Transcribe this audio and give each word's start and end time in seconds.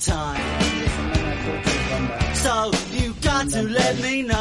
Time. 0.00 0.40
fin 0.58 0.78
de 0.80 0.88
semana 0.88 1.32
coches 1.44 1.82
banda. 1.90 2.34
So 2.34 2.54
you 2.96 3.14
got 3.20 3.48
to 3.50 3.62
let 3.62 3.94
me 4.00 4.22
Pero 4.22 4.34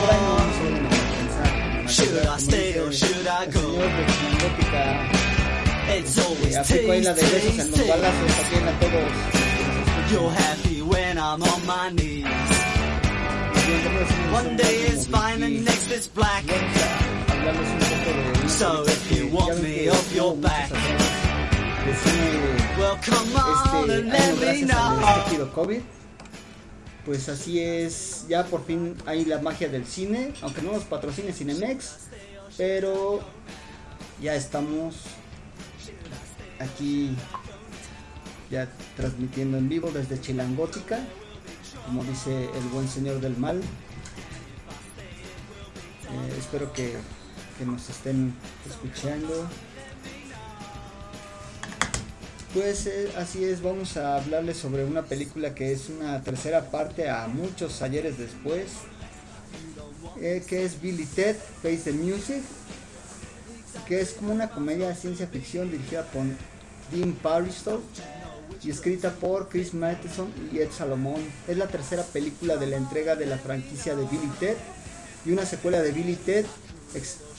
por 0.00 0.10
ahí 0.10 0.20
no 0.22 0.36
know. 0.36 0.54
suelen 0.58 0.86
a 0.86 0.90
pensar. 0.90 1.88
Should 1.88 2.26
I 2.26 2.36
stay 2.38 2.78
or 2.80 2.92
should 2.92 3.26
I 3.26 3.44
El 3.44 3.52
go? 3.52 3.60
señor 3.60 3.90
de 3.96 4.04
Chinandótica, 4.12 4.84
It's 5.98 6.14
que 6.14 6.20
always 6.22 6.56
aplico 6.56 6.92
ahí 6.92 7.02
la 7.02 7.14
de 7.14 7.22
besos 7.22 7.44
en 7.50 7.56
taste, 7.56 7.70
los 7.70 7.76
taste. 7.76 7.90
balazos 7.90 8.32
aquí 8.40 8.56
en 8.56 8.68
a 8.68 8.80
todos. 8.80 9.12
You're 10.10 10.30
happy 10.32 10.82
when 10.82 11.18
I'm 11.18 11.42
on 11.42 11.66
my 11.66 11.90
knees. 11.92 12.24
Bienvenidos 13.66 14.10
a 14.10 14.16
una 14.16 14.38
One 14.38 14.56
day 14.56 14.76
semana 14.76 14.94
it's 14.94 15.06
como 15.06 15.16
fine 15.18 15.42
and 15.42 15.52
Vicky. 15.54 15.64
next 15.64 15.90
it's 15.90 16.06
black. 16.08 16.44
Vamos 16.46 16.76
a 17.28 17.32
hablarles 17.32 17.68
un 17.68 17.78
poco 17.78 18.10
de 18.12 18.40
una 18.40 18.48
So 18.48 18.84
película 18.84 18.92
if 18.92 19.10
you 19.12 19.28
que 19.28 19.34
want 19.36 19.48
ya 19.48 19.54
ven 19.54 19.62
me 19.62 19.84
que 19.84 19.90
off 19.90 20.14
your 20.14 20.32
hubo 20.32 20.36
muchas 20.36 20.70
back. 20.70 21.07
Este 22.94 24.02
gracias 24.02 24.70
al 24.70 25.18
estúpido 25.18 25.52
COVID. 25.52 25.80
Pues 27.04 27.28
así 27.28 27.60
es, 27.60 28.26
ya 28.28 28.44
por 28.44 28.64
fin 28.64 28.96
hay 29.06 29.24
la 29.24 29.40
magia 29.40 29.68
del 29.68 29.86
cine, 29.86 30.34
aunque 30.42 30.62
no 30.62 30.72
nos 30.72 30.84
patrocine 30.84 31.32
Cinemex, 31.32 32.08
pero 32.56 33.20
ya 34.20 34.34
estamos 34.34 34.96
aquí 36.58 37.16
ya 38.50 38.68
transmitiendo 38.96 39.56
en 39.58 39.68
vivo 39.68 39.90
desde 39.90 40.20
Chilangótica, 40.20 41.00
como 41.86 42.04
dice 42.04 42.44
el 42.44 42.68
buen 42.72 42.88
señor 42.88 43.20
del 43.20 43.36
mal. 43.36 43.60
Eh, 46.10 46.34
espero 46.38 46.72
que, 46.72 46.94
que 47.58 47.64
nos 47.64 47.88
estén 47.88 48.34
escuchando. 48.68 49.48
Pues 52.54 52.86
eh, 52.86 53.12
así 53.16 53.44
es, 53.44 53.60
vamos 53.60 53.98
a 53.98 54.16
hablarles 54.16 54.56
sobre 54.56 54.84
una 54.84 55.02
película 55.02 55.54
que 55.54 55.70
es 55.70 55.90
una 55.90 56.22
tercera 56.22 56.70
parte 56.70 57.10
a 57.10 57.28
muchos 57.28 57.82
ayeres 57.82 58.16
después, 58.16 58.68
eh, 60.18 60.42
que 60.46 60.64
es 60.64 60.80
Billy 60.80 61.04
Ted, 61.04 61.36
Face 61.62 61.82
the 61.84 61.92
Music, 61.92 62.42
que 63.86 64.00
es 64.00 64.12
como 64.14 64.32
una 64.32 64.48
comedia 64.48 64.88
de 64.88 64.94
ciencia 64.94 65.26
ficción 65.26 65.70
dirigida 65.70 66.04
por 66.04 66.24
Dean 66.90 67.12
Paristow 67.12 67.82
y 68.64 68.70
escrita 68.70 69.10
por 69.10 69.50
Chris 69.50 69.74
Matheson 69.74 70.32
y 70.50 70.60
Ed 70.60 70.70
Salomón. 70.70 71.20
Es 71.46 71.58
la 71.58 71.68
tercera 71.68 72.02
película 72.02 72.56
de 72.56 72.66
la 72.66 72.76
entrega 72.76 73.14
de 73.14 73.26
la 73.26 73.36
franquicia 73.36 73.94
de 73.94 74.06
Billy 74.06 74.30
Ted 74.40 74.56
y 75.26 75.32
una 75.32 75.44
secuela 75.44 75.82
de 75.82 75.92
Billy 75.92 76.16
Ted 76.16 76.46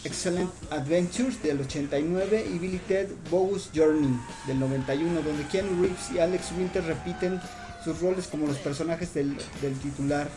Excellent 0.04 0.50
Adventures 0.72 1.42
del 1.44 1.60
89 1.60 2.46
y 2.54 2.58
Billy 2.58 2.80
Ted 2.88 3.10
Bogus 3.30 3.70
Journey 3.76 4.18
del 4.48 4.60
91, 4.60 5.22
donde 5.22 5.46
Keanu 5.48 5.82
Reeves 5.82 6.12
y 6.14 6.20
Alex 6.20 6.54
Winter 6.58 6.84
repiten 6.84 7.42
sus 7.84 8.00
roles 8.00 8.28
como 8.28 8.48
los 8.48 8.58
personajes 8.58 9.14
del, 9.14 9.36
del 9.62 9.78
titular. 9.80 10.30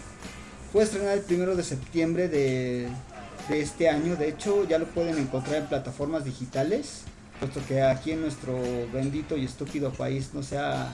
Fue 0.73 0.83
estrenada 0.83 1.15
el 1.15 1.21
primero 1.21 1.55
de 1.55 1.63
septiembre 1.63 2.29
de, 2.29 2.89
de 3.49 3.61
este 3.61 3.89
año, 3.89 4.17
de 4.17 4.29
hecho 4.29 4.67
ya 4.69 4.79
lo 4.79 4.87
pueden 4.87 5.19
encontrar 5.19 5.57
en 5.57 5.67
plataformas 5.67 6.25
digitales, 6.25 7.03
puesto 7.39 7.61
que 7.67 7.83
aquí 7.83 8.13
en 8.13 8.23
nuestro 8.23 8.59
bendito 8.93 9.37
y 9.37 9.45
estúpido 9.45 9.93
país 9.93 10.31
no 10.33 10.43
se 10.43 10.59
ha, 10.59 10.93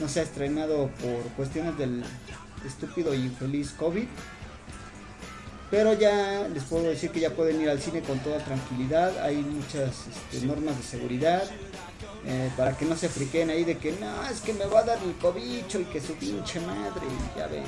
no 0.00 0.08
se 0.08 0.20
ha 0.20 0.22
estrenado 0.22 0.88
por 1.02 1.22
cuestiones 1.36 1.76
del 1.76 2.04
estúpido 2.64 3.14
y 3.14 3.18
infeliz 3.18 3.72
COVID. 3.72 4.06
Pero 5.70 5.94
ya 5.94 6.46
les 6.52 6.62
puedo 6.64 6.84
decir 6.84 7.10
que 7.10 7.20
ya 7.20 7.30
pueden 7.30 7.60
ir 7.60 7.68
al 7.68 7.80
cine 7.80 8.00
con 8.00 8.18
toda 8.20 8.38
tranquilidad. 8.38 9.18
Hay 9.22 9.36
muchas 9.36 10.06
este, 10.06 10.46
normas 10.46 10.76
de 10.76 10.82
seguridad 10.82 11.42
eh, 12.24 12.50
para 12.56 12.76
que 12.76 12.84
no 12.84 12.96
se 12.96 13.08
friquen 13.08 13.50
ahí 13.50 13.64
de 13.64 13.76
que 13.78 13.92
no, 13.92 14.28
es 14.28 14.40
que 14.40 14.52
me 14.52 14.66
va 14.66 14.80
a 14.80 14.84
dar 14.84 14.98
el 15.02 15.14
cobicho 15.16 15.80
y 15.80 15.84
que 15.84 16.00
su 16.00 16.14
pinche 16.14 16.60
madre. 16.60 17.06
y 17.06 17.38
Ya 17.38 17.48
que, 17.48 17.62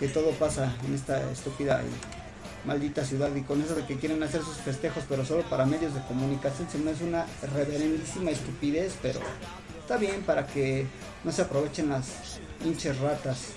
que 0.00 0.08
todo 0.08 0.30
pasa 0.32 0.74
en 0.86 0.94
esta 0.94 1.30
estúpida 1.30 1.82
y 1.82 2.66
maldita 2.66 3.04
ciudad. 3.04 3.34
Y 3.34 3.42
con 3.42 3.60
eso 3.60 3.74
de 3.74 3.84
que 3.84 3.98
quieren 3.98 4.22
hacer 4.22 4.42
sus 4.42 4.56
festejos, 4.56 5.04
pero 5.06 5.22
solo 5.24 5.42
para 5.50 5.66
medios 5.66 5.92
de 5.92 6.00
comunicación, 6.02 6.68
se 6.70 6.78
me 6.78 6.92
hace 6.92 7.04
una 7.04 7.26
reverendísima 7.54 8.30
estupidez. 8.30 8.94
Pero 9.02 9.20
está 9.80 9.98
bien 9.98 10.22
para 10.22 10.46
que 10.46 10.86
no 11.24 11.30
se 11.30 11.42
aprovechen 11.42 11.90
las 11.90 12.40
pinches 12.62 12.98
ratas. 13.00 13.48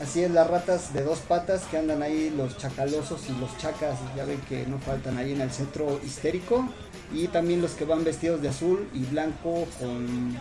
Así 0.00 0.22
es, 0.22 0.30
las 0.30 0.48
ratas 0.48 0.92
de 0.92 1.02
dos 1.04 1.20
patas 1.20 1.62
que 1.64 1.78
andan 1.78 2.02
ahí, 2.02 2.30
los 2.36 2.56
chacalosos 2.56 3.28
y 3.28 3.38
los 3.38 3.56
chacas, 3.58 3.98
ya 4.16 4.24
ven 4.24 4.40
que 4.48 4.66
no 4.66 4.78
faltan 4.78 5.16
ahí 5.16 5.32
en 5.32 5.40
el 5.40 5.50
centro 5.50 6.00
histérico. 6.04 6.68
Y 7.12 7.28
también 7.28 7.60
los 7.60 7.72
que 7.72 7.84
van 7.84 8.04
vestidos 8.04 8.40
de 8.40 8.48
azul 8.48 8.88
y 8.94 9.04
blanco 9.04 9.66
con 9.78 10.36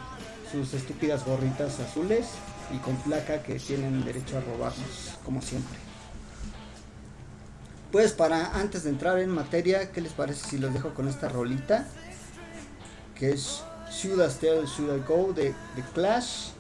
sus 0.51 0.73
estúpidas 0.73 1.25
gorritas 1.25 1.79
azules 1.79 2.27
y 2.73 2.77
con 2.77 2.95
placa 2.97 3.43
que 3.43 3.55
tienen 3.55 4.03
derecho 4.03 4.37
a 4.37 4.41
robarnos, 4.41 5.17
como 5.23 5.41
siempre. 5.41 5.77
Pues 7.91 8.13
para 8.13 8.57
antes 8.57 8.83
de 8.85 8.89
entrar 8.89 9.19
en 9.19 9.29
materia, 9.29 9.91
¿qué 9.91 9.99
les 9.99 10.13
parece 10.13 10.49
si 10.49 10.57
los 10.57 10.73
dejo 10.73 10.93
con 10.93 11.09
esta 11.09 11.27
rolita? 11.27 11.85
Que 13.15 13.31
es 13.31 13.63
Should 13.91 14.21
I 14.21 14.27
Stay, 14.27 14.65
Should 14.65 14.97
I 14.97 15.03
Go 15.05 15.33
de 15.33 15.53
The 15.75 15.83
Clash 15.93 16.51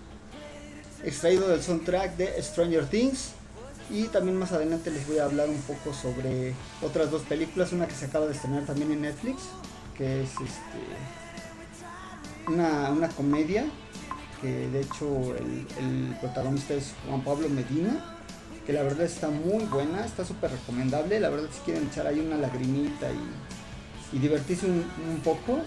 extraído 1.03 1.47
del 1.47 1.61
soundtrack 1.61 2.15
de 2.17 2.41
Stranger 2.41 2.85
Things. 2.85 3.31
Y 3.89 4.05
también 4.05 4.37
más 4.37 4.53
adelante 4.53 4.89
les 4.89 5.05
voy 5.05 5.17
a 5.17 5.25
hablar 5.25 5.49
un 5.49 5.61
poco 5.63 5.93
sobre 5.93 6.53
otras 6.81 7.11
dos 7.11 7.23
películas, 7.23 7.73
una 7.73 7.87
que 7.87 7.95
se 7.95 8.05
acaba 8.05 8.25
de 8.25 8.33
estrenar 8.33 8.65
también 8.65 8.89
en 8.93 9.01
Netflix, 9.01 9.41
que 9.97 10.23
es 10.23 10.29
este, 10.29 10.79
una, 12.47 12.89
una 12.89 13.09
comedia, 13.09 13.65
que 14.39 14.69
de 14.69 14.79
hecho 14.79 15.35
el, 15.35 15.67
el 15.77 16.15
protagonista 16.21 16.73
es 16.73 16.93
Juan 17.05 17.21
Pablo 17.21 17.49
Medina, 17.49 18.17
que 18.65 18.71
la 18.71 18.83
verdad 18.83 19.01
está 19.01 19.27
muy 19.27 19.65
buena, 19.65 20.05
está 20.05 20.23
súper 20.23 20.51
recomendable, 20.51 21.19
la 21.19 21.29
verdad 21.29 21.49
si 21.51 21.59
quieren 21.59 21.87
echar 21.87 22.07
ahí 22.07 22.21
una 22.21 22.37
lagrimita 22.37 23.07
y, 23.11 24.15
y 24.15 24.19
divertirse 24.19 24.67
un, 24.67 24.85
un 25.09 25.19
poco, 25.21 25.59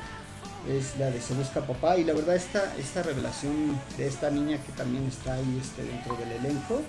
es 0.68 0.98
la 0.98 1.10
de 1.10 1.20
Se 1.20 1.34
Busca 1.34 1.60
Papá. 1.66 1.96
Y 1.98 2.04
la 2.04 2.12
verdad 2.14 2.36
esta, 2.36 2.74
esta 2.76 3.02
revelación 3.02 3.80
de 3.96 4.06
esta 4.06 4.30
niña 4.30 4.58
que 4.64 4.72
también 4.72 5.06
está 5.06 5.34
ahí 5.34 5.60
este, 5.62 5.82
dentro 5.84 6.16
del 6.16 6.32
elenco, 6.32 6.80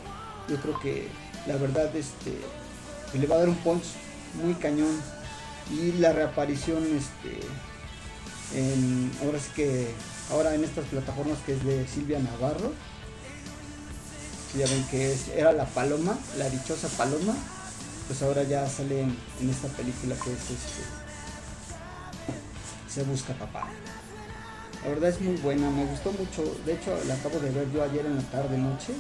yo 0.48 0.58
creo 0.58 0.80
que 0.80 1.08
la 1.48 1.58
verdad 1.58 1.94
este, 1.96 2.38
le 3.18 3.28
va 3.28 3.36
a 3.36 3.40
dar 3.40 3.50
un 3.50 3.56
punch 3.58 3.84
muy 4.44 4.54
cañón. 4.56 5.00
Y 5.72 5.94
la 5.94 6.12
reaparición 6.14 6.84
este, 6.96 7.40
en, 8.56 9.12
ahora 9.24 9.40
sí 9.40 9.50
que 9.56 9.88
ahora 10.32 10.54
en 10.54 10.64
estas 10.64 10.86
plataformas 10.86 11.38
que 11.46 11.54
es 11.54 11.64
de 11.66 11.88
Silvia 11.88 12.20
Navarro, 12.20 12.72
que 14.52 14.60
ya 14.60 14.68
ven 14.68 14.84
que 14.92 15.12
es- 15.14 15.28
era 15.36 15.52
la 15.52 15.66
paloma, 15.66 16.18
la 16.38 16.50
dichosa 16.50 16.88
paloma, 16.90 17.34
pues 18.08 18.22
ahora 18.22 18.44
ya 18.44 18.70
sale 18.70 19.02
en, 19.02 19.18
en 19.42 19.50
esta 19.50 19.68
película 19.70 20.16
que 20.16 20.32
es 20.32 20.40
este, 20.40 20.84
se 22.96 23.04
busca 23.04 23.34
papá. 23.34 23.68
La 24.84 24.90
verdad 24.90 25.10
es 25.10 25.20
muy 25.20 25.36
buena, 25.38 25.70
me 25.70 25.86
gustó 25.86 26.14
mucho. 26.14 26.44
De 26.66 26.76
hecho, 26.76 26.98
la 27.08 27.16
acabo 27.16 27.40
de 27.40 27.50
ver 27.50 27.70
yo 27.72 27.84
ayer 27.84 28.06
en 28.06 28.16
la 28.16 28.22
tarde 28.24 28.58
noche. 28.58 28.94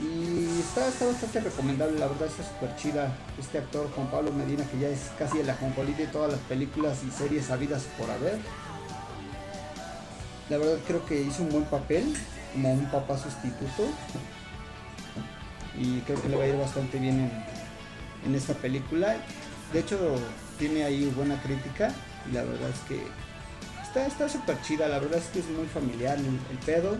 Y 0.00 0.60
está, 0.60 0.82
bastante 0.82 1.40
recomendable, 1.40 1.98
la 1.98 2.06
verdad 2.06 2.28
está 2.28 2.44
súper 2.44 2.76
chida. 2.76 3.12
Este 3.36 3.58
actor 3.58 3.90
Juan 3.94 4.06
Pablo 4.12 4.30
Medina, 4.30 4.64
que 4.70 4.78
ya 4.78 4.88
es 4.88 5.10
casi 5.18 5.40
el 5.40 5.50
ajonjolí 5.50 5.94
de 5.94 6.06
todas 6.06 6.30
las 6.30 6.40
películas 6.42 6.98
y 7.04 7.10
series 7.10 7.50
habidas 7.50 7.82
por 7.98 8.08
haber. 8.10 8.38
La 10.48 10.58
verdad 10.58 10.78
creo 10.86 11.04
que 11.04 11.20
hizo 11.20 11.42
un 11.42 11.48
buen 11.48 11.64
papel, 11.64 12.14
como 12.52 12.74
un 12.74 12.88
papá 12.92 13.18
sustituto. 13.18 13.88
Y 15.76 16.00
creo 16.00 16.22
que 16.22 16.28
le 16.28 16.36
va 16.36 16.44
a 16.44 16.46
ir 16.46 16.56
bastante 16.56 16.98
bien 16.98 17.20
en, 17.20 17.32
en 18.26 18.34
esta 18.36 18.54
película. 18.54 19.16
De 19.72 19.80
hecho, 19.80 19.98
tiene 20.58 20.84
ahí 20.84 21.06
buena 21.16 21.42
crítica. 21.42 21.92
Y 22.28 22.34
la 22.34 22.42
verdad 22.42 22.70
es 22.70 22.80
que 22.88 23.02
está 23.82 24.06
está 24.06 24.28
súper 24.28 24.60
chida. 24.62 24.88
La 24.88 24.98
verdad 24.98 25.18
es 25.18 25.26
que 25.26 25.40
es 25.40 25.46
muy 25.46 25.66
familiar 25.66 26.18
el, 26.18 26.58
pedo. 26.64 26.96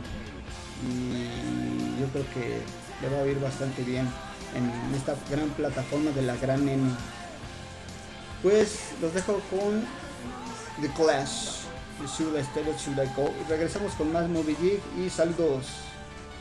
Y 0.86 2.00
yo 2.00 2.06
creo 2.12 2.24
que 2.34 2.60
le 3.02 3.14
va 3.14 3.22
a 3.22 3.26
ir 3.26 3.40
bastante 3.40 3.82
bien 3.82 4.08
en 4.54 4.94
esta 4.94 5.14
gran 5.30 5.48
plataforma 5.50 6.10
de 6.12 6.22
la 6.22 6.36
gran 6.36 6.68
N. 6.68 6.90
Pues 8.42 8.78
los 9.00 9.12
dejo 9.14 9.40
con 9.50 9.84
The 10.80 10.88
Clash. 10.94 11.66
Should 12.04 12.36
I 12.36 12.40
Stay 12.40 12.62
or? 13.16 13.30
Y 13.40 13.50
regresamos 13.50 13.94
con 13.94 14.12
más 14.12 14.28
Movie 14.28 14.56
Geek 14.60 14.80
y 14.98 15.08
saludos. 15.08 15.66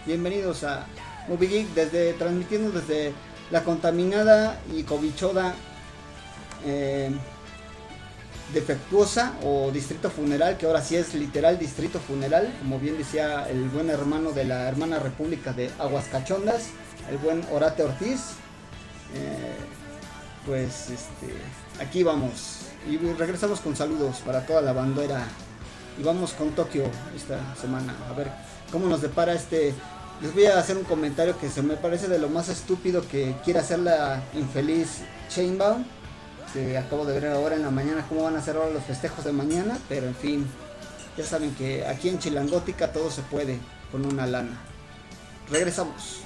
Bienvenidos 0.06 0.66
a 0.66 0.86
Movie 1.30 1.48
Geek 1.48 1.68
desde 1.74 2.14
transmitiendo 2.14 2.72
desde 2.72 3.14
la 3.52 3.64
contaminada 3.64 4.60
y 4.74 4.84
cobichoda 4.84 5.56
eh, 6.66 7.10
defectuosa 8.54 9.34
o 9.44 9.72
distrito 9.72 10.10
funeral, 10.10 10.58
que 10.58 10.66
ahora 10.66 10.82
sí 10.82 10.96
es 10.96 11.14
literal 11.14 11.58
distrito 11.58 12.00
funeral, 12.00 12.54
como 12.60 12.80
bien 12.80 12.98
decía 12.98 13.50
el 13.50 13.70
buen 13.70 13.90
hermano 13.90 14.32
de 14.32 14.46
la 14.46 14.68
hermana 14.68 15.00
república 15.00 15.54
de 15.54 15.72
Aguascachondas, 15.80 16.68
el 17.10 17.18
buen 17.18 17.44
Orate 17.52 17.84
Ortiz. 17.84 18.22
Eh, 19.14 19.56
pues 20.46 20.90
este, 20.90 21.34
aquí 21.84 22.04
vamos. 22.04 22.60
Y 22.88 22.98
regresamos 22.98 23.62
con 23.62 23.76
saludos 23.76 24.18
para 24.26 24.46
toda 24.46 24.62
la 24.62 24.74
bandera. 24.74 25.28
Y 26.00 26.04
vamos 26.04 26.34
con 26.34 26.52
Tokio 26.52 26.84
esta 27.16 27.56
semana. 27.56 27.96
A 28.10 28.14
ver 28.14 28.30
cómo 28.72 28.88
nos 28.88 29.02
depara 29.02 29.34
este 29.34 29.74
les 30.22 30.34
voy 30.34 30.46
a 30.46 30.58
hacer 30.58 30.78
un 30.78 30.86
comentario 30.86 31.38
que 31.38 31.50
se 31.50 31.62
me 31.62 31.76
parece 31.76 32.08
de 32.08 32.20
lo 32.20 32.30
más 32.30 32.48
estúpido 32.48 33.06
que 33.08 33.36
quiere 33.44 33.60
hacer 33.60 33.80
la 33.80 34.22
infeliz 34.34 35.02
Chainbound 35.30 35.86
que 36.56 36.78
acabo 36.78 37.06
de 37.06 37.20
ver 37.20 37.32
ahora 37.32 37.56
en 37.56 37.64
la 37.64 37.70
mañana 37.70 38.06
cómo 38.08 38.24
van 38.24 38.38
a 38.38 38.42
ser 38.42 38.56
ahora 38.56 38.70
los 38.70 38.84
festejos 38.86 39.26
de 39.26 39.34
mañana 39.34 39.78
pero 39.90 40.08
en 40.08 40.16
fin 40.16 40.48
ya 41.18 41.26
saben 41.26 41.54
que 41.56 41.86
aquí 41.86 42.08
en 42.08 42.20
Chilangótica 42.20 42.92
todo 42.92 43.12
se 43.12 43.22
puede 43.24 43.58
con 43.92 44.06
una 44.06 44.26
lana. 44.26 44.58
Regresamos 45.50 46.26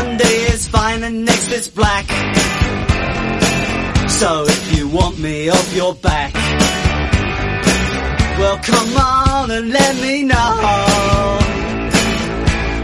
One 0.00 0.16
day 0.16 0.38
is 0.54 0.66
fine 0.66 1.04
and 1.04 1.24
next 1.24 1.52
is 1.52 1.68
black. 1.68 2.06
So 4.08 4.44
if 4.44 4.76
you 4.76 4.88
want 4.88 5.20
me 5.20 5.48
off 5.50 5.68
your 5.72 5.94
back, 5.94 6.34
well 8.40 8.58
come 8.58 8.96
on 8.96 9.50
and 9.52 9.70
let 9.70 9.94
me 10.02 10.24
know. 10.24 10.50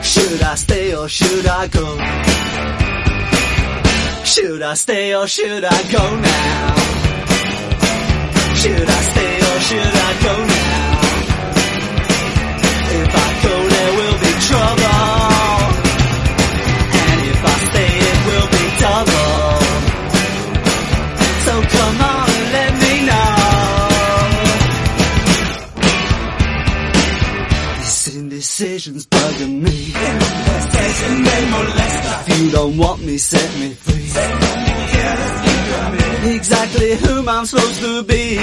Should 0.02 0.40
I 0.42 0.54
stay 0.54 0.94
or 0.94 1.08
should 1.08 1.46
I 1.46 1.66
go? 1.66 1.86
Should 4.24 4.62
I 4.62 4.74
stay 4.74 5.12
or 5.12 5.26
should 5.26 5.64
I 5.64 5.80
go 5.90 6.04
now? 6.30 6.74
Should 8.62 8.88
I 8.98 9.00
stay 9.10 9.34
or 9.50 9.60
should 9.68 9.94
I 10.08 10.10
go 10.22 10.34
now? 10.46 10.59
This 28.60 28.86
indecision's 28.86 29.06
bugging 29.06 29.62
me. 29.62 29.92
If 32.26 32.40
you 32.40 32.50
don't 32.50 32.76
want 32.76 33.02
me, 33.02 33.16
set 33.16 33.58
me 33.58 33.72
free. 33.72 34.04
Exactly 36.36 36.94
whom 36.96 37.26
I'm 37.26 37.46
supposed 37.46 37.80
to 37.80 38.02
be. 38.02 38.36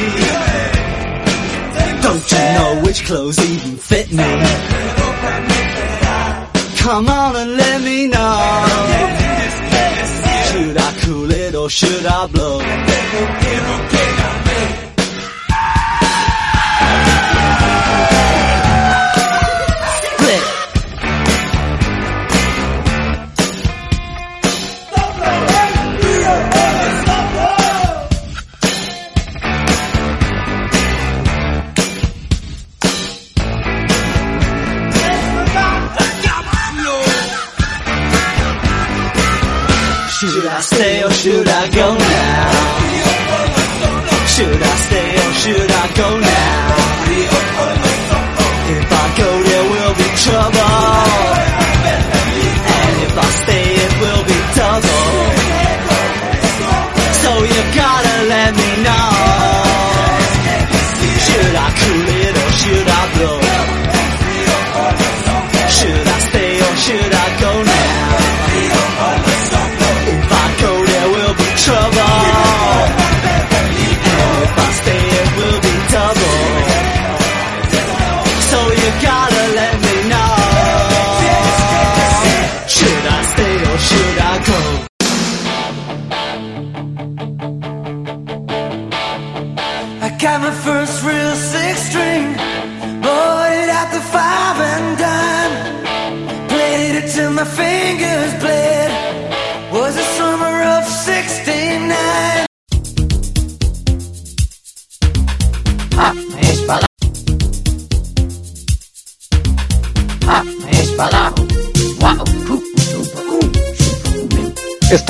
Don't 2.01 2.31
you 2.31 2.37
know 2.57 2.81
which 2.83 3.05
clothes 3.05 3.37
even 3.37 3.77
fit 3.77 4.11
me? 4.11 4.23
Come 6.77 7.09
on 7.09 7.35
and 7.35 7.51
let 7.55 7.81
me 7.83 8.07
know. 8.07 8.65
Should 10.49 10.77
I 10.79 10.97
cool 11.01 11.31
it 11.31 11.53
or 11.53 11.69
should 11.69 12.05
I 12.07 12.25
blow? 12.25 12.59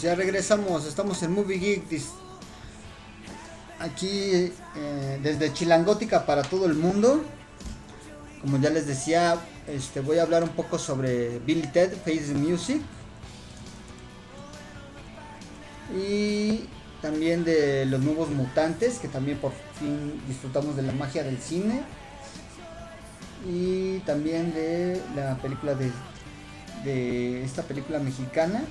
Venimos, 0.00 0.02
ya 0.02 0.14
regresamos, 0.14 0.86
estamos 0.86 1.22
en 1.22 1.32
Movie 1.32 1.58
Geek. 1.58 2.02
Aquí 3.78 4.52
eh, 4.76 5.18
desde 5.22 5.52
Chilangótica 5.52 6.26
para 6.26 6.42
todo 6.42 6.66
el 6.66 6.74
mundo. 6.74 7.22
Como 8.40 8.58
ya 8.58 8.70
les 8.70 8.86
decía, 8.86 9.38
este, 9.66 10.00
voy 10.00 10.18
a 10.18 10.22
hablar 10.22 10.42
un 10.42 10.50
poco 10.50 10.78
sobre 10.78 11.38
Billy 11.40 11.66
Ted, 11.68 11.92
Face 12.04 12.34
Music. 12.34 12.80
Y 15.94 16.66
también 17.02 17.44
de 17.44 17.86
los 17.86 18.00
nuevos 18.00 18.30
mutantes, 18.30 18.98
que 18.98 19.08
también 19.08 19.38
por 19.38 19.52
fin 19.78 20.22
disfrutamos 20.28 20.76
de 20.76 20.82
la 20.82 20.92
magia 20.92 21.22
del 21.22 21.38
cine. 21.38 21.82
Y 23.48 23.98
también 24.00 24.52
de 24.52 25.00
la 25.16 25.36
película 25.38 25.74
de, 25.74 25.90
de 26.84 27.42
esta 27.44 27.62
película 27.62 27.98
mexicana 27.98 28.62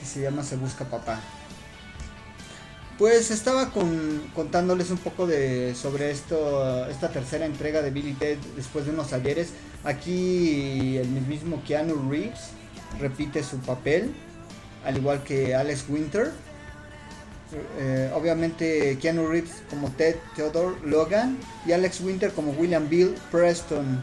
que 0.00 0.06
se 0.06 0.22
llama 0.22 0.42
Se 0.42 0.56
Busca 0.56 0.86
Papá. 0.86 1.20
Pues 2.98 3.30
estaba 3.30 3.70
con- 3.70 4.30
contándoles 4.34 4.90
un 4.90 4.98
poco 4.98 5.26
de 5.26 5.74
sobre 5.74 6.10
esto, 6.10 6.86
esta 6.88 7.08
tercera 7.10 7.46
entrega 7.46 7.80
de 7.82 7.90
Billy 7.90 8.12
Ted 8.14 8.36
después 8.56 8.84
de 8.84 8.90
unos 8.90 9.12
ayeres. 9.12 9.50
Aquí 9.84 10.98
el 10.98 11.08
mismo 11.08 11.62
Keanu 11.66 12.10
Reeves 12.10 12.50
repite 12.98 13.42
su 13.42 13.56
papel, 13.58 14.14
al 14.84 14.96
igual 14.98 15.22
que 15.22 15.54
Alex 15.54 15.84
Winter. 15.88 16.32
Eh, 17.78 18.10
obviamente 18.14 18.96
Keanu 19.00 19.26
Reeves 19.26 19.62
como 19.70 19.90
Ted 19.90 20.16
Theodore 20.36 20.76
Logan 20.84 21.38
y 21.66 21.72
Alex 21.72 22.00
Winter 22.00 22.32
como 22.32 22.52
William 22.52 22.88
Bill 22.88 23.14
Preston. 23.30 24.00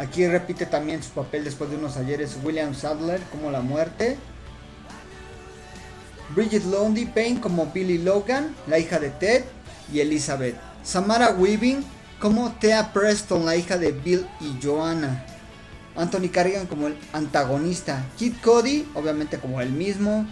Aquí 0.00 0.26
repite 0.26 0.64
también 0.64 1.02
su 1.02 1.10
papel 1.10 1.44
después 1.44 1.68
de 1.68 1.76
unos 1.76 1.98
ayeres 1.98 2.38
William 2.42 2.74
Sadler 2.74 3.20
como 3.30 3.50
la 3.50 3.60
muerte. 3.60 4.16
Bridget 6.34 6.64
Londy 6.64 7.04
Payne 7.04 7.38
como 7.38 7.66
Billy 7.66 7.98
Logan, 7.98 8.56
la 8.66 8.78
hija 8.78 8.98
de 8.98 9.10
Ted 9.10 9.44
y 9.92 10.00
Elizabeth. 10.00 10.56
Samara 10.82 11.32
Weaving 11.32 11.84
como 12.18 12.50
Thea 12.52 12.94
Preston, 12.94 13.44
la 13.44 13.56
hija 13.56 13.76
de 13.76 13.92
Bill 13.92 14.26
y 14.40 14.58
Joanna. 14.64 15.26
Anthony 15.94 16.30
Carrigan 16.32 16.66
como 16.66 16.86
el 16.86 16.96
antagonista. 17.12 18.02
Kid 18.16 18.36
Cody, 18.42 18.88
obviamente 18.94 19.36
como 19.36 19.60
el 19.60 19.70
mismo. 19.70 20.26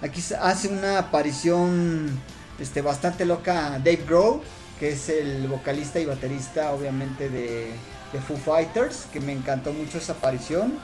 Aquí 0.00 0.20
hace 0.40 0.66
una 0.66 0.98
aparición 0.98 2.10
este, 2.58 2.82
bastante 2.82 3.24
loca 3.24 3.78
Dave 3.78 4.02
Grohl, 4.04 4.40
que 4.80 4.88
es 4.90 5.08
el 5.08 5.46
vocalista 5.46 6.00
y 6.00 6.06
baterista 6.06 6.72
obviamente 6.72 7.28
de, 7.28 7.70
de 8.12 8.20
Foo 8.20 8.36
Fighters, 8.36 9.06
que 9.12 9.20
me 9.20 9.32
encantó 9.32 9.72
mucho 9.72 9.98
esa 9.98 10.12
aparición. 10.12 10.78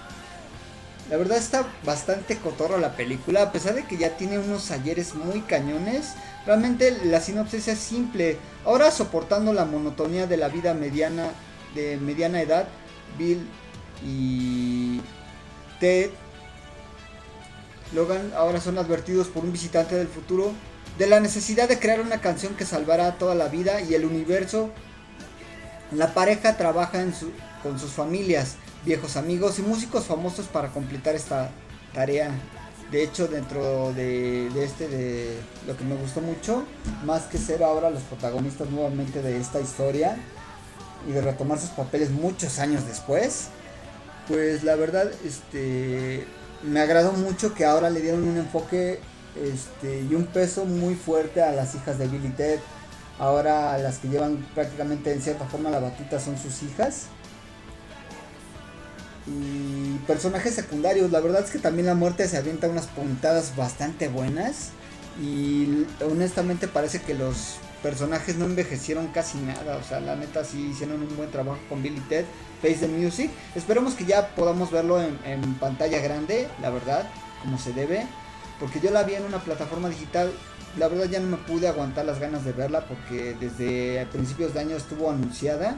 La 1.10 1.16
verdad 1.16 1.38
está 1.38 1.66
bastante 1.84 2.36
cotorra 2.36 2.78
la 2.78 2.94
película, 2.94 3.42
a 3.42 3.52
pesar 3.52 3.74
de 3.74 3.84
que 3.84 3.96
ya 3.96 4.16
tiene 4.16 4.38
unos 4.38 4.70
ayeres 4.70 5.14
muy 5.14 5.40
cañones. 5.40 6.14
Realmente 6.44 6.90
la 7.04 7.20
sinopsis 7.20 7.68
es 7.68 7.78
simple. 7.78 8.36
Ahora 8.64 8.90
soportando 8.90 9.52
la 9.52 9.64
monotonía 9.64 10.26
de 10.26 10.36
la 10.36 10.48
vida 10.48 10.74
mediana 10.74 11.30
de 11.74 11.96
mediana 11.96 12.42
edad, 12.42 12.68
Bill 13.16 13.46
y 14.04 15.00
Ted 15.80 16.10
Logan 17.92 18.32
ahora 18.36 18.60
son 18.60 18.78
advertidos 18.78 19.28
por 19.28 19.44
un 19.44 19.52
visitante 19.52 19.94
del 19.94 20.08
futuro 20.08 20.52
de 20.98 21.06
la 21.06 21.20
necesidad 21.20 21.68
de 21.68 21.78
crear 21.78 22.00
una 22.00 22.20
canción 22.20 22.54
que 22.54 22.66
salvará 22.66 23.18
toda 23.18 23.34
la 23.34 23.48
vida 23.48 23.80
y 23.80 23.94
el 23.94 24.04
universo. 24.04 24.70
La 25.92 26.12
pareja 26.12 26.56
trabaja 26.56 27.04
con 27.62 27.78
sus 27.78 27.92
familias, 27.92 28.56
viejos 28.84 29.16
amigos 29.16 29.58
y 29.58 29.62
músicos 29.62 30.04
famosos 30.04 30.46
para 30.46 30.68
completar 30.68 31.14
esta 31.14 31.50
tarea. 31.94 32.30
De 32.90 33.02
hecho, 33.02 33.28
dentro 33.28 33.92
de, 33.92 34.48
de 34.50 34.64
este, 34.64 34.88
de 34.88 35.36
lo 35.66 35.76
que 35.76 35.84
me 35.84 35.94
gustó 35.96 36.20
mucho, 36.20 36.64
más 37.04 37.24
que 37.24 37.36
ser 37.36 37.62
ahora 37.62 37.90
los 37.90 38.02
protagonistas 38.02 38.70
nuevamente 38.70 39.20
de 39.20 39.38
esta 39.38 39.60
historia 39.60 40.16
y 41.06 41.12
de 41.12 41.20
retomar 41.20 41.58
sus 41.58 41.70
papeles 41.70 42.10
muchos 42.10 42.58
años 42.58 42.86
después, 42.86 43.48
pues 44.26 44.64
la 44.64 44.74
verdad, 44.76 45.10
este, 45.24 46.26
me 46.62 46.80
agradó 46.80 47.12
mucho 47.12 47.54
que 47.54 47.64
ahora 47.64 47.90
le 47.90 48.00
dieron 48.00 48.26
un 48.26 48.36
enfoque 48.36 49.00
este, 49.36 50.02
y 50.02 50.14
un 50.14 50.26
peso 50.26 50.64
muy 50.64 50.94
fuerte 50.94 51.42
a 51.42 51.52
las 51.52 51.74
hijas 51.74 51.98
de 51.98 52.08
Billy 52.08 52.30
Ted. 52.30 52.58
Ahora 53.18 53.76
las 53.78 53.98
que 53.98 54.08
llevan 54.08 54.46
prácticamente 54.54 55.12
en 55.12 55.20
cierta 55.20 55.44
forma 55.46 55.70
la 55.70 55.80
batuta 55.80 56.20
son 56.20 56.38
sus 56.38 56.62
hijas. 56.62 57.06
Y 59.26 59.98
personajes 60.06 60.54
secundarios, 60.54 61.10
la 61.10 61.20
verdad 61.20 61.44
es 61.44 61.50
que 61.50 61.58
también 61.58 61.86
la 61.86 61.94
muerte 61.94 62.26
se 62.28 62.36
avienta 62.36 62.68
unas 62.68 62.86
puntadas 62.86 63.56
bastante 63.56 64.08
buenas. 64.08 64.70
Y 65.20 65.84
honestamente 66.00 66.68
parece 66.68 67.02
que 67.02 67.14
los 67.14 67.56
personajes 67.82 68.36
no 68.36 68.44
envejecieron 68.44 69.08
casi 69.08 69.38
nada. 69.38 69.76
O 69.76 69.82
sea, 69.82 70.00
la 70.00 70.14
neta 70.14 70.44
sí 70.44 70.70
hicieron 70.70 71.02
un 71.02 71.16
buen 71.16 71.30
trabajo 71.30 71.58
con 71.68 71.82
Billy 71.82 72.00
Ted, 72.08 72.24
Face 72.62 72.76
the 72.76 72.88
Music. 72.88 73.30
Esperemos 73.56 73.94
que 73.94 74.04
ya 74.04 74.28
podamos 74.34 74.70
verlo 74.70 75.02
en 75.02 75.54
pantalla 75.54 75.98
grande, 76.00 76.48
la 76.62 76.70
verdad, 76.70 77.08
como 77.42 77.58
se 77.58 77.72
debe. 77.72 78.06
Porque 78.60 78.80
yo 78.80 78.90
la 78.90 79.02
vi 79.02 79.14
en 79.14 79.24
una 79.24 79.38
plataforma 79.38 79.88
digital. 79.88 80.32
La 80.76 80.88
verdad 80.88 81.06
ya 81.06 81.20
no 81.20 81.28
me 81.28 81.36
pude 81.38 81.66
aguantar 81.66 82.04
las 82.04 82.20
ganas 82.20 82.44
de 82.44 82.52
verla 82.52 82.86
porque 82.86 83.34
desde 83.40 84.06
principios 84.06 84.54
de 84.54 84.60
año 84.60 84.76
estuvo 84.76 85.10
anunciada. 85.10 85.76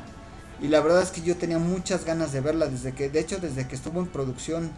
Y 0.61 0.69
la 0.69 0.81
verdad 0.81 1.03
es 1.03 1.11
que 1.11 1.23
yo 1.23 1.37
tenía 1.37 1.59
muchas 1.59 2.05
ganas 2.05 2.33
de 2.33 2.41
verla 2.41 2.67
desde 2.67 2.93
que, 2.93 3.09
de 3.09 3.21
hecho, 3.21 3.39
desde 3.39 3.67
que 3.67 3.75
estuvo 3.75 4.01
en 4.01 4.09
producción, 4.09 4.71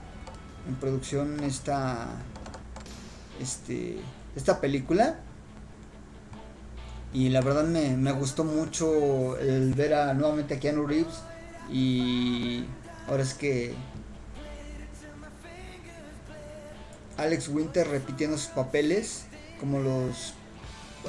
en 0.69 0.75
producción 0.77 1.43
esta, 1.43 2.07
este, 3.41 3.99
esta 4.37 4.61
película. 4.61 5.19
Y 7.13 7.31
la 7.31 7.41
verdad 7.41 7.65
me, 7.65 7.97
me 7.97 8.13
gustó 8.13 8.45
mucho 8.45 9.37
el 9.39 9.75
ver 9.75 9.95
a, 9.95 10.15
nuevamente 10.15 10.55
a 10.55 10.61
Keanu 10.61 10.87
Reeves. 10.87 11.23
Y 11.69 12.65
ahora 13.09 13.25
es 13.25 13.35
que 13.35 13.75
Alex 17.17 17.49
Winter 17.49 17.89
repitiendo 17.89 18.39
sus 18.39 18.49
papeles 18.49 19.25
como 19.63 19.79
los, 19.79 20.35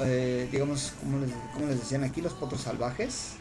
eh, 0.00 0.48
digamos, 0.52 0.92
como 1.00 1.18
les, 1.18 1.30
como 1.52 1.66
les 1.66 1.80
decían 1.80 2.04
aquí, 2.04 2.22
los 2.22 2.32
potros 2.34 2.60
salvajes. 2.60 3.32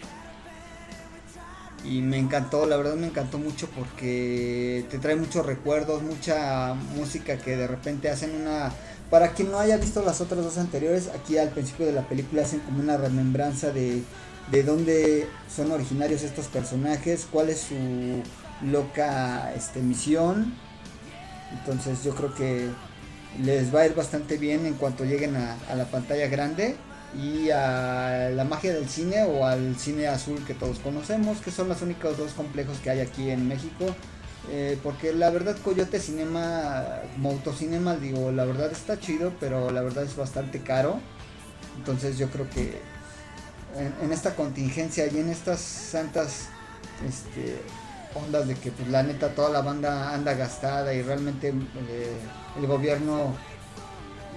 Y 1.85 2.01
me 2.01 2.17
encantó, 2.17 2.65
la 2.65 2.77
verdad 2.77 2.95
me 2.95 3.05
encantó 3.05 3.37
mucho 3.37 3.67
porque 3.77 4.85
te 4.89 4.97
trae 4.97 5.15
muchos 5.15 5.45
recuerdos, 5.45 6.01
mucha 6.01 6.73
música 6.95 7.37
que 7.37 7.55
de 7.55 7.67
repente 7.67 8.09
hacen 8.09 8.33
una... 8.41 8.71
Para 9.11 9.33
quien 9.33 9.51
no 9.51 9.59
haya 9.59 9.77
visto 9.77 10.01
las 10.01 10.19
otras 10.19 10.43
dos 10.43 10.57
anteriores, 10.57 11.09
aquí 11.13 11.37
al 11.37 11.49
principio 11.49 11.85
de 11.85 11.91
la 11.91 12.07
película 12.07 12.41
hacen 12.41 12.61
como 12.61 12.79
una 12.79 12.97
remembranza 12.97 13.69
de, 13.69 14.01
de 14.49 14.63
dónde 14.63 15.27
son 15.53 15.71
originarios 15.71 16.23
estos 16.23 16.47
personajes, 16.47 17.27
cuál 17.31 17.49
es 17.49 17.59
su 17.59 18.23
loca 18.67 19.53
este, 19.53 19.79
misión. 19.79 20.55
Entonces 21.51 22.03
yo 22.03 22.15
creo 22.15 22.33
que 22.33 22.69
les 23.41 23.73
va 23.73 23.81
a 23.81 23.85
ir 23.85 23.95
bastante 23.95 24.37
bien 24.37 24.65
en 24.65 24.75
cuanto 24.75 25.05
lleguen 25.05 25.35
a, 25.35 25.57
la 25.75 25.85
pantalla 25.85 26.27
grande 26.27 26.75
y 27.15 27.49
a 27.49 28.29
la 28.33 28.43
magia 28.43 28.73
del 28.73 28.89
cine 28.89 29.23
o 29.23 29.45
al 29.45 29.75
cine 29.77 30.07
azul 30.07 30.43
que 30.45 30.53
todos 30.53 30.79
conocemos, 30.79 31.39
que 31.39 31.51
son 31.51 31.69
los 31.69 31.81
únicos 31.81 32.17
dos 32.17 32.33
complejos 32.33 32.77
que 32.79 32.89
hay 32.89 32.99
aquí 32.99 33.29
en 33.29 33.47
México. 33.47 33.85
Eh, 34.49 34.77
porque 34.83 35.13
la 35.13 35.29
verdad 35.29 35.55
Coyote 35.63 35.99
Cinema, 35.99 36.83
como 37.13 37.31
autocinema, 37.31 37.95
digo, 37.95 38.31
la 38.31 38.43
verdad 38.43 38.71
está 38.71 38.99
chido, 38.99 39.31
pero 39.39 39.71
la 39.71 39.81
verdad 39.81 40.03
es 40.03 40.15
bastante 40.15 40.61
caro. 40.61 40.99
Entonces 41.77 42.17
yo 42.17 42.29
creo 42.29 42.49
que 42.49 42.81
en, 43.77 43.93
en 44.05 44.11
esta 44.11 44.35
contingencia 44.35 45.07
y 45.07 45.17
en 45.17 45.29
estas 45.29 45.61
santas 45.61 46.49
este, 47.07 47.57
ondas 48.15 48.47
de 48.47 48.55
que 48.55 48.71
pues 48.71 48.87
la 48.89 49.03
neta 49.03 49.29
toda 49.29 49.49
la 49.49 49.61
banda 49.61 50.13
anda 50.13 50.33
gastada 50.33 50.93
y 50.93 51.01
realmente 51.01 51.49
eh, 51.49 52.17
el 52.57 52.67
gobierno 52.67 53.35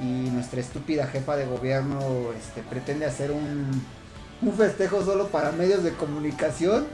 y 0.00 0.30
nuestra 0.30 0.61
estúpida 0.61 1.06
jefa 1.06 1.37
de 1.37 1.47
gobierno 1.47 2.00
este, 2.38 2.62
pretende 2.62 3.06
hacer 3.06 3.30
un, 3.30 3.83
un 4.42 4.52
festejo 4.52 5.04
solo 5.04 5.28
para 5.28 5.52
medios 5.52 5.83
de 5.83 5.92
comunicación. 5.92 6.87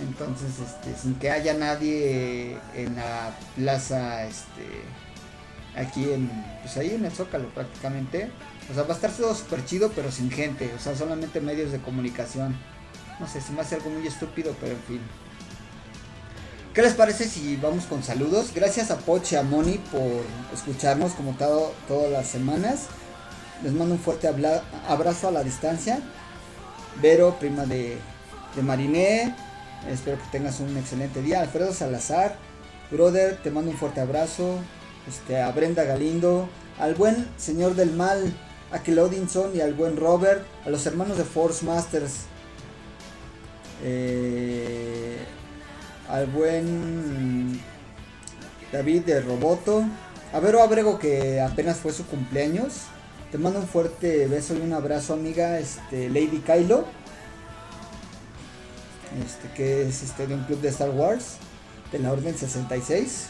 Entonces, 0.00 0.50
este, 0.58 0.94
sin 1.00 1.14
que 1.14 1.30
haya 1.30 1.54
nadie 1.54 2.58
en 2.74 2.96
la 2.96 3.34
plaza, 3.54 4.26
este, 4.26 4.82
aquí 5.74 6.04
en, 6.12 6.30
pues 6.62 6.76
ahí 6.76 6.94
en 6.94 7.04
el 7.04 7.12
Zócalo 7.12 7.48
prácticamente. 7.48 8.30
O 8.70 8.74
sea, 8.74 8.82
va 8.82 8.90
a 8.90 8.96
estar 8.96 9.10
todo 9.10 9.34
súper 9.34 9.64
chido, 9.64 9.90
pero 9.94 10.10
sin 10.10 10.30
gente. 10.30 10.70
O 10.76 10.78
sea, 10.78 10.94
solamente 10.94 11.40
medios 11.40 11.72
de 11.72 11.78
comunicación. 11.78 12.56
No 13.20 13.26
sé, 13.26 13.40
se 13.40 13.52
me 13.52 13.62
hace 13.62 13.76
algo 13.76 13.88
muy 13.88 14.06
estúpido, 14.06 14.54
pero 14.60 14.72
en 14.72 14.82
fin. 14.82 15.00
¿Qué 16.76 16.82
les 16.82 16.92
parece 16.92 17.26
si 17.26 17.56
vamos 17.56 17.86
con 17.86 18.02
saludos? 18.02 18.52
Gracias 18.54 18.90
a 18.90 18.98
Poch 18.98 19.32
y 19.32 19.36
a 19.36 19.42
Moni 19.42 19.78
por 19.90 20.22
escucharnos 20.52 21.12
como 21.12 21.32
todo, 21.32 21.72
todas 21.88 22.12
las 22.12 22.26
semanas. 22.26 22.88
Les 23.62 23.72
mando 23.72 23.94
un 23.94 23.98
fuerte 23.98 24.28
abrazo 24.28 25.28
a 25.28 25.30
la 25.30 25.42
distancia. 25.42 26.00
Vero, 27.00 27.38
prima 27.40 27.64
de, 27.64 27.96
de 28.54 28.62
Mariné. 28.62 29.34
Espero 29.88 30.18
que 30.18 30.28
tengas 30.30 30.60
un 30.60 30.76
excelente 30.76 31.22
día. 31.22 31.40
Alfredo 31.40 31.72
Salazar, 31.72 32.36
brother, 32.90 33.38
te 33.42 33.50
mando 33.50 33.70
un 33.70 33.78
fuerte 33.78 34.02
abrazo. 34.02 34.58
Este, 35.08 35.40
a 35.40 35.50
Brenda 35.52 35.84
Galindo, 35.84 36.46
al 36.78 36.94
buen 36.94 37.26
señor 37.38 37.74
del 37.74 37.92
mal, 37.92 38.34
a 38.70 39.00
Odinson 39.00 39.56
y 39.56 39.62
al 39.62 39.72
buen 39.72 39.96
Robert, 39.96 40.44
a 40.66 40.68
los 40.68 40.84
hermanos 40.84 41.16
de 41.16 41.24
Force 41.24 41.64
Masters, 41.64 42.26
eh, 43.82 45.24
al 46.08 46.26
buen 46.26 47.60
David 48.72 49.02
de 49.02 49.20
Roboto, 49.20 49.84
a 50.32 50.40
Vero 50.40 50.62
Abrego 50.62 50.98
que 50.98 51.40
apenas 51.40 51.78
fue 51.78 51.92
su 51.92 52.06
cumpleaños. 52.06 52.82
Te 53.30 53.38
mando 53.38 53.58
un 53.58 53.66
fuerte 53.66 54.26
beso 54.28 54.54
y 54.54 54.60
un 54.60 54.72
abrazo, 54.72 55.14
amiga, 55.14 55.58
este, 55.58 56.08
Lady 56.08 56.42
Kylo. 56.44 56.84
Este, 59.24 59.48
que 59.56 59.88
es 59.88 60.02
este, 60.02 60.26
de 60.26 60.34
un 60.34 60.44
club 60.44 60.60
de 60.60 60.68
Star 60.68 60.90
Wars, 60.90 61.36
de 61.90 61.98
la 61.98 62.12
Orden 62.12 62.36
66. 62.36 63.26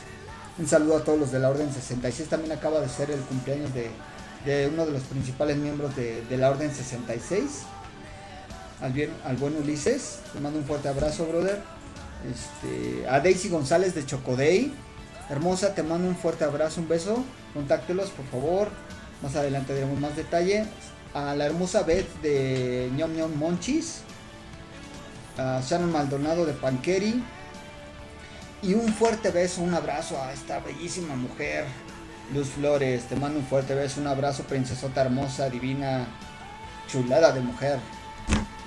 Un 0.59 0.67
saludo 0.67 0.97
a 0.97 1.05
todos 1.05 1.19
los 1.19 1.33
de 1.33 1.39
la 1.39 1.51
Orden 1.51 1.73
66. 1.73 2.29
También 2.29 2.53
acaba 2.53 2.81
de 2.81 2.89
ser 2.89 3.11
el 3.11 3.21
cumpleaños 3.21 3.73
de, 3.73 3.91
de 4.45 4.69
uno 4.69 4.87
de 4.87 4.93
los 4.93 5.03
principales 5.03 5.57
miembros 5.57 5.95
de, 5.97 6.25
de 6.25 6.37
la 6.37 6.51
Orden 6.51 6.75
66. 6.75 7.43
Al, 8.81 8.93
bien, 8.93 9.11
al 9.25 9.37
buen 9.37 9.57
Ulises. 9.57 10.21
Te 10.33 10.41
mando 10.41 10.59
un 10.59 10.65
fuerte 10.65 10.89
abrazo, 10.89 11.27
brother. 11.27 11.76
Este, 12.31 13.09
a 13.09 13.21
Daisy 13.21 13.49
González 13.49 13.95
de 13.95 14.05
Chocodey. 14.05 14.73
Hermosa, 15.29 15.75
te 15.75 15.83
mando 15.83 16.09
un 16.09 16.17
fuerte 16.17 16.45
abrazo, 16.45 16.81
un 16.81 16.89
beso. 16.89 17.25
Contáctelos, 17.55 18.11
por 18.11 18.27
favor. 18.27 18.69
Más 19.23 19.37
adelante 19.37 19.75
daremos 19.75 19.99
más 20.01 20.17
detalle. 20.17 20.67
A 21.15 21.35
la 21.35 21.47
hermosa 21.47 21.83
Beth 21.83 22.09
de 22.23 22.91
ñom 22.97 23.15
ñom 23.15 23.35
Monchis. 23.37 24.01
A 25.39 25.61
Shannon 25.65 25.93
Maldonado 25.93 26.47
de 26.47 26.53
Panqueri. 26.53 27.23
Y 28.63 28.75
un 28.75 28.93
fuerte 28.93 29.31
beso, 29.31 29.63
un 29.63 29.75
abrazo 29.75 30.21
a 30.21 30.33
esta 30.33 30.61
bellísima 30.61 31.15
mujer, 31.15 31.67
Luz 32.35 32.49
Flores. 32.49 33.05
Te 33.05 33.15
mando 33.15 33.39
un 33.39 33.47
fuerte 33.47 33.75
beso, 33.75 34.01
un 34.01 34.07
abrazo, 34.07 34.45
princesota 34.45 35.03
hermosa, 35.03 35.51
divina, 35.51 36.07
chulada 36.89 37.33
de 37.33 37.41
mujer. 37.41 37.79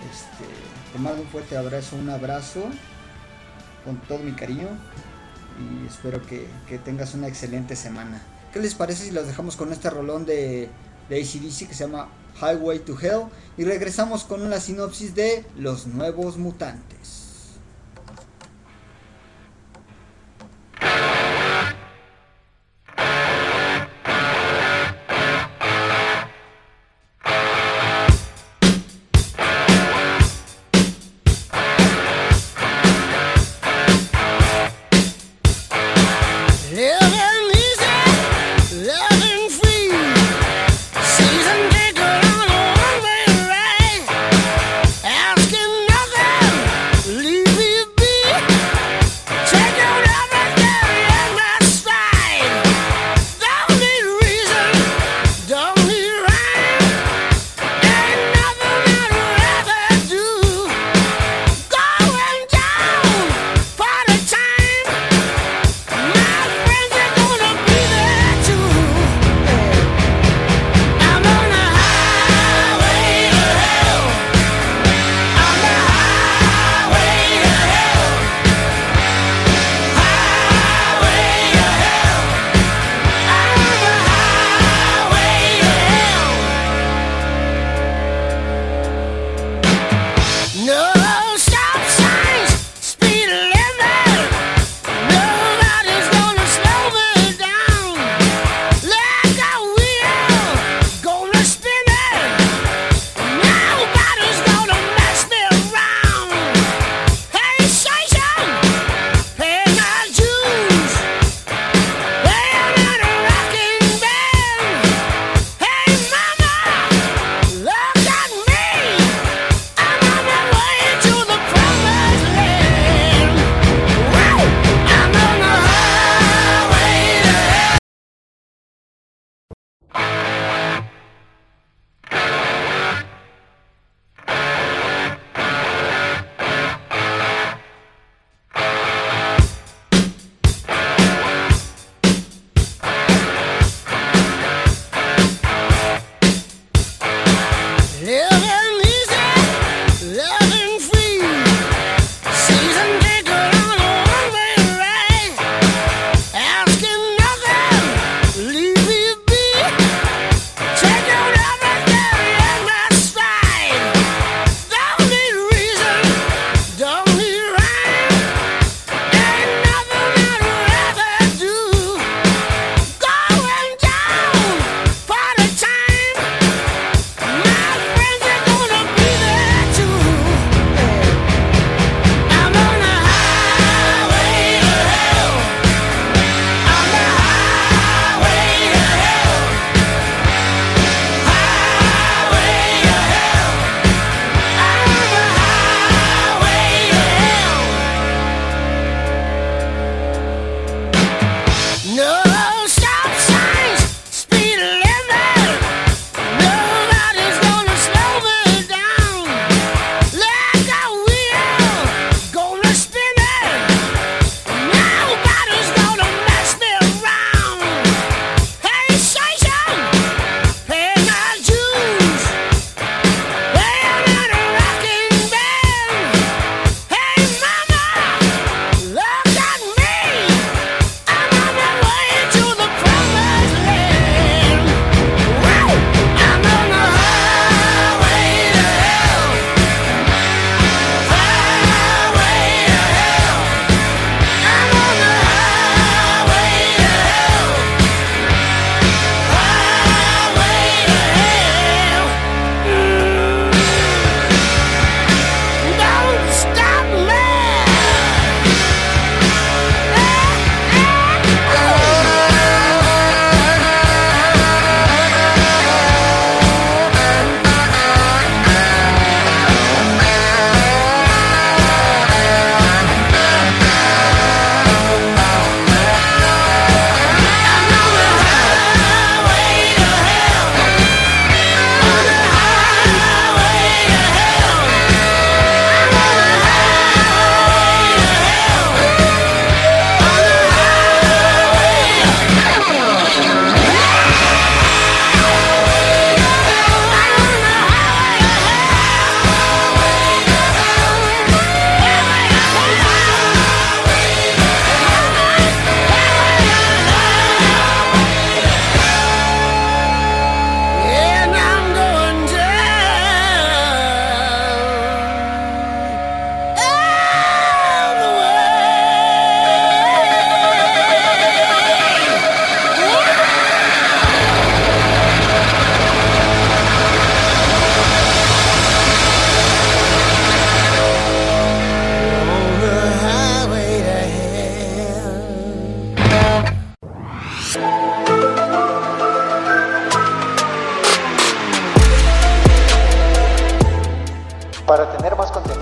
Este, 0.10 0.46
te 0.94 1.00
mando 1.00 1.24
un 1.24 1.28
fuerte 1.28 1.58
abrazo, 1.58 1.96
un 1.98 2.10
abrazo 2.10 2.70
con 3.84 3.98
todo 4.02 4.20
mi 4.20 4.34
cariño. 4.34 4.68
Y 5.60 5.88
espero 5.88 6.22
que, 6.26 6.48
tengas 6.86 7.14
una 7.14 7.28
excelente 7.28 7.76
semana. 7.76 8.22
¿Qué 8.54 8.60
les 8.60 8.76
parece 8.76 9.06
si 9.06 9.12
los 9.12 9.28
dejamos 9.28 9.56
con 9.56 9.72
este 9.72 9.90
rolón 9.90 10.26
de, 10.26 10.70
de 11.10 11.16
ACDC 11.22 11.68
que 11.68 11.74
se 11.74 11.84
llama 11.84 12.08
Highway 12.42 12.80
to 12.80 12.98
Hell? 13.00 13.24
Y 13.58 13.66
regresamos 13.66 14.24
con 14.24 14.42
una 14.42 14.60
sinopsis 14.60 15.16
de 15.16 15.46
Los 15.58 15.88
Nuevos 15.88 16.38
Mutantes. 16.38 17.19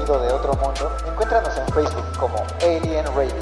De 0.07 0.31
otro 0.31 0.53
mundo, 0.53 0.89
encuéntranos 1.05 1.57
en 1.57 1.67
Facebook 1.73 2.17
como 2.17 2.37
Alien 2.61 3.05
Radio. 3.07 3.33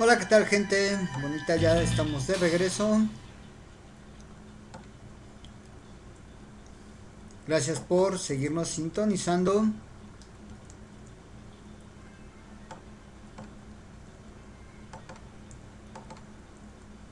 Hola, 0.00 0.18
¿qué 0.18 0.24
tal 0.24 0.46
gente? 0.46 0.98
Bonita, 1.22 1.54
ya 1.54 1.80
estamos 1.80 2.26
de 2.26 2.34
regreso. 2.34 3.02
Gracias 7.46 7.78
por 7.78 8.18
seguirnos 8.18 8.66
sintonizando. 8.66 9.66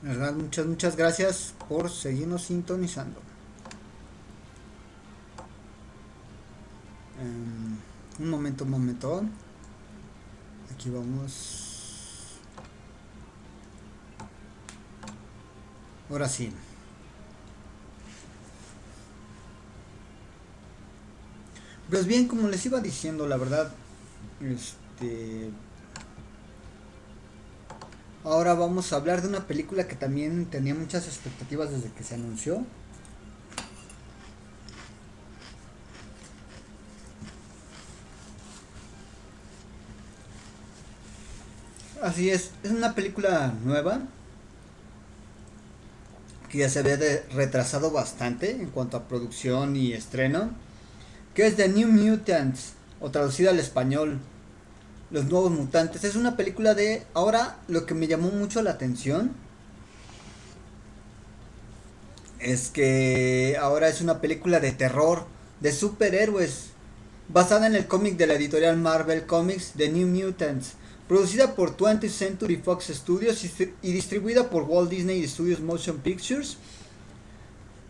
Muchas, 0.05 0.65
muchas 0.67 0.95
gracias 0.95 1.53
por 1.67 1.89
seguirnos 1.89 2.43
sintonizando. 2.43 3.19
Em, 7.19 7.77
un 8.23 8.29
momento, 8.29 8.65
un 8.65 8.69
momento. 8.69 9.23
Aquí 10.73 10.89
vamos. 10.89 12.35
Ahora 16.09 16.29
sí. 16.29 16.51
Pues 21.89 22.05
bien, 22.05 22.27
como 22.27 22.47
les 22.47 22.65
iba 22.65 22.79
diciendo, 22.79 23.27
la 23.27 23.37
verdad, 23.37 23.73
este... 24.41 25.51
Ahora 28.25 28.55
vamos 28.55 28.91
a 28.91 28.95
hablar 28.95 29.21
de 29.21 29.27
una 29.27 29.45
película 29.45 29.87
que 29.87 29.95
también 29.95 30.47
tenía 30.47 30.73
muchas 30.73 31.05
expectativas 31.05 31.69
desde 31.69 31.91
que 31.91 32.03
se 32.03 32.15
anunció. 32.15 32.65
Así 42.01 42.31
es, 42.31 42.49
es 42.63 42.71
una 42.71 42.95
película 42.95 43.53
nueva 43.63 44.01
que 46.49 46.57
ya 46.57 46.69
se 46.69 46.79
había 46.79 46.97
retrasado 47.31 47.91
bastante 47.91 48.49
en 48.49 48.71
cuanto 48.71 48.97
a 48.97 49.07
producción 49.07 49.75
y 49.75 49.93
estreno, 49.93 50.49
que 51.35 51.45
es 51.45 51.57
The 51.57 51.69
New 51.69 51.91
Mutants, 51.91 52.73
o 52.99 53.11
traducida 53.11 53.51
al 53.51 53.59
español, 53.59 54.19
Los 55.11 55.25
Nuevos 55.25 55.51
Mutantes. 55.51 56.03
Es 56.03 56.15
una 56.15 56.35
película 56.35 56.73
de... 56.73 57.03
Ahora, 57.13 57.57
lo 57.67 57.85
que 57.85 57.93
me 57.93 58.07
llamó 58.07 58.29
mucho 58.29 58.61
la 58.61 58.71
atención 58.71 59.31
es 62.39 62.69
que 62.69 63.57
ahora 63.59 63.87
es 63.87 64.01
una 64.01 64.21
película 64.21 64.59
de 64.59 64.71
terror, 64.71 65.25
de 65.61 65.71
superhéroes, 65.71 66.67
basada 67.29 67.65
en 67.67 67.75
el 67.75 67.87
cómic 67.87 68.17
de 68.17 68.27
la 68.27 68.35
editorial 68.35 68.77
Marvel 68.77 69.25
Comics, 69.25 69.73
The 69.77 69.89
New 69.89 70.07
Mutants, 70.07 70.73
producida 71.07 71.55
por 71.55 71.75
20th 71.77 72.09
Century 72.09 72.57
Fox 72.57 72.87
Studios 72.87 73.43
y 73.43 73.47
distri- 73.47 73.73
y 73.81 73.91
distribuida 73.93 74.49
por 74.49 74.63
Walt 74.63 74.89
Disney 74.89 75.27
Studios 75.27 75.59
Motion 75.59 75.97
Pictures. 75.99 76.57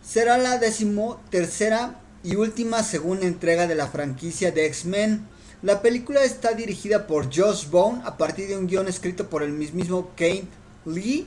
Será 0.06 0.38
la 0.38 0.58
decimotercera 0.58 2.00
y 2.22 2.36
última 2.36 2.82
segunda 2.82 3.26
entrega 3.26 3.66
de 3.66 3.74
la 3.74 3.88
franquicia 3.88 4.52
de 4.52 4.66
X-Men. 4.66 5.26
La 5.66 5.82
película 5.82 6.22
está 6.22 6.52
dirigida 6.52 7.08
por 7.08 7.24
Josh 7.24 7.68
Bone 7.68 8.00
a 8.04 8.16
partir 8.16 8.46
de 8.46 8.56
un 8.56 8.68
guion 8.68 8.86
escrito 8.86 9.28
por 9.28 9.42
el 9.42 9.50
mismo 9.50 10.10
Kate 10.10 10.46
Lee 10.84 11.26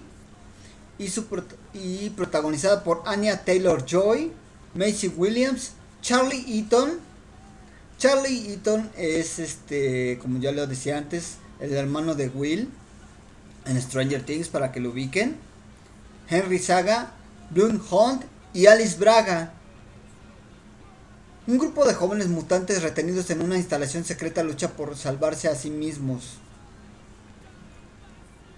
y, 1.73 2.09
protagonizada 2.11 2.85
por 2.85 3.03
Anya 3.05 3.43
Taylor 3.43 3.85
Joy, 3.85 4.31
Macy 4.75 5.09
Williams, 5.09 5.73
Charlie 6.01 6.45
Eaton. 6.47 6.99
Charlie 7.97 8.51
Eaton 8.51 8.89
es 8.95 9.39
este, 9.39 10.17
como 10.19 10.39
ya 10.39 10.53
lo 10.53 10.65
decía 10.67 10.97
antes, 10.97 11.35
el 11.59 11.73
hermano 11.73 12.15
de 12.15 12.29
Will 12.29 12.69
en 13.65 13.81
Stranger 13.81 14.23
Things 14.23 14.47
para 14.47 14.71
que 14.71 14.79
lo 14.79 14.91
ubiquen. 14.91 15.35
Henry 16.29 16.59
Saga, 16.59 17.11
Bloom 17.49 17.81
Hunt 17.91 18.23
y 18.53 18.67
Alice 18.67 18.97
Braga. 18.97 19.51
Un 21.49 21.57
grupo 21.57 21.83
de 21.83 21.95
jóvenes 21.95 22.27
mutantes 22.27 22.83
retenidos 22.83 23.31
en 23.31 23.41
una 23.41 23.57
instalación 23.57 24.05
secreta 24.05 24.43
lucha 24.43 24.69
por 24.73 24.95
salvarse 24.95 25.47
a 25.47 25.55
sí 25.55 25.71
mismos. 25.71 26.35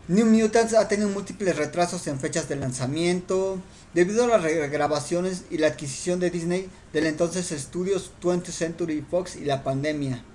New 0.10 0.26
Mutants 0.26 0.74
ha 0.74 0.90
tenido 0.90 1.08
múltiples 1.08 1.56
retrasos 1.56 2.06
en 2.08 2.20
fechas 2.20 2.50
de 2.50 2.58
lanzamiento 2.58 3.62
debido 3.94 4.26
a 4.26 4.28
las 4.28 4.44
regrabaciones 4.44 5.44
y 5.50 5.58
la 5.58 5.68
adquisición 5.68 6.20
de 6.20 6.32
Disney 6.32 6.70
del 6.92 7.06
entonces 7.06 7.54
estudios 7.54 8.12
20th 8.22 8.52
Century 8.52 9.06
Fox 9.10 9.38
y 9.38 9.46
la 9.46 9.64
pandemia. 9.64 10.26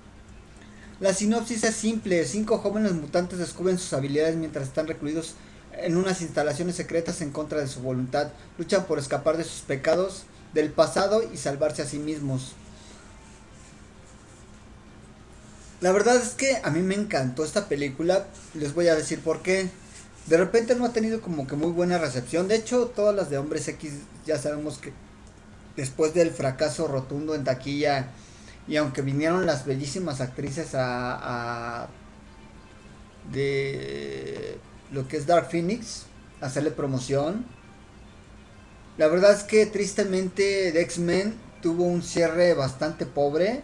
La 0.99 1.13
sinopsis 1.13 1.63
es 1.63 1.75
simple, 1.75 2.25
cinco 2.25 2.57
jóvenes 2.57 2.93
mutantes 2.93 3.37
descubren 3.37 3.77
sus 3.77 3.93
habilidades 3.93 4.35
mientras 4.35 4.65
están 4.67 4.87
recluidos 4.87 5.35
en 5.73 5.95
unas 5.95 6.21
instalaciones 6.21 6.75
secretas 6.75 7.21
en 7.21 7.29
contra 7.29 7.59
de 7.59 7.67
su 7.67 7.81
voluntad, 7.81 8.31
luchan 8.57 8.85
por 8.85 8.97
escapar 8.97 9.37
de 9.37 9.43
sus 9.43 9.61
pecados 9.61 10.23
del 10.57 10.71
pasado 10.71 11.21
y 11.31 11.37
salvarse 11.37 11.83
a 11.83 11.85
sí 11.85 11.99
mismos. 11.99 12.53
La 15.79 15.91
verdad 15.91 16.15
es 16.15 16.29
que 16.29 16.57
a 16.63 16.71
mí 16.71 16.81
me 16.81 16.95
encantó 16.95 17.43
esta 17.45 17.67
película, 17.67 18.25
les 18.55 18.73
voy 18.73 18.87
a 18.87 18.95
decir 18.95 19.19
por 19.21 19.43
qué. 19.43 19.69
De 20.25 20.35
repente 20.37 20.75
no 20.75 20.85
ha 20.85 20.91
tenido 20.91 21.21
como 21.21 21.45
que 21.47 21.55
muy 21.55 21.71
buena 21.71 21.99
recepción, 21.99 22.47
de 22.47 22.55
hecho 22.55 22.87
todas 22.93 23.15
las 23.15 23.29
de 23.29 23.37
Hombres 23.37 23.67
X 23.67 23.93
ya 24.25 24.37
sabemos 24.37 24.77
que 24.79 24.91
después 25.77 26.13
del 26.15 26.31
fracaso 26.31 26.87
rotundo 26.87 27.35
en 27.35 27.43
taquilla 27.43 28.07
y 28.67 28.75
aunque 28.77 29.01
vinieron 29.03 29.45
las 29.45 29.65
bellísimas 29.65 30.19
actrices 30.19 30.73
a, 30.75 31.83
a- 31.83 31.87
de 33.31 34.57
lo 34.91 35.07
que 35.07 35.17
es 35.17 35.25
Dark 35.27 35.49
Phoenix 35.51 36.03
hacerle 36.41 36.71
promoción 36.71 37.45
la 38.97 39.07
verdad 39.07 39.33
es 39.33 39.43
que 39.43 39.65
tristemente 39.65 40.79
X-Men 40.81 41.35
tuvo 41.61 41.83
un 41.83 42.01
cierre 42.01 42.53
bastante 42.53 43.05
pobre 43.05 43.61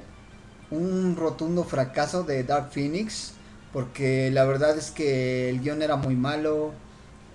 un 0.71 1.15
rotundo 1.15 1.63
fracaso 1.63 2.23
de 2.23 2.43
Dark 2.43 2.71
Phoenix 2.71 3.33
porque 3.71 4.31
la 4.31 4.45
verdad 4.45 4.77
es 4.77 4.91
que 4.91 5.49
el 5.49 5.61
guion 5.61 5.81
era 5.81 5.95
muy 5.97 6.15
malo 6.15 6.73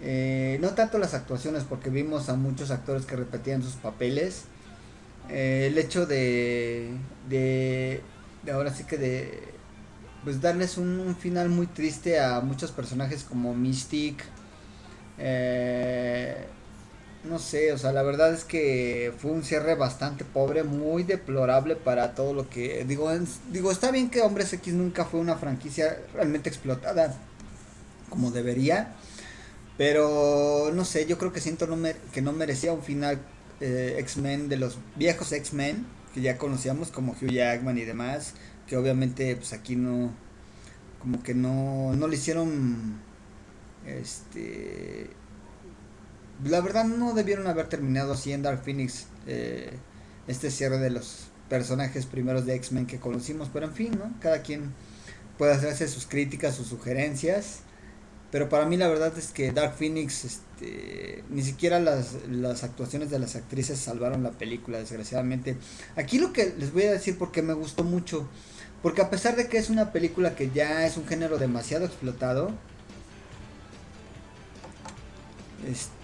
eh, 0.01 0.59
no 0.61 0.71
tanto 0.71 0.99
las 0.99 1.15
actuaciones 1.15 1.65
porque 1.65 1.91
vimos 1.91 2.29
a 2.29 2.35
muchos 2.37 2.71
actores 2.71 3.07
que 3.07 3.17
repetían 3.17 3.63
sus 3.63 3.75
papeles 3.75 4.45
eh, 5.31 5.69
el 5.71 5.79
hecho 5.79 6.07
de, 6.07 6.91
de, 7.29 8.03
de 8.45 8.53
ahora 8.53 8.73
sí 8.75 8.85
que 8.85 8.97
de 8.99 9.55
pues 10.25 10.41
darles 10.41 10.79
un, 10.79 11.01
un 11.01 11.17
final 11.17 11.49
muy 11.49 11.67
triste 11.67 12.21
a 12.21 12.41
muchos 12.41 12.73
personajes 12.73 13.25
como 13.25 13.55
Mystic 13.55 14.25
eh, 15.19 16.47
no 17.29 17.39
sé, 17.39 17.73
o 17.73 17.79
sea, 17.79 17.93
la 17.93 18.03
verdad 18.03 18.33
es 18.35 18.45
que 18.45 19.13
fue 19.19 19.31
un 19.33 19.45
cierre 19.45 19.75
bastante 19.75 20.25
pobre, 20.25 20.63
muy 20.65 21.03
deplorable 21.03 21.77
para 21.77 22.15
todo 22.15 22.33
lo 22.35 22.49
que 22.49 22.85
digo, 22.87 23.11
es- 23.11 23.41
digo, 23.53 23.71
está 23.71 23.91
bien 23.91 24.11
que 24.11 24.23
Hombres 24.23 24.53
X 24.53 24.75
nunca 24.75 25.05
fue 25.05 25.21
una 25.21 25.37
franquicia 25.37 25.99
realmente 26.15 26.49
explotada 26.49 27.15
como 28.11 28.31
debería, 28.31 28.95
pero 29.77 30.71
no 30.75 30.85
sé, 30.85 31.07
yo 31.07 31.19
creo 31.19 31.33
que 31.33 31.41
siento 31.41 31.69
que 32.13 32.23
no 32.23 32.33
merecía 32.33 32.73
un 32.73 32.83
final 32.83 33.19
eh, 33.61 33.97
X-Men 34.01 34.49
de 34.49 34.57
los 34.57 34.79
viejos 34.97 35.33
X-Men 35.33 35.87
que 36.15 36.21
ya 36.23 36.39
conocíamos 36.39 36.91
como 36.91 37.13
Hugh 37.13 37.31
Jackman 37.31 37.79
y 37.79 37.85
demás, 37.85 38.35
que 38.67 38.77
obviamente 38.77 39.37
pues 39.37 39.53
aquí 39.53 39.77
no 39.77 40.13
como 41.01 41.23
que 41.23 41.35
no 41.35 41.95
no 41.97 42.09
le 42.09 42.17
hicieron 42.17 43.01
este 43.87 45.11
la 46.45 46.61
verdad 46.61 46.85
no 46.85 47.15
debieron 47.15 47.47
haber 47.47 47.69
terminado 47.69 48.13
así 48.13 48.33
en 48.33 48.43
Dark 48.43 48.63
Phoenix 48.65 49.07
eh, 49.27 49.73
este 50.27 50.51
cierre 50.51 50.79
de 50.79 50.91
los 50.91 51.29
personajes 51.49 52.07
primeros 52.07 52.47
de 52.47 52.55
X-Men 52.55 52.87
que 52.87 53.01
conocimos, 53.01 53.49
pero 53.53 53.67
en 53.67 53.73
fin, 53.73 53.99
¿no? 53.99 54.13
Cada 54.21 54.43
quien 54.43 54.73
puede 55.37 55.53
hacerse 55.53 55.89
sus 55.89 56.07
críticas, 56.07 56.55
sus 56.55 56.69
sugerencias, 56.69 57.61
pero 58.31 58.49
para 58.49 58.67
mí 58.67 58.77
la 58.77 58.89
verdad 58.89 59.17
es 59.17 59.31
que 59.31 59.53
Dark 59.53 59.75
Phoenix, 59.75 60.25
este, 60.25 61.25
ni 61.31 61.43
siquiera 61.43 61.81
las, 61.81 62.15
las 62.29 62.63
actuaciones 62.63 63.11
de 63.11 63.19
las 63.19 63.37
actrices 63.37 63.79
salvaron 63.79 64.23
la 64.23 64.33
película, 64.33 64.79
desgraciadamente. 64.79 65.57
Aquí 65.97 66.19
lo 66.19 66.33
que 66.33 66.55
les 66.59 66.73
voy 66.73 66.85
a 66.85 66.93
decir 66.93 67.17
porque 67.17 67.41
me 67.41 67.55
gustó 67.55 67.85
mucho, 67.85 68.29
porque 68.83 69.01
a 69.01 69.09
pesar 69.09 69.35
de 69.37 69.49
que 69.49 69.57
es 69.57 69.71
una 69.71 69.93
película 69.93 70.37
que 70.37 70.51
ya 70.51 70.87
es 70.87 70.99
un 70.99 71.07
género 71.07 71.39
demasiado 71.39 71.87
explotado, 71.87 72.53
este 75.67 75.98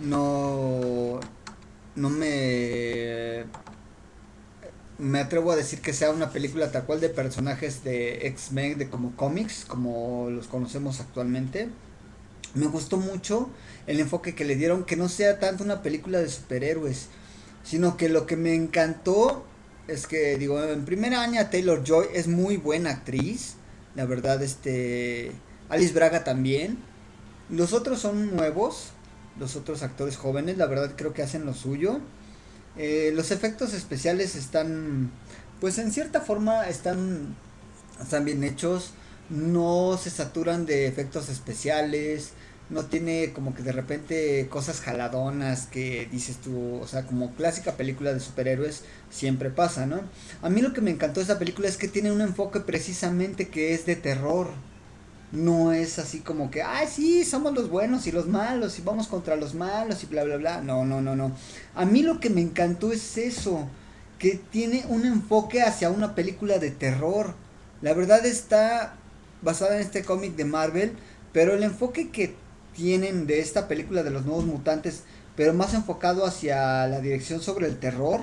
no 0.00 1.20
no 1.96 2.10
me 2.10 3.44
me 4.98 5.20
atrevo 5.20 5.52
a 5.52 5.56
decir 5.56 5.80
que 5.80 5.92
sea 5.92 6.10
una 6.10 6.30
película 6.30 6.72
tal 6.72 6.84
cual 6.84 7.00
de 7.00 7.08
personajes 7.08 7.84
de 7.84 8.26
X-Men, 8.26 8.78
de 8.78 8.88
como 8.88 9.14
cómics, 9.14 9.64
como 9.64 10.28
los 10.28 10.48
conocemos 10.48 11.00
actualmente. 11.00 11.68
Me 12.54 12.66
gustó 12.66 12.96
mucho 12.96 13.48
el 13.86 14.00
enfoque 14.00 14.34
que 14.34 14.44
le 14.44 14.56
dieron, 14.56 14.84
que 14.84 14.96
no 14.96 15.08
sea 15.08 15.38
tanto 15.38 15.62
una 15.62 15.82
película 15.82 16.18
de 16.18 16.28
superhéroes, 16.28 17.08
sino 17.62 17.96
que 17.96 18.08
lo 18.08 18.26
que 18.26 18.36
me 18.36 18.54
encantó 18.54 19.44
es 19.86 20.06
que, 20.06 20.36
digo, 20.36 20.62
en 20.62 20.84
primera 20.84 21.22
año 21.22 21.46
Taylor 21.48 21.84
Joy 21.84 22.06
es 22.12 22.26
muy 22.26 22.56
buena 22.56 22.90
actriz, 22.90 23.54
la 23.94 24.04
verdad, 24.04 24.42
este, 24.42 25.32
Alice 25.68 25.92
Braga 25.92 26.24
también. 26.24 26.78
Los 27.50 27.72
otros 27.72 28.00
son 28.00 28.34
nuevos, 28.36 28.90
los 29.38 29.56
otros 29.56 29.82
actores 29.82 30.16
jóvenes, 30.16 30.58
la 30.58 30.66
verdad 30.66 30.92
creo 30.96 31.12
que 31.12 31.22
hacen 31.22 31.46
lo 31.46 31.54
suyo. 31.54 32.00
Eh, 32.76 33.10
los 33.14 33.30
efectos 33.30 33.74
especiales 33.74 34.36
están, 34.36 35.10
pues 35.60 35.78
en 35.78 35.90
cierta 35.90 36.20
forma 36.20 36.68
están, 36.68 37.34
están 38.00 38.24
bien 38.24 38.44
hechos, 38.44 38.92
no 39.30 39.98
se 40.00 40.10
saturan 40.10 40.66
de 40.66 40.86
efectos 40.86 41.28
especiales, 41.28 42.32
no 42.70 42.84
tiene 42.84 43.32
como 43.32 43.54
que 43.54 43.62
de 43.62 43.72
repente 43.72 44.46
cosas 44.50 44.80
jaladonas 44.80 45.66
que 45.66 46.06
dices 46.10 46.36
tú, 46.36 46.76
o 46.80 46.86
sea, 46.86 47.06
como 47.06 47.34
clásica 47.34 47.72
película 47.72 48.12
de 48.12 48.20
superhéroes 48.20 48.84
siempre 49.10 49.50
pasa, 49.50 49.86
¿no? 49.86 50.02
A 50.42 50.50
mí 50.50 50.60
lo 50.60 50.72
que 50.72 50.82
me 50.82 50.90
encantó 50.90 51.20
de 51.20 51.24
esa 51.24 51.38
película 51.38 51.68
es 51.68 51.78
que 51.78 51.88
tiene 51.88 52.12
un 52.12 52.20
enfoque 52.20 52.60
precisamente 52.60 53.48
que 53.48 53.74
es 53.74 53.86
de 53.86 53.96
terror. 53.96 54.50
No 55.30 55.72
es 55.72 55.98
así 55.98 56.20
como 56.20 56.50
que, 56.50 56.62
ay, 56.62 56.86
sí, 56.90 57.24
somos 57.24 57.52
los 57.52 57.68
buenos 57.68 58.06
y 58.06 58.12
los 58.12 58.26
malos 58.26 58.78
y 58.78 58.82
vamos 58.82 59.08
contra 59.08 59.36
los 59.36 59.54
malos 59.54 60.02
y 60.02 60.06
bla, 60.06 60.24
bla, 60.24 60.36
bla. 60.36 60.60
No, 60.62 60.84
no, 60.84 61.02
no, 61.02 61.14
no. 61.16 61.32
A 61.74 61.84
mí 61.84 62.02
lo 62.02 62.18
que 62.18 62.30
me 62.30 62.40
encantó 62.40 62.92
es 62.92 63.18
eso, 63.18 63.68
que 64.18 64.40
tiene 64.50 64.84
un 64.88 65.04
enfoque 65.04 65.62
hacia 65.62 65.90
una 65.90 66.14
película 66.14 66.58
de 66.58 66.70
terror. 66.70 67.34
La 67.82 67.92
verdad 67.92 68.24
está 68.24 68.94
basada 69.42 69.76
en 69.76 69.82
este 69.82 70.02
cómic 70.02 70.34
de 70.34 70.44
Marvel, 70.44 70.92
pero 71.32 71.54
el 71.54 71.62
enfoque 71.62 72.10
que 72.10 72.34
tienen 72.74 73.26
de 73.26 73.40
esta 73.40 73.68
película 73.68 74.02
de 74.02 74.10
los 74.10 74.24
nuevos 74.24 74.46
mutantes, 74.46 75.02
pero 75.36 75.52
más 75.52 75.74
enfocado 75.74 76.24
hacia 76.24 76.86
la 76.86 77.00
dirección 77.00 77.40
sobre 77.40 77.66
el 77.66 77.78
terror, 77.78 78.20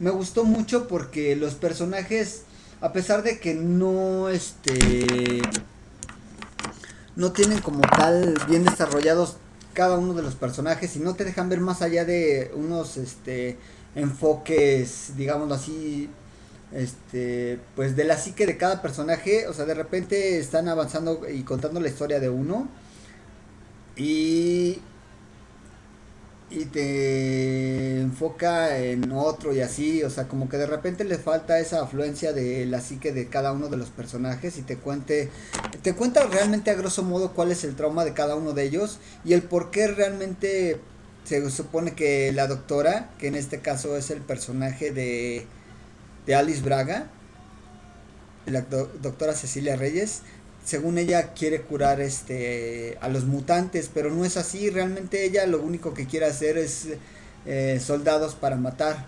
me 0.00 0.10
gustó 0.10 0.44
mucho 0.44 0.88
porque 0.88 1.36
los 1.36 1.54
personajes, 1.54 2.42
a 2.80 2.92
pesar 2.92 3.22
de 3.22 3.38
que 3.38 3.54
no, 3.54 4.28
este, 4.28 5.40
no 7.18 7.32
tienen 7.32 7.60
como 7.60 7.80
tal 7.80 8.36
bien 8.48 8.64
desarrollados 8.64 9.38
cada 9.74 9.98
uno 9.98 10.14
de 10.14 10.22
los 10.22 10.36
personajes 10.36 10.94
y 10.94 11.00
no 11.00 11.14
te 11.14 11.24
dejan 11.24 11.48
ver 11.48 11.58
más 11.58 11.82
allá 11.82 12.04
de 12.04 12.52
unos, 12.54 12.96
este, 12.96 13.58
enfoques, 13.96 15.14
digámoslo 15.16 15.54
así, 15.54 16.08
este, 16.72 17.58
pues 17.74 17.96
de 17.96 18.04
la 18.04 18.16
psique 18.16 18.46
de 18.46 18.56
cada 18.56 18.80
personaje, 18.80 19.48
o 19.48 19.52
sea, 19.52 19.64
de 19.64 19.74
repente 19.74 20.38
están 20.38 20.68
avanzando 20.68 21.28
y 21.28 21.42
contando 21.42 21.80
la 21.80 21.88
historia 21.88 22.20
de 22.20 22.28
uno 22.28 22.68
y 23.96 24.78
y 26.50 26.64
te 26.64 28.00
enfoca 28.00 28.78
en 28.78 29.12
otro 29.12 29.52
y 29.52 29.60
así, 29.60 30.02
o 30.02 30.10
sea, 30.10 30.28
como 30.28 30.48
que 30.48 30.56
de 30.56 30.66
repente 30.66 31.04
le 31.04 31.18
falta 31.18 31.60
esa 31.60 31.82
afluencia 31.82 32.32
de 32.32 32.64
la 32.66 32.80
psique 32.80 33.12
de 33.12 33.26
cada 33.28 33.52
uno 33.52 33.68
de 33.68 33.76
los 33.76 33.90
personajes 33.90 34.56
y 34.56 34.62
te 34.62 34.76
cuente, 34.76 35.28
te 35.82 35.94
cuenta 35.94 36.24
realmente 36.24 36.70
a 36.70 36.74
grosso 36.74 37.02
modo 37.02 37.34
cuál 37.34 37.52
es 37.52 37.64
el 37.64 37.76
trauma 37.76 38.04
de 38.04 38.14
cada 38.14 38.34
uno 38.34 38.54
de 38.54 38.64
ellos 38.64 38.98
y 39.24 39.34
el 39.34 39.42
por 39.42 39.70
qué 39.70 39.88
realmente 39.88 40.80
se 41.24 41.50
supone 41.50 41.92
que 41.94 42.32
la 42.32 42.46
doctora, 42.46 43.10
que 43.18 43.28
en 43.28 43.34
este 43.34 43.60
caso 43.60 43.96
es 43.98 44.10
el 44.10 44.22
personaje 44.22 44.90
de, 44.90 45.46
de 46.26 46.34
Alice 46.34 46.62
Braga, 46.62 47.08
la 48.46 48.62
do- 48.62 48.90
doctora 49.02 49.34
Cecilia 49.34 49.76
Reyes, 49.76 50.22
según 50.68 50.98
ella 50.98 51.32
quiere 51.32 51.62
curar 51.62 51.98
este 52.02 52.98
a 53.00 53.08
los 53.08 53.24
mutantes, 53.24 53.90
pero 53.92 54.10
no 54.10 54.26
es 54.26 54.36
así, 54.36 54.68
realmente 54.68 55.24
ella 55.24 55.46
lo 55.46 55.62
único 55.62 55.94
que 55.94 56.06
quiere 56.06 56.26
hacer 56.26 56.58
es 56.58 56.88
eh, 57.46 57.80
soldados 57.82 58.34
para 58.34 58.56
matar. 58.56 59.06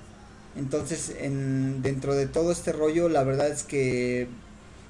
Entonces, 0.56 1.12
en, 1.20 1.82
dentro 1.82 2.14
de 2.14 2.26
todo 2.26 2.50
este 2.50 2.72
rollo, 2.72 3.10
la 3.10 3.24
verdad 3.24 3.48
es 3.48 3.62
que 3.62 4.26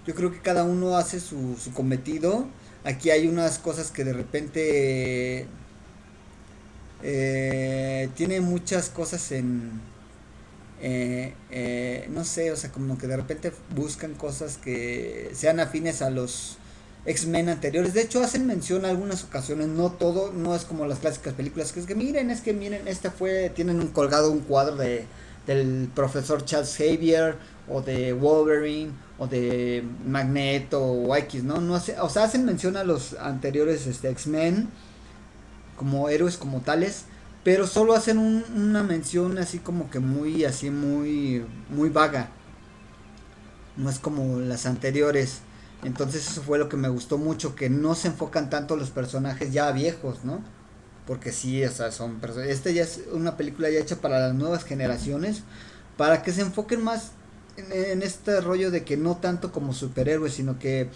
yo 0.07 0.15
creo 0.15 0.31
que 0.31 0.39
cada 0.39 0.63
uno 0.63 0.97
hace 0.97 1.19
su, 1.19 1.57
cometido. 1.75 2.47
Aquí 2.85 3.11
hay 3.11 3.27
unas 3.27 3.59
cosas 3.59 3.91
que 3.91 4.05
de 4.05 4.13
repente 4.13 5.47
eh, 7.03 8.09
tiene 8.15 8.41
muchas 8.41 8.91
cosas 8.91 9.33
en, 9.33 9.81
eh, 10.83 11.35
eh, 11.51 12.07
no 12.11 12.25
sé, 12.25 12.53
o 12.53 12.57
sea, 12.57 12.73
como 12.73 12.97
que 12.97 13.07
de 13.07 13.17
repente 13.17 13.53
buscan 13.75 14.15
cosas 14.15 14.57
que 14.57 15.31
sean 15.35 15.61
afines 15.61 16.01
a 16.01 16.11
los 16.11 16.57
X-Men 17.07 17.49
anteriores. 17.49 17.95
De 17.95 18.03
hecho, 18.03 18.23
hacen 18.23 18.47
mención 18.47 18.85
a 18.85 18.91
algunas 18.91 19.25
ocasiones, 19.25 19.69
no 19.69 19.91
todo, 19.93 20.33
no 20.33 20.55
es 20.55 20.65
como 20.65 20.87
las 20.87 20.99
clásicas 20.99 21.35
películas, 21.35 21.73
que 21.73 21.81
es 21.81 21.87
que 21.87 21.95
miren, 21.95 22.31
es 22.31 22.41
que 22.43 22.53
miren, 22.53 22.87
este 22.89 23.11
fue, 23.11 23.51
tienen 23.51 23.81
un 23.81 23.89
colgado 23.89 24.31
un 24.31 24.41
cuadro 24.41 24.77
de 24.77 25.07
del 25.47 25.89
profesor 25.95 26.45
Charles 26.45 26.77
Xavier 26.77 27.35
o 27.69 27.81
de 27.81 28.13
Wolverine 28.13 28.93
o 29.19 29.27
de 29.27 29.83
Magneto 30.07 30.81
o 30.83 31.17
X, 31.17 31.43
¿no? 31.43 31.61
no 31.61 31.75
hace, 31.75 31.99
o 31.99 32.09
sea, 32.11 32.25
hacen 32.25 32.45
mención 32.45 32.77
a 32.77 32.85
los 32.85 33.15
anteriores 33.15 33.87
este, 33.87 34.11
X-Men 34.11 34.69
como 35.77 36.09
héroes 36.09 36.37
como 36.37 36.61
tales, 36.61 37.05
pero 37.43 37.67
solo 37.67 37.95
hacen 37.95 38.19
un- 38.19 38.45
una 38.55 38.83
mención 38.83 39.39
así 39.39 39.59
como 39.59 39.91
que 39.91 39.99
muy 39.99 40.45
así 40.45 40.71
muy 40.71 41.45
muy 41.71 41.89
vaga 41.89 42.29
no 43.77 43.89
es 43.91 43.99
como 43.99 44.39
las 44.41 44.67
anteriores 44.67 45.39
entonces 45.83 46.29
eso 46.31 46.43
fue 46.43 46.59
lo 46.59 46.69
que 46.69 46.77
me 46.77 46.89
gustó 46.89 47.19
mucho 47.19 47.55
que 47.55 47.71
no 47.71 47.95
se 47.95 48.09
enfocan 48.09 48.51
tanto 48.51 48.77
los 48.77 48.91
personajes 48.91 49.53
ya 49.53 49.71
viejos 49.73 50.25
no 50.25 50.43
porque 51.07 51.33
sí 51.33 51.65
o 51.65 51.71
sea 51.71 51.91
son 51.93 52.21
perso- 52.21 52.43
este 52.45 52.75
ya 52.75 52.83
es 52.85 53.03
una 53.13 53.37
película 53.37 53.71
ya 53.71 53.81
hecha 53.81 53.97
para 54.01 54.21
las 54.21 54.35
nuevas 54.35 54.65
generaciones 54.65 55.43
para 55.97 56.23
que 56.23 56.33
se 56.33 56.43
enfoquen 56.43 56.83
más 56.85 57.13
en, 57.57 57.73
en 57.73 58.03
este 58.03 58.41
rollo 58.41 58.71
de 58.71 58.85
que 58.85 58.97
no 58.97 59.17
tanto 59.19 59.53
como 59.53 59.73
superhéroes 59.73 60.35
sino 60.35 60.59
que 60.59 60.91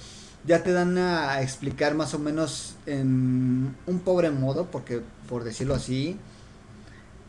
ya 0.46 0.62
te 0.62 0.72
dan 0.72 0.98
a 0.98 1.40
explicar 1.42 1.94
más 1.94 2.12
o 2.14 2.18
menos 2.18 2.76
en 2.86 3.74
un 3.86 4.00
pobre 4.00 4.30
modo, 4.30 4.70
porque 4.70 5.00
por 5.26 5.42
decirlo 5.42 5.74
así, 5.74 6.18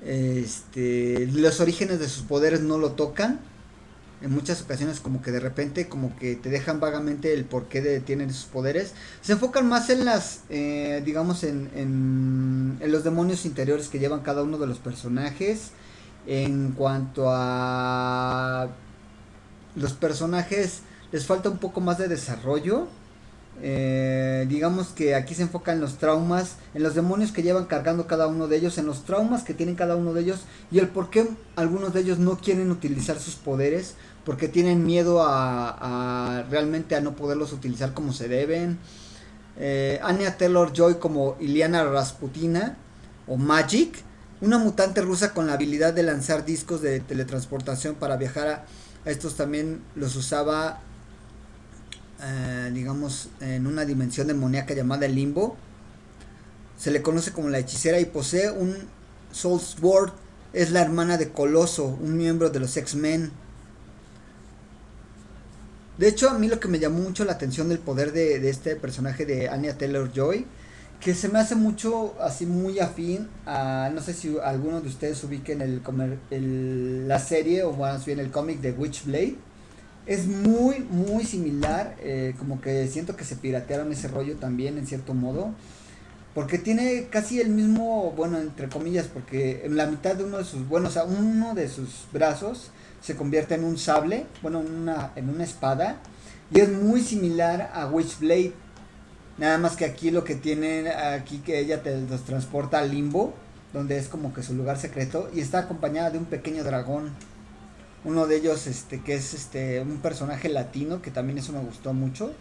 este, 0.02 1.28
los 1.28 1.60
orígenes 1.60 2.00
de 2.00 2.10
sus 2.10 2.24
poderes 2.24 2.62
no 2.62 2.78
lo 2.78 2.92
tocan. 2.92 3.40
En 4.26 4.32
muchas 4.32 4.60
ocasiones 4.64 5.00
como 5.02 5.22
que 5.22 5.32
de 5.32 5.40
repente 5.40 5.88
como 5.88 6.16
que 6.16 6.36
te 6.36 6.50
dejan 6.50 6.80
vagamente 6.80 7.32
el 7.32 7.46
porqué 7.46 7.80
de 7.80 8.00
tienen 8.00 8.34
sus 8.34 8.46
poderes. 8.46 8.94
Se 9.22 9.34
enfocan 9.34 9.70
más 9.70 9.92
en 9.92 10.04
las, 10.04 10.40
eh, 10.50 11.04
digamos, 11.06 11.44
en, 11.44 11.70
en, 11.76 12.78
en 12.80 12.92
los 12.92 13.04
demonios 13.04 13.46
interiores 13.46 13.88
que 13.88 14.00
llevan 14.00 14.22
cada 14.22 14.42
uno 14.42 14.58
de 14.58 14.66
los 14.66 14.80
personajes. 14.80 15.74
En 16.26 16.72
cuanto 16.72 17.26
a 17.28 18.70
los 19.76 19.94
personajes, 19.94 20.80
les 21.12 21.28
falta 21.28 21.52
un 21.52 21.60
poco 21.60 21.80
más 21.80 22.00
de 22.00 22.08
desarrollo. 22.08 22.88
Eh, 23.62 24.46
digamos 24.50 24.88
que 24.88 25.16
aquí 25.16 25.34
se 25.34 25.44
enfoca 25.44 25.72
en 25.72 25.80
los 25.80 25.98
traumas, 25.98 26.58
en 26.74 26.84
los 26.84 26.94
demonios 26.94 27.32
que 27.32 27.42
llevan 27.42 27.66
cargando 27.66 28.06
cada 28.06 28.28
uno 28.28 28.48
de 28.48 28.58
ellos, 28.58 28.78
en 28.78 28.86
los 28.86 29.06
traumas 29.06 29.44
que 29.44 29.54
tienen 29.54 29.76
cada 29.76 29.96
uno 29.96 30.14
de 30.14 30.22
ellos 30.22 30.42
y 30.72 30.80
el 30.80 30.90
por 30.90 31.10
qué 31.10 31.30
algunos 31.56 31.94
de 31.94 32.02
ellos 32.02 32.20
no 32.20 32.38
quieren 32.38 32.70
utilizar 32.70 33.18
sus 33.18 33.36
poderes, 33.36 33.96
porque 34.26 34.48
tienen 34.48 34.86
miedo 34.86 35.24
a, 35.24 36.40
a 36.40 36.44
realmente 36.44 36.96
a 36.96 37.02
no 37.02 37.16
poderlos 37.16 37.54
utilizar 37.54 37.94
como 37.94 38.12
se 38.12 38.28
deben. 38.28 38.80
Eh, 39.58 40.00
Anya 40.04 40.38
Taylor 40.38 40.74
Joy 40.74 40.96
como 40.96 41.38
Iliana 41.40 41.84
Rasputina 41.86 42.76
o 43.28 43.38
Magic, 43.38 44.04
una 44.42 44.58
mutante 44.58 45.02
rusa 45.02 45.34
con 45.34 45.48
la 45.48 45.54
habilidad 45.54 45.94
de 45.94 46.04
lanzar 46.04 46.46
discos 46.46 46.82
de 46.82 47.00
teletransportación 47.00 47.96
para 47.96 48.18
viajar 48.18 48.48
a, 48.48 48.66
estos 49.10 49.36
también 49.36 49.82
los 49.96 50.16
usaba 50.16 50.82
eh, 52.22 52.72
digamos, 52.74 53.30
en 53.40 53.68
una 53.68 53.86
dimensión 53.86 54.28
demoníaca 54.28 54.74
llamada 54.74 55.06
el 55.06 55.16
limbo. 55.16 55.58
Se 56.78 56.92
le 56.92 57.02
conoce 57.02 57.32
como 57.32 57.50
la 57.50 57.60
hechicera 57.60 58.00
y 58.00 58.06
posee 58.06 58.52
un 58.52 58.76
Soul 59.32 59.62
Sword. 59.62 60.12
Es 60.52 60.72
la 60.72 60.82
hermana 60.82 61.18
de 61.18 61.32
Coloso, 61.32 61.86
un 61.86 62.18
miembro 62.18 62.50
de 62.50 62.60
los 62.60 62.76
X-Men. 62.76 63.32
De 65.98 66.08
hecho, 66.10 66.30
a 66.30 66.38
mí 66.38 66.48
lo 66.48 66.60
que 66.60 66.68
me 66.68 66.80
llamó 66.80 67.00
mucho 67.00 67.24
la 67.26 67.34
atención 67.34 67.70
del 67.70 67.80
poder 67.80 68.12
de, 68.12 68.50
este 68.50 68.76
personaje 68.76 69.26
de 69.26 69.48
Anya 69.50 69.78
Taylor 69.78 70.12
Joy, 70.14 70.46
que 71.00 71.14
se 71.14 71.30
me 71.30 71.40
hace 71.40 71.56
mucho 71.56 72.16
así 72.22 72.46
muy 72.46 72.80
afín 72.80 73.30
a, 73.46 73.90
no 73.94 74.02
sé 74.02 74.14
si 74.14 74.38
alguno 74.44 74.82
de 74.82 74.90
ustedes 74.90 75.24
ubiquen 75.24 75.62
el, 75.62 75.82
el- 76.32 77.08
la 77.08 77.20
serie 77.20 77.64
o 77.64 77.74
más 77.74 78.06
bien 78.06 78.20
el 78.20 78.32
cómic 78.32 78.60
de 78.62 78.72
Witchblade 78.72 79.36
es 80.06 80.28
muy, 80.28 80.80
muy 80.82 81.24
similar. 81.26 81.96
eh, 82.02 82.36
como 82.40 82.62
que 82.62 82.88
siento 82.88 83.16
que 83.16 83.26
se 83.26 83.36
piratearon 83.38 83.92
ese 83.92 84.08
rollo 84.08 84.36
también, 84.38 84.78
en 84.78 84.88
cierto 84.88 85.14
modo. 85.14 85.52
Porque 86.34 86.58
tiene 86.60 87.08
casi 87.10 87.40
el 87.40 87.50
mismo, 87.50 88.12
bueno, 88.18 88.38
entre 88.40 88.68
comillas, 88.70 89.08
porque 89.08 89.62
en 89.66 89.78
la 89.78 89.86
mitad 89.88 90.16
de 90.16 90.26
uno 90.26 90.38
de 90.38 90.44
sus, 90.44 90.68
bueno, 90.68 90.90
o 90.90 90.92
sea, 90.92 91.06
uno 91.06 91.56
de 91.56 91.70
sus 91.70 92.06
brazos 92.12 92.72
se 93.06 93.16
convierte 93.16 93.54
en 93.54 93.64
un 93.64 93.78
sable, 93.78 94.26
bueno, 94.42 94.62
en 94.62 94.74
una, 94.74 95.12
en 95.16 95.30
una 95.30 95.44
espada. 95.44 95.98
Y 96.52 96.60
es 96.60 96.72
muy 96.72 97.02
similar 97.02 97.72
a 97.72 97.86
Witchblade. 97.86 98.54
Nada 99.38 99.60
más 99.60 99.76
que 99.76 99.86
aquí 99.86 100.10
lo 100.10 100.24
que 100.24 100.34
tiene, 100.34 100.90
aquí 100.90 101.38
que 101.38 101.60
ella 101.60 101.84
te 101.84 102.02
los 102.02 102.24
transporta 102.24 102.80
al 102.80 102.90
limbo, 102.90 103.36
donde 103.74 104.00
es 104.00 104.08
como 104.08 104.34
que 104.34 104.42
su 104.42 104.56
lugar 104.56 104.80
secreto. 104.80 105.30
Y 105.36 105.40
está 105.42 105.60
acompañada 105.60 106.10
de 106.10 106.18
un 106.18 106.26
pequeño 106.26 106.64
dragón. 106.64 107.12
Uno 108.06 108.26
de 108.26 108.38
ellos, 108.38 108.66
este, 108.66 109.02
que 109.02 109.14
es 109.14 109.36
este, 109.36 109.82
un 109.82 110.00
personaje 110.00 110.50
latino, 110.50 111.04
que 111.04 111.12
también 111.12 111.38
eso 111.38 111.54
me 111.54 111.60
gustó 111.60 111.94
mucho. 111.94 112.34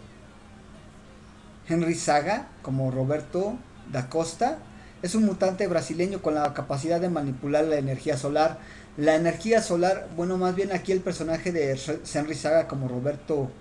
Henry 1.69 1.93
Saga, 1.93 2.47
como 2.63 2.89
Roberto 2.89 3.55
da 3.91 4.09
Costa. 4.09 4.57
Es 5.01 5.13
un 5.15 5.25
mutante 5.25 5.67
brasileño 5.67 6.21
con 6.21 6.35
la 6.35 6.53
capacidad 6.53 6.99
de 6.99 7.09
manipular 7.09 7.65
la 7.65 7.77
energía 7.77 8.17
solar. 8.17 8.59
La 8.97 9.15
energía 9.15 9.61
solar, 9.61 10.07
bueno, 10.15 10.37
más 10.37 10.55
bien 10.55 10.71
aquí 10.71 10.91
el 10.91 11.01
personaje 11.01 11.51
de 11.51 11.79
Henry 12.13 12.35
Saga 12.35 12.67
como 12.67 12.87
Roberto 12.87 13.51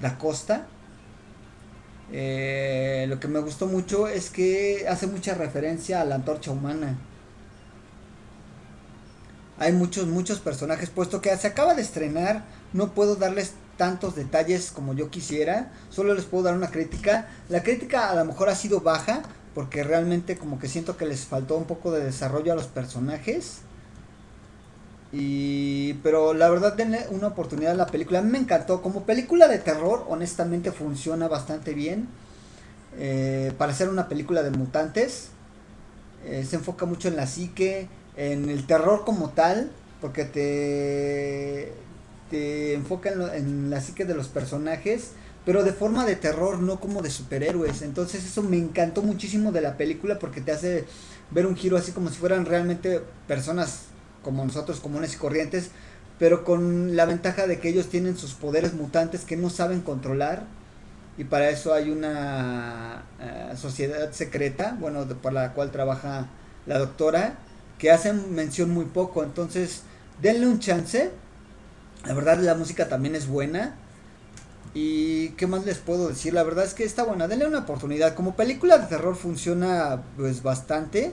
da 0.00 0.18
Costa. 0.18 0.66
eh, 2.12 3.06
lo 3.08 3.18
que 3.20 3.28
me 3.28 3.40
gustó 3.40 3.66
mucho 3.66 4.08
es 4.08 4.30
que 4.30 4.86
hace 4.88 5.06
mucha 5.06 5.34
referencia 5.34 6.00
a 6.00 6.04
la 6.04 6.16
antorcha 6.16 6.50
humana. 6.52 6.98
Hay 9.58 9.72
muchos, 9.72 10.06
muchos 10.06 10.40
personajes, 10.40 10.90
puesto 10.90 11.20
que 11.20 11.36
se 11.36 11.46
acaba 11.46 11.74
de 11.74 11.82
estrenar, 11.82 12.44
no 12.72 12.92
puedo 12.92 13.16
darles 13.16 13.52
tantos 13.76 14.14
detalles 14.16 14.70
como 14.70 14.94
yo 14.94 15.10
quisiera, 15.10 15.72
solo 15.90 16.14
les 16.14 16.24
puedo 16.24 16.44
dar 16.44 16.54
una 16.54 16.70
crítica. 16.70 17.28
La 17.48 17.62
crítica 17.62 18.10
a 18.10 18.14
lo 18.16 18.24
mejor 18.24 18.48
ha 18.48 18.54
sido 18.54 18.80
baja, 18.80 19.22
porque 19.54 19.84
realmente 19.84 20.36
como 20.36 20.58
que 20.58 20.68
siento 20.68 20.96
que 20.96 21.06
les 21.06 21.26
faltó 21.26 21.56
un 21.56 21.64
poco 21.64 21.92
de 21.92 22.04
desarrollo 22.04 22.52
a 22.52 22.56
los 22.56 22.66
personajes. 22.66 23.58
Y 25.12 25.94
pero 26.02 26.34
la 26.34 26.50
verdad 26.50 26.74
denle 26.74 27.06
una 27.10 27.28
oportunidad 27.28 27.72
a 27.72 27.76
la 27.76 27.86
película. 27.86 28.18
A 28.18 28.22
mí 28.22 28.30
me 28.30 28.38
encantó. 28.38 28.82
Como 28.82 29.04
película 29.04 29.46
de 29.46 29.58
terror, 29.58 30.04
honestamente 30.08 30.72
funciona 30.72 31.28
bastante 31.28 31.72
bien. 31.72 32.08
Eh, 32.98 33.52
para 33.56 33.72
ser 33.72 33.88
una 33.88 34.08
película 34.08 34.42
de 34.42 34.50
mutantes. 34.50 35.28
Eh, 36.24 36.44
se 36.44 36.56
enfoca 36.56 36.86
mucho 36.86 37.08
en 37.08 37.16
la 37.16 37.26
psique, 37.26 37.88
en 38.16 38.48
el 38.48 38.66
terror 38.66 39.04
como 39.04 39.30
tal, 39.30 39.70
porque 40.00 40.24
te, 40.24 41.72
te 42.30 42.74
enfoca 42.74 43.10
en 43.34 43.68
la 43.70 43.80
psique 43.80 44.04
de 44.04 44.14
los 44.14 44.28
personajes, 44.28 45.10
pero 45.44 45.62
de 45.62 45.72
forma 45.72 46.06
de 46.06 46.16
terror, 46.16 46.58
no 46.60 46.80
como 46.80 47.02
de 47.02 47.10
superhéroes. 47.10 47.82
Entonces 47.82 48.24
eso 48.24 48.42
me 48.42 48.56
encantó 48.56 49.02
muchísimo 49.02 49.52
de 49.52 49.60
la 49.60 49.76
película 49.76 50.18
porque 50.18 50.40
te 50.40 50.52
hace 50.52 50.84
ver 51.30 51.46
un 51.46 51.56
giro 51.56 51.76
así 51.76 51.92
como 51.92 52.08
si 52.08 52.16
fueran 52.16 52.46
realmente 52.46 53.02
personas 53.26 53.82
como 54.22 54.44
nosotros, 54.44 54.80
comunes 54.80 55.14
y 55.14 55.18
corrientes, 55.18 55.70
pero 56.18 56.44
con 56.44 56.96
la 56.96 57.04
ventaja 57.04 57.46
de 57.46 57.60
que 57.60 57.68
ellos 57.68 57.88
tienen 57.88 58.16
sus 58.16 58.32
poderes 58.32 58.72
mutantes 58.74 59.24
que 59.24 59.36
no 59.36 59.50
saben 59.50 59.82
controlar. 59.82 60.44
Y 61.16 61.24
para 61.24 61.50
eso 61.50 61.72
hay 61.74 61.90
una 61.90 63.04
eh, 63.20 63.52
sociedad 63.56 64.10
secreta, 64.12 64.76
bueno, 64.80 65.06
por 65.06 65.32
la 65.32 65.52
cual 65.52 65.70
trabaja 65.70 66.26
la 66.66 66.78
doctora, 66.78 67.36
que 67.78 67.92
hacen 67.92 68.34
mención 68.34 68.70
muy 68.70 68.86
poco. 68.86 69.22
Entonces, 69.22 69.82
denle 70.20 70.46
un 70.46 70.58
chance. 70.58 71.10
La 72.04 72.14
verdad, 72.14 72.38
la 72.38 72.54
música 72.54 72.88
también 72.88 73.14
es 73.14 73.28
buena. 73.28 73.76
Y 74.74 75.28
qué 75.30 75.46
más 75.46 75.64
les 75.64 75.78
puedo 75.78 76.08
decir, 76.08 76.34
la 76.34 76.42
verdad 76.42 76.64
es 76.64 76.74
que 76.74 76.82
está 76.82 77.04
buena, 77.04 77.28
denle 77.28 77.46
una 77.46 77.60
oportunidad. 77.60 78.14
Como 78.14 78.34
película 78.34 78.78
de 78.78 78.88
terror 78.88 79.14
funciona 79.14 80.02
pues 80.16 80.42
bastante, 80.42 81.12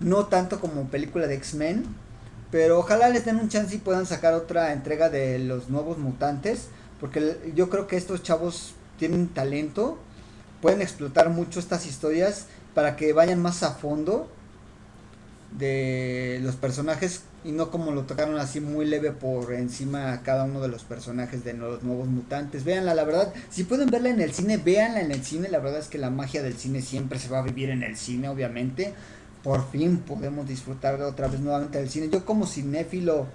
no 0.00 0.26
tanto 0.26 0.58
como 0.58 0.88
película 0.88 1.26
de 1.26 1.34
X-Men, 1.34 1.84
pero 2.50 2.78
ojalá 2.78 3.10
les 3.10 3.26
den 3.26 3.36
un 3.36 3.50
chance 3.50 3.74
y 3.74 3.78
puedan 3.78 4.06
sacar 4.06 4.32
otra 4.32 4.72
entrega 4.72 5.10
de 5.10 5.38
los 5.38 5.68
nuevos 5.68 5.98
mutantes, 5.98 6.68
porque 6.98 7.52
yo 7.54 7.68
creo 7.68 7.86
que 7.86 7.98
estos 7.98 8.22
chavos 8.22 8.72
tienen 8.98 9.28
talento, 9.28 9.98
pueden 10.62 10.80
explotar 10.80 11.28
mucho 11.28 11.60
estas 11.60 11.86
historias 11.86 12.46
para 12.74 12.96
que 12.96 13.12
vayan 13.12 13.42
más 13.42 13.62
a 13.62 13.72
fondo 13.72 14.30
de 15.58 16.40
los 16.42 16.56
personajes 16.56 17.22
y 17.44 17.52
no 17.52 17.70
como 17.70 17.92
lo 17.92 18.02
tocaron 18.02 18.38
así 18.38 18.60
muy 18.60 18.84
leve 18.84 19.12
por 19.12 19.52
encima 19.52 20.12
a 20.12 20.22
cada 20.22 20.44
uno 20.44 20.60
de 20.60 20.68
los 20.68 20.84
personajes 20.84 21.44
de 21.44 21.54
los 21.54 21.82
nuevos 21.82 22.08
mutantes. 22.08 22.64
Véanla, 22.64 22.94
la 22.94 23.04
verdad, 23.04 23.32
si 23.48 23.64
pueden 23.64 23.90
verla 23.90 24.10
en 24.10 24.20
el 24.20 24.32
cine, 24.32 24.56
véanla 24.56 25.00
en 25.00 25.12
el 25.12 25.24
cine. 25.24 25.48
La 25.48 25.58
verdad 25.58 25.78
es 25.78 25.88
que 25.88 25.98
la 25.98 26.10
magia 26.10 26.42
del 26.42 26.56
cine 26.56 26.82
siempre 26.82 27.18
se 27.18 27.28
va 27.28 27.38
a 27.38 27.42
vivir 27.42 27.70
en 27.70 27.82
el 27.82 27.96
cine, 27.96 28.28
obviamente. 28.28 28.92
Por 29.42 29.70
fin 29.70 29.98
podemos 29.98 30.48
disfrutar 30.48 30.98
de 30.98 31.04
otra 31.04 31.28
vez 31.28 31.40
nuevamente 31.40 31.78
del 31.78 31.88
cine. 31.88 32.08
Yo 32.10 32.24
como 32.24 32.46
cinéfilo 32.46 33.26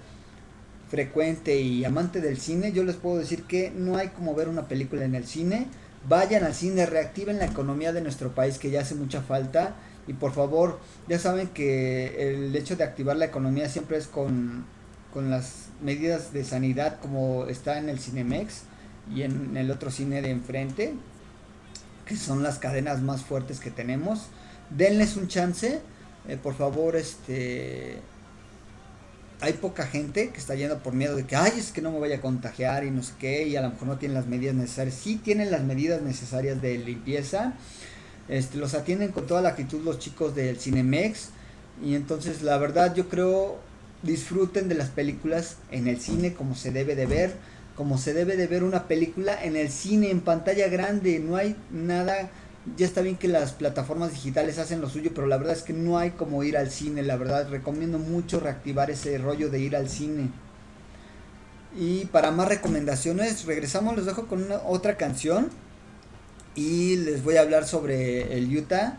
frecuente 0.89 1.59
y 1.59 1.85
amante 1.85 2.19
del 2.19 2.37
cine, 2.37 2.71
yo 2.71 2.83
les 2.83 2.97
puedo 2.97 3.17
decir 3.17 3.43
que 3.43 3.71
no 3.71 3.97
hay 3.97 4.09
como 4.09 4.35
ver 4.35 4.49
una 4.49 4.67
película 4.67 5.05
en 5.05 5.15
el 5.15 5.25
cine. 5.25 5.67
Vayan 6.07 6.43
al 6.43 6.53
cine, 6.53 6.85
reactiven 6.85 7.39
la 7.39 7.45
economía 7.45 7.93
de 7.93 8.01
nuestro 8.01 8.35
país 8.35 8.57
que 8.57 8.69
ya 8.69 8.81
hace 8.81 8.95
mucha 8.95 9.21
falta. 9.21 9.75
Y 10.07 10.13
por 10.13 10.33
favor, 10.33 10.79
ya 11.07 11.17
saben 11.17 11.47
que 11.49 12.29
el 12.29 12.55
hecho 12.55 12.75
de 12.75 12.83
activar 12.83 13.15
la 13.15 13.25
economía 13.25 13.69
siempre 13.69 13.97
es 13.97 14.07
con, 14.07 14.65
con 15.13 15.29
las 15.29 15.67
medidas 15.81 16.33
de 16.33 16.43
sanidad 16.43 16.99
como 16.99 17.45
está 17.45 17.77
en 17.77 17.89
el 17.89 17.99
Cinemex 17.99 18.63
y 19.13 19.21
en 19.21 19.55
el 19.55 19.71
otro 19.71 19.91
cine 19.91 20.21
de 20.21 20.31
enfrente, 20.31 20.93
que 22.05 22.17
son 22.17 22.43
las 22.43 22.59
cadenas 22.59 23.01
más 23.01 23.21
fuertes 23.23 23.59
que 23.59 23.71
tenemos. 23.71 24.27
Denles 24.69 25.15
un 25.15 25.27
chance, 25.27 25.81
eh, 26.27 26.37
por 26.41 26.55
favor, 26.55 26.95
este 26.95 28.01
hay 29.43 29.53
poca 29.53 29.85
gente 29.85 30.29
que 30.29 30.37
está 30.37 30.55
yendo 30.55 30.79
por 30.79 30.93
miedo 30.93 31.17
de 31.17 31.25
que, 31.25 31.35
ay, 31.35 31.51
es 31.57 31.73
que 31.73 31.81
no 31.81 31.91
me 31.91 31.99
vaya 31.99 32.15
a 32.15 32.21
contagiar 32.21 32.85
y 32.85 32.91
no 32.91 33.03
sé 33.03 33.11
qué, 33.19 33.45
y 33.45 33.57
a 33.57 33.61
lo 33.61 33.71
mejor 33.71 33.89
no 33.89 33.97
tienen 33.97 34.15
las 34.15 34.25
medidas 34.25 34.55
necesarias. 34.55 34.95
Sí 34.95 35.17
tienen 35.17 35.51
las 35.51 35.63
medidas 35.63 36.01
necesarias 36.01 36.61
de 36.61 36.77
limpieza, 36.77 37.53
este, 38.29 38.57
los 38.57 38.73
atienden 38.73 39.11
con 39.11 39.27
toda 39.27 39.41
la 39.41 39.49
actitud 39.49 39.83
los 39.83 39.99
chicos 39.99 40.35
del 40.35 40.57
Cinemex, 40.57 41.29
y 41.83 41.95
entonces 41.95 42.41
la 42.41 42.57
verdad 42.57 42.95
yo 42.95 43.09
creo 43.09 43.57
disfruten 44.03 44.67
de 44.67 44.75
las 44.75 44.89
películas 44.89 45.57
en 45.71 45.87
el 45.87 45.99
cine 45.99 46.33
como 46.33 46.55
se 46.55 46.71
debe 46.71 46.95
de 46.95 47.05
ver, 47.05 47.33
como 47.75 47.97
se 47.97 48.13
debe 48.13 48.37
de 48.37 48.47
ver 48.47 48.63
una 48.63 48.87
película 48.87 49.41
en 49.43 49.55
el 49.55 49.69
cine, 49.69 50.11
en 50.11 50.21
pantalla 50.21 50.67
grande, 50.67 51.19
no 51.19 51.35
hay 51.35 51.55
nada 51.71 52.29
ya 52.77 52.85
está 52.85 53.01
bien 53.01 53.17
que 53.17 53.27
las 53.27 53.51
plataformas 53.51 54.11
digitales 54.11 54.57
hacen 54.57 54.79
lo 54.79 54.89
suyo, 54.89 55.11
pero 55.13 55.27
la 55.27 55.37
verdad 55.37 55.53
es 55.53 55.63
que 55.63 55.73
no 55.73 55.97
hay 55.97 56.11
como 56.11 56.43
ir 56.43 56.57
al 56.57 56.71
cine, 56.71 57.03
la 57.03 57.17
verdad. 57.17 57.49
Recomiendo 57.49 57.99
mucho 57.99 58.39
reactivar 58.39 58.89
ese 58.89 59.17
rollo 59.17 59.49
de 59.49 59.59
ir 59.59 59.75
al 59.75 59.89
cine. 59.89 60.29
Y 61.75 62.05
para 62.05 62.31
más 62.31 62.47
recomendaciones, 62.47 63.45
regresamos, 63.45 63.97
les 63.97 64.05
dejo 64.05 64.27
con 64.27 64.43
una, 64.43 64.57
otra 64.65 64.95
canción 64.95 65.49
y 66.55 66.97
les 66.97 67.23
voy 67.23 67.37
a 67.37 67.41
hablar 67.41 67.65
sobre 67.65 68.37
el 68.37 68.55
Utah 68.55 68.97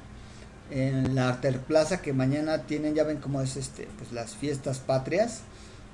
en 0.71 1.15
la 1.15 1.29
Arter 1.29 1.61
Plaza 1.61 2.03
que 2.03 2.13
mañana 2.13 2.63
tienen, 2.67 2.95
ya 2.95 3.05
ven 3.05 3.19
cómo 3.19 3.41
es 3.43 3.57
este, 3.57 3.89
pues 3.99 4.13
las 4.13 4.35
fiestas 4.35 4.79
patrias. 4.81 5.43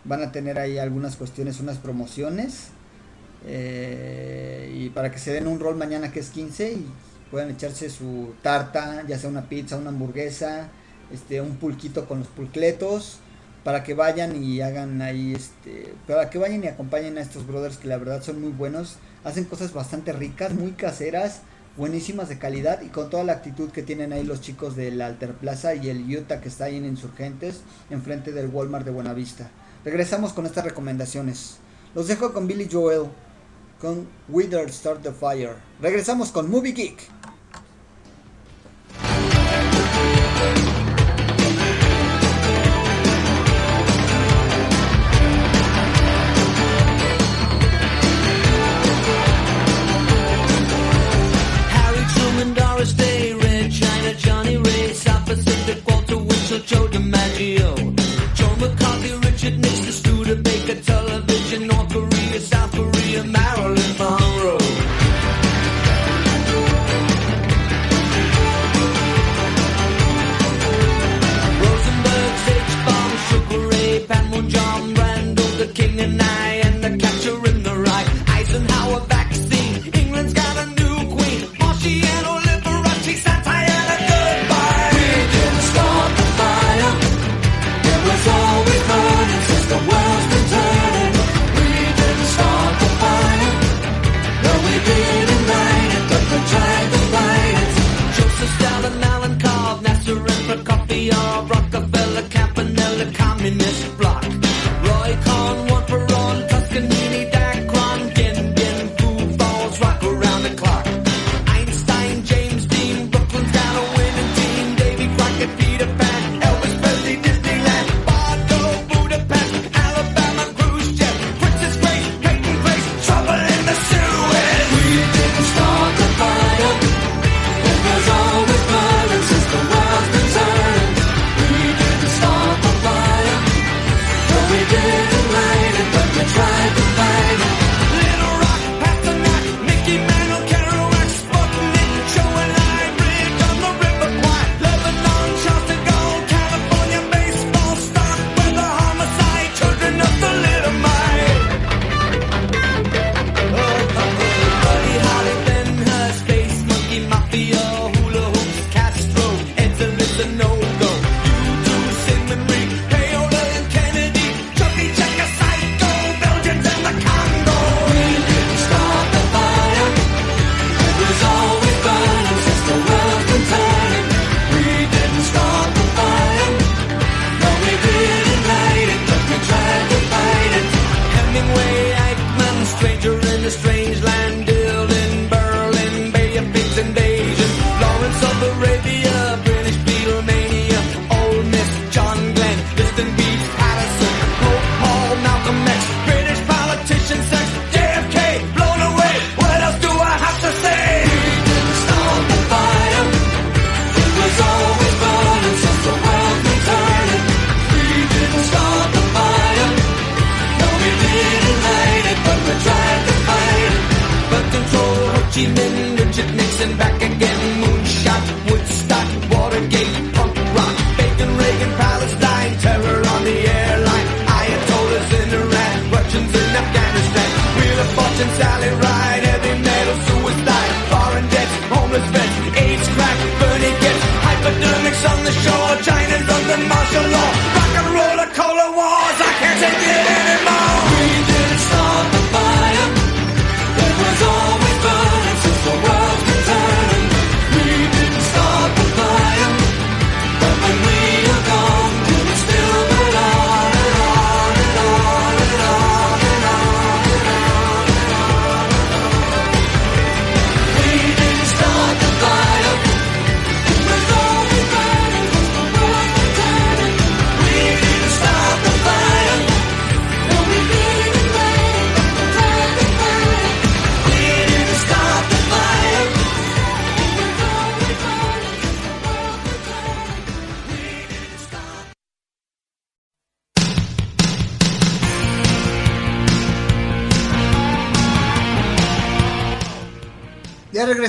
Van 0.04 0.22
a 0.22 0.32
tener 0.32 0.58
ahí 0.58 0.78
algunas 0.78 1.16
cuestiones, 1.16 1.60
unas 1.60 1.78
promociones. 1.78 2.68
eh, 3.46 4.70
y 4.74 4.90
para 4.90 5.10
que 5.10 5.18
se 5.18 5.32
den 5.32 5.46
un 5.46 5.60
rol 5.60 5.76
mañana 5.76 6.12
que 6.12 6.20
es 6.20 6.30
15 6.30 6.72
y 6.72 6.86
puedan 7.30 7.50
echarse 7.50 7.88
su 7.90 8.34
tarta, 8.42 9.04
ya 9.06 9.18
sea 9.18 9.30
una 9.30 9.48
pizza, 9.48 9.76
una 9.76 9.90
hamburguesa, 9.90 10.68
este, 11.12 11.40
un 11.40 11.56
pulquito 11.56 12.06
con 12.06 12.18
los 12.20 12.28
pulcletos, 12.28 13.18
para 13.64 13.82
que 13.84 13.94
vayan 13.94 14.42
y 14.42 14.60
hagan 14.62 15.02
ahí, 15.02 15.34
este, 15.34 15.94
para 16.06 16.30
que 16.30 16.38
vayan 16.38 16.64
y 16.64 16.68
acompañen 16.68 17.18
a 17.18 17.20
estos 17.22 17.46
brothers 17.46 17.76
que 17.78 17.88
la 17.88 17.98
verdad 17.98 18.22
son 18.22 18.40
muy 18.40 18.50
buenos, 18.52 18.96
hacen 19.24 19.44
cosas 19.44 19.72
bastante 19.72 20.12
ricas, 20.12 20.54
muy 20.54 20.72
caseras, 20.72 21.42
buenísimas 21.76 22.28
de 22.28 22.38
calidad 22.38 22.82
y 22.82 22.88
con 22.88 23.10
toda 23.10 23.24
la 23.24 23.32
actitud 23.32 23.70
que 23.70 23.82
tienen 23.82 24.12
ahí 24.12 24.24
los 24.24 24.40
chicos 24.40 24.76
del 24.76 25.00
Alter 25.00 25.34
Plaza 25.34 25.74
y 25.74 25.88
el 25.88 26.04
Utah 26.16 26.40
que 26.40 26.48
está 26.48 26.64
ahí 26.64 26.76
en 26.76 26.84
Insurgentes, 26.84 27.62
enfrente 27.90 28.32
del 28.32 28.48
Walmart 28.48 28.84
de 28.84 28.90
Buenavista. 28.90 29.50
Regresamos 29.84 30.32
con 30.32 30.46
estas 30.46 30.64
recomendaciones. 30.64 31.56
Los 31.94 32.08
dejo 32.08 32.32
con 32.32 32.46
Billy 32.46 32.68
Joel, 32.70 33.04
con 33.80 34.06
Wither 34.28 34.70
Start 34.70 35.02
the 35.02 35.12
Fire. 35.12 35.54
Regresamos 35.80 36.30
con 36.30 36.50
Movie 36.50 36.72
Geek. 36.72 37.19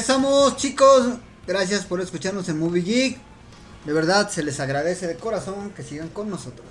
Regresamos, 0.02 0.58
chicos. 0.58 1.20
Gracias 1.46 1.86
por 1.86 2.02
escucharnos 2.02 2.50
en 2.50 2.58
Movie 2.58 2.82
Geek. 2.82 3.18
De 3.86 3.94
verdad, 3.94 4.32
se 4.32 4.42
les 4.42 4.60
agradece 4.60 5.06
de 5.06 5.16
corazón 5.16 5.70
que 5.76 5.84
sigan 5.84 6.10
con 6.10 6.28
nosotros. 6.28 6.66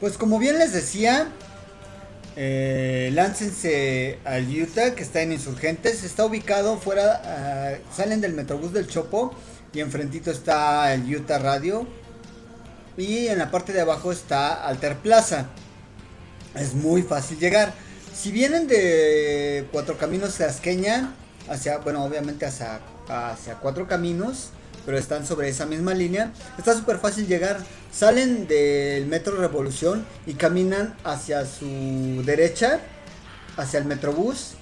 Pues 0.00 0.18
como 0.18 0.40
bien 0.40 0.58
les 0.58 0.72
decía, 0.72 1.28
eh, 2.34 3.10
láncense 3.14 4.18
al 4.24 4.48
Utah 4.48 4.96
que 4.96 5.04
está 5.04 5.22
en 5.22 5.30
Insurgentes. 5.30 6.02
Está 6.02 6.24
ubicado 6.24 6.76
fuera, 6.76 7.22
ah, 7.24 7.78
salen 7.94 8.20
del 8.20 8.32
Metrobús 8.32 8.72
del 8.72 8.88
Chopo 8.88 9.32
y 9.72 9.78
enfrentito 9.78 10.32
está 10.32 10.92
el 10.92 11.02
Utah 11.14 11.38
Radio. 11.38 11.86
Y 12.96 13.28
en 13.28 13.38
la 13.38 13.52
parte 13.52 13.72
de 13.72 13.82
abajo 13.82 14.10
está 14.10 14.66
Alter 14.66 14.96
Plaza. 14.96 15.50
Es 16.56 16.74
muy 16.74 17.02
fácil 17.02 17.38
llegar. 17.38 17.74
Si 18.14 18.32
vienen 18.32 18.66
de 18.66 19.66
Cuatro 19.72 19.98
Caminos 19.98 20.40
Asqueña, 20.40 21.14
hacia, 21.48 21.78
bueno, 21.78 22.04
obviamente 22.04 22.46
hacia, 22.46 22.80
hacia 23.08 23.56
Cuatro 23.56 23.86
Caminos, 23.86 24.50
pero 24.86 24.96
están 24.96 25.26
sobre 25.26 25.48
esa 25.48 25.66
misma 25.66 25.92
línea, 25.92 26.32
está 26.56 26.74
súper 26.74 26.98
fácil 26.98 27.26
llegar. 27.26 27.58
Salen 27.92 28.46
del 28.46 29.06
Metro 29.06 29.36
Revolución 29.36 30.06
y 30.26 30.34
caminan 30.34 30.94
hacia 31.04 31.44
su 31.44 32.22
derecha, 32.24 32.80
hacia 33.56 33.78
el 33.78 33.84
Metrobús. 33.84 34.52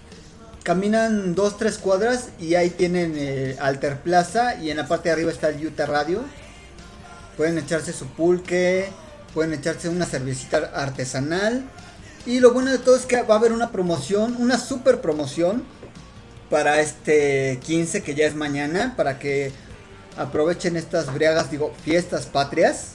Caminan 0.63 1.35
dos, 1.35 1.59
tres 1.59 1.77
cuadras 1.77 2.31
y 2.41 2.55
ahí 2.55 2.71
tienen 2.71 3.15
eh, 3.17 3.57
Alter 3.61 4.01
Plaza 4.01 4.55
y 4.57 4.71
en 4.71 4.79
la 4.79 4.89
parte 4.89 5.11
de 5.11 5.13
arriba 5.13 5.31
está 5.31 5.49
el 5.51 5.65
Utah 5.67 5.87
Radio. 5.87 6.25
Pueden 7.37 7.59
echarse 7.59 7.93
su 7.93 8.07
pulque, 8.07 8.89
pueden 9.35 9.53
echarse 9.53 9.89
una 9.91 10.07
cervecita 10.07 10.71
artesanal. 10.75 11.65
Y 12.27 12.41
lo 12.41 12.53
bueno 12.53 12.71
de 12.71 12.79
todo 12.79 12.97
es 12.97 13.05
que 13.05 13.23
va 13.23 13.35
a 13.35 13.39
haber 13.39 13.53
una 13.53 13.71
promoción, 13.71 14.37
una 14.39 14.59
super 14.59 15.01
promoción 15.01 15.63
para 16.49 16.81
este 16.81 17.59
15 17.65 18.03
que 18.03 18.15
ya 18.15 18.27
es 18.27 18.35
mañana, 18.35 18.95
para 18.97 19.19
que 19.19 19.53
aprovechen 20.17 20.77
estas 20.77 21.13
briagas, 21.13 21.51
digo, 21.51 21.75
fiestas 21.85 22.27
patrias. 22.27 22.93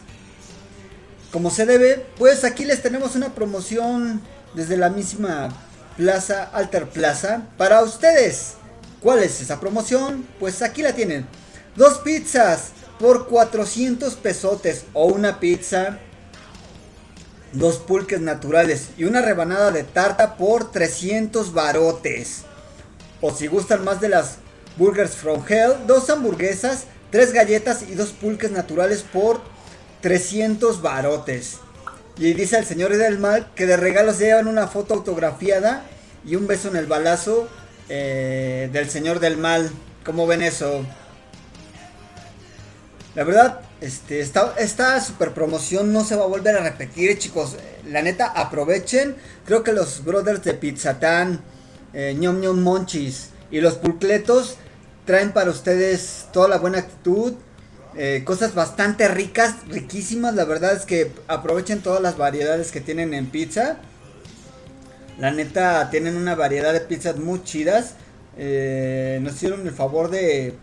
Como 1.32 1.52
se 1.52 1.68
debe, 1.68 2.06
pues 2.18 2.44
aquí 2.44 2.66
les 2.66 2.82
tenemos 2.82 3.16
una 3.16 3.36
promoción 3.36 4.22
desde 4.56 4.78
la 4.78 4.90
misma 4.90 5.50
Plaza 5.96 6.44
Alter 6.46 6.90
Plaza 6.90 7.44
para 7.58 7.84
ustedes. 7.84 8.54
¿Cuál 9.00 9.20
es 9.20 9.42
esa 9.42 9.60
promoción? 9.60 10.26
Pues 10.40 10.64
aquí 10.64 10.82
la 10.82 10.94
tienen. 10.94 11.28
Dos 11.76 12.00
pizzas 12.00 12.72
por 13.00 13.28
400 13.28 14.16
pesotes 14.16 14.86
o 14.94 15.06
una 15.06 15.40
pizza 15.40 16.00
dos 17.54 17.78
pulques 17.78 18.22
naturales 18.22 18.90
y 18.98 19.06
una 19.06 19.22
rebanada 19.22 19.72
de 19.72 19.84
tarta 19.84 20.38
por 20.38 20.72
300 20.72 21.54
barotes. 21.54 22.44
O 23.22 23.34
si 23.34 23.48
gustan 23.48 23.84
más 23.84 24.00
de 24.02 24.10
las 24.10 24.38
Burgers 24.78 25.16
from 25.16 25.44
Hell, 25.48 25.74
dos 25.88 26.10
hamburguesas, 26.10 26.86
tres 27.12 27.34
galletas 27.34 27.84
y 27.84 27.96
dos 27.96 28.10
pulques 28.10 28.52
naturales 28.52 29.04
por 29.04 29.42
300 30.02 30.82
barotes. 30.82 31.58
Y 32.18 32.34
dice 32.34 32.58
el 32.58 32.66
señor 32.66 32.96
del 32.96 33.20
mal 33.20 33.52
que 33.56 33.66
de 33.66 33.78
regalo 33.78 34.14
se 34.14 34.26
llevan 34.26 34.48
una 34.48 34.68
foto 34.68 34.94
autografiada 34.94 35.86
y 36.26 36.36
un 36.36 36.48
beso 36.48 36.68
en 36.70 36.76
el 36.76 36.86
balazo 36.86 37.50
eh, 37.88 38.70
del 38.72 38.90
señor 38.90 39.20
del 39.20 39.38
mal. 39.38 39.70
¿Cómo 40.06 40.28
ven 40.28 40.42
eso? 40.42 40.86
La 43.16 43.24
verdad, 43.24 43.62
este, 43.82 44.20
esta, 44.20 44.56
esta 44.58 45.00
super 45.02 45.34
promoción 45.34 45.94
no 45.94 46.04
se 46.04 46.16
va 46.16 46.24
a 46.24 46.28
volver 46.28 46.56
a 46.58 46.64
repetir, 46.64 47.18
chicos. 47.18 47.56
La 47.88 48.02
neta, 48.02 48.26
aprovechen. 48.26 49.16
Creo 49.46 49.64
que 49.64 49.72
los 49.72 50.04
brothers 50.04 50.44
de 50.44 50.54
Pizzatán, 50.54 51.42
eh, 51.94 52.16
ñom 52.20 52.40
ñom 52.42 52.62
monchis 52.62 53.30
y 53.52 53.62
los 53.62 53.76
pulcletos 53.76 54.58
traen 55.06 55.32
para 55.32 55.50
ustedes 55.50 56.28
toda 56.34 56.48
la 56.48 56.58
buena 56.58 56.80
actitud. 56.80 57.34
eh, 57.96 58.24
cosas 58.24 58.54
bastante 58.54 59.08
ricas, 59.08 59.56
riquísimas. 59.68 60.36
La 60.36 60.46
verdad 60.46 60.74
es 60.76 60.86
que 60.86 61.12
aprovechen 61.28 61.82
todas 61.82 62.02
las 62.02 62.18
variedades 62.18 62.72
que 62.72 62.82
tienen 62.82 63.14
en 63.14 63.26
pizza. 63.28 63.80
La 65.18 65.32
neta, 65.32 65.90
tienen 65.90 66.16
una 66.16 66.36
variedad 66.36 66.72
de 66.74 66.82
pizzas 66.82 67.18
muy 67.18 67.44
chidas. 67.44 67.96
Eh, 68.38 69.20
nos 69.22 69.34
hicieron 69.36 69.68
el 69.68 69.74
favor 69.74 70.10
de, 70.10 70.56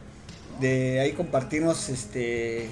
de 0.61 1.01
ahí 1.01 1.13
compartirnos 1.13 1.89
este 1.91 2.71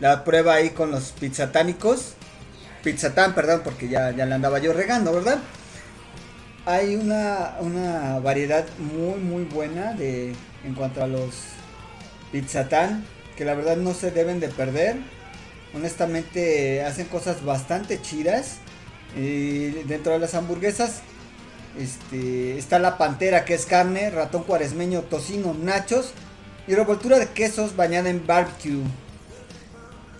la 0.00 0.24
prueba 0.24 0.54
ahí 0.54 0.70
con 0.70 0.90
los 0.90 1.12
pizzatánicos. 1.12 2.14
Pizzatán, 2.82 3.34
perdón, 3.34 3.62
porque 3.64 3.88
ya, 3.88 4.12
ya 4.12 4.26
la 4.26 4.36
andaba 4.36 4.58
yo 4.58 4.72
regando, 4.72 5.12
¿verdad? 5.12 5.38
Hay 6.66 6.96
una, 6.96 7.56
una 7.60 8.18
variedad 8.20 8.64
muy, 8.78 9.18
muy 9.18 9.44
buena 9.44 9.92
de, 9.92 10.34
en 10.64 10.74
cuanto 10.74 11.02
a 11.02 11.06
los 11.06 11.34
pizzatán, 12.32 13.04
que 13.36 13.44
la 13.44 13.54
verdad 13.54 13.76
no 13.76 13.94
se 13.94 14.10
deben 14.10 14.40
de 14.40 14.48
perder. 14.48 14.96
Honestamente, 15.74 16.82
hacen 16.84 17.06
cosas 17.06 17.44
bastante 17.44 18.00
chidas. 18.00 18.58
Dentro 19.14 20.12
de 20.12 20.18
las 20.18 20.34
hamburguesas 20.34 21.00
este, 21.78 22.58
está 22.58 22.78
la 22.78 22.98
pantera, 22.98 23.44
que 23.44 23.54
es 23.54 23.66
carne, 23.66 24.10
ratón 24.10 24.42
cuaresmeño, 24.42 25.02
tocino, 25.02 25.54
nachos 25.54 26.12
y 26.66 26.74
revoltura 26.74 27.18
de 27.18 27.28
quesos 27.28 27.76
bañada 27.76 28.10
en 28.10 28.26
barbecue. 28.26 28.82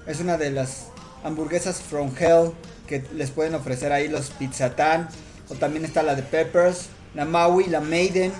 Es 0.06 0.20
una 0.20 0.36
de 0.36 0.50
las 0.50 0.86
hamburguesas 1.24 1.80
from 1.80 2.12
hell 2.18 2.52
que 2.86 3.04
les 3.14 3.30
pueden 3.30 3.54
ofrecer 3.54 3.92
ahí 3.92 4.08
los 4.08 4.30
Pizzatán. 4.30 5.08
O 5.48 5.54
también 5.54 5.84
está 5.84 6.02
la 6.02 6.14
de 6.14 6.22
Peppers, 6.22 6.88
la 7.14 7.24
Maui, 7.24 7.66
la 7.66 7.80
Maiden, 7.80 8.32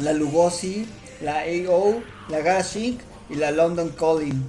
la 0.00 0.12
Lugosi, 0.12 0.86
la 1.22 1.40
AO, 1.40 2.02
la 2.28 2.40
Gashik 2.40 3.00
y 3.30 3.34
la 3.36 3.50
London 3.50 3.90
Calling. 3.90 4.44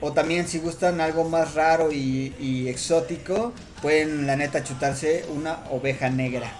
O 0.00 0.12
también 0.12 0.46
si 0.46 0.58
gustan 0.58 1.00
algo 1.00 1.24
más 1.24 1.54
raro 1.54 1.90
y, 1.90 2.68
exótico, 2.68 3.52
pueden 3.80 4.26
la 4.26 4.36
neta 4.36 4.62
chutarse 4.62 5.24
una 5.34 5.64
oveja 5.70 6.10
negra. 6.10 6.52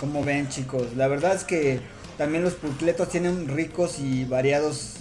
Como 0.00 0.24
ven 0.24 0.48
chicos, 0.48 0.96
la 0.96 1.08
verdad 1.08 1.34
es 1.34 1.44
que 1.44 1.80
también 2.16 2.42
los 2.42 2.54
pulcletos 2.54 3.08
tienen 3.08 3.48
ricos 3.48 3.98
y 4.00 4.24
variados 4.24 4.94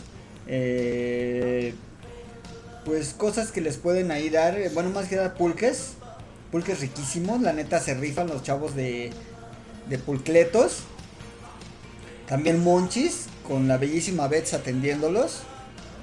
eh, 0.48 1.74
pues 2.88 3.14
cosas 3.14 3.52
que 3.52 3.60
les 3.60 3.76
pueden 3.76 4.12
ahí 4.12 4.30
dar, 4.30 4.58
eh, 4.58 4.72
bueno 4.74 4.90
más 4.90 5.10
que 5.10 5.18
dar 5.18 5.34
pulques, 5.34 5.96
pulques 6.54 6.80
riquísimos, 6.80 7.42
la 7.42 7.52
neta 7.52 7.82
se 7.82 7.94
rifan 7.94 8.28
los 8.28 8.44
chavos 8.44 8.76
de, 8.76 9.12
de 9.90 9.98
pulcletos. 10.00 10.84
También 12.30 12.64
monchis, 12.64 13.26
con 13.46 13.68
la 13.68 13.78
bellísima 13.78 14.30
Bets 14.30 14.54
atendiéndolos. 14.54 15.42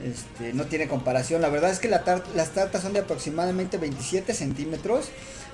Este, 0.05 0.53
no 0.53 0.67
tiene 0.67 0.87
comparación. 0.87 1.41
La 1.41 1.49
verdad 1.49 1.71
es 1.71 1.79
que 1.79 1.89
las 1.89 2.05
tartas 2.05 2.83
son 2.83 2.93
de 2.93 2.99
aproximadamente 2.99 3.79
27 3.79 4.35
centímetros. 4.35 5.07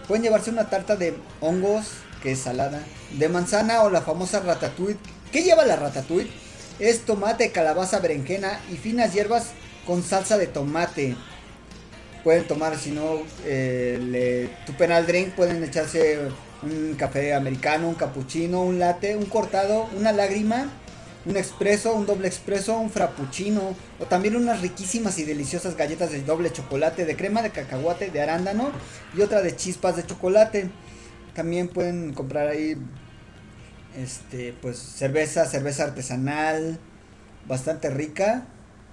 Pueden 0.08 0.24
llevarse 0.24 0.50
una 0.50 0.68
tarta 0.68 0.96
de 0.96 1.14
hongos, 1.40 1.86
que 2.24 2.32
es 2.32 2.40
salada, 2.40 2.82
de 3.16 3.28
manzana 3.28 3.82
o 3.82 3.90
la 3.90 4.02
famosa 4.02 4.40
ratatouille. 4.40 4.98
¿Qué 5.30 5.44
lleva 5.44 5.64
la 5.64 5.76
ratatouille? 5.76 6.30
Es 6.80 7.00
tomate, 7.00 7.52
calabaza, 7.52 8.00
berenjena 8.00 8.60
y 8.72 8.76
finas 8.76 9.12
hierbas 9.12 9.52
con 9.90 10.04
salsa 10.04 10.38
de 10.38 10.46
tomate. 10.46 11.16
pueden 12.22 12.46
tomar, 12.46 12.78
si 12.78 12.92
no 12.92 13.22
eh, 13.44 13.98
le 14.00 15.02
drink, 15.02 15.30
pueden 15.34 15.64
echarse 15.64 16.28
un 16.62 16.94
café 16.96 17.34
americano, 17.34 17.88
un 17.88 17.96
cappuccino, 17.96 18.62
un 18.62 18.78
latte, 18.78 19.16
un 19.16 19.24
cortado, 19.24 19.90
una 19.98 20.12
lágrima, 20.12 20.70
un 21.26 21.36
expreso, 21.36 21.92
un 21.92 22.06
doble 22.06 22.28
expreso, 22.28 22.78
un 22.78 22.88
frappuccino 22.88 23.74
o 23.98 24.06
también 24.06 24.36
unas 24.36 24.60
riquísimas 24.60 25.18
y 25.18 25.24
deliciosas 25.24 25.76
galletas 25.76 26.12
de 26.12 26.22
doble 26.22 26.52
chocolate, 26.52 27.04
de 27.04 27.16
crema 27.16 27.42
de 27.42 27.50
cacahuate, 27.50 28.12
de 28.12 28.22
arándano 28.22 28.70
y 29.16 29.22
otra 29.22 29.42
de 29.42 29.56
chispas 29.56 29.96
de 29.96 30.06
chocolate. 30.06 30.70
También 31.34 31.66
pueden 31.66 32.14
comprar 32.14 32.46
ahí 32.46 32.76
este 33.98 34.54
pues 34.62 34.78
cerveza, 34.78 35.46
cerveza 35.46 35.82
artesanal, 35.82 36.78
bastante 37.48 37.90
rica 37.90 38.46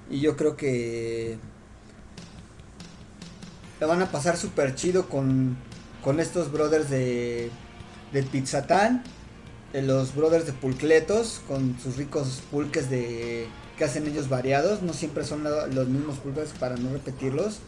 y 0.09 0.19
yo 0.19 0.37
creo 0.37 0.55
que 0.55 1.37
la 3.79 3.87
van 3.87 4.01
a 4.01 4.11
pasar 4.11 4.37
súper 4.37 4.75
chido 4.75 5.07
con, 5.09 5.57
con 6.03 6.19
estos 6.19 6.51
brothers 6.51 6.89
de, 6.89 7.51
de 8.13 8.23
Pizzatán, 8.23 9.03
de 9.73 9.81
los 9.81 10.15
brothers 10.15 10.45
de 10.45 10.53
Pulcletos, 10.53 11.41
con 11.47 11.77
sus 11.79 11.97
ricos 11.97 12.41
pulques 12.49 12.89
de 12.89 13.47
que 13.77 13.83
hacen 13.83 14.07
ellos 14.07 14.27
variados, 14.27 14.81
no 14.81 14.93
siempre 14.93 15.23
son 15.23 15.43
los 15.43 15.87
mismos 15.87 16.17
pulques 16.17 16.49
para 16.59 16.77
no 16.77 16.91
repetirlos, 16.91 17.59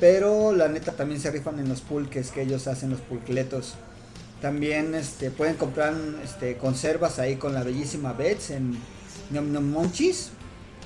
pero 0.00 0.52
la 0.52 0.68
neta 0.68 0.92
también 0.92 1.20
se 1.20 1.30
rifan 1.30 1.60
en 1.60 1.68
los 1.68 1.80
pulques 1.80 2.32
que 2.32 2.42
ellos 2.42 2.66
hacen 2.66 2.90
los 2.90 3.00
pulcletos. 3.00 3.74
También 4.42 4.94
este, 4.94 5.30
pueden 5.30 5.54
comprar 5.54 5.94
este, 6.24 6.56
conservas 6.56 7.18
ahí 7.18 7.36
con 7.36 7.54
la 7.54 7.62
bellísima 7.62 8.12
Bets 8.12 8.50
en 8.50 8.76
Nom 9.30 9.52
Nom 9.52 9.64
Monchis. 9.70 10.30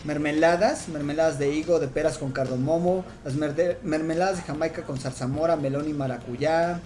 Mermeladas, 0.05 0.88
mermeladas 0.88 1.38
de 1.38 1.53
higo, 1.53 1.80
de 1.80 1.88
peras 1.88 2.18
con 2.18 2.30
cardamomo, 2.30 3.05
las 3.24 3.34
mermeladas 3.34 4.36
de 4.36 4.42
Jamaica 4.42 4.82
con 4.82 4.99
zarzamora, 4.99 5.57
melón 5.57 5.88
y 5.88 5.92
maracuyá, 5.92 6.80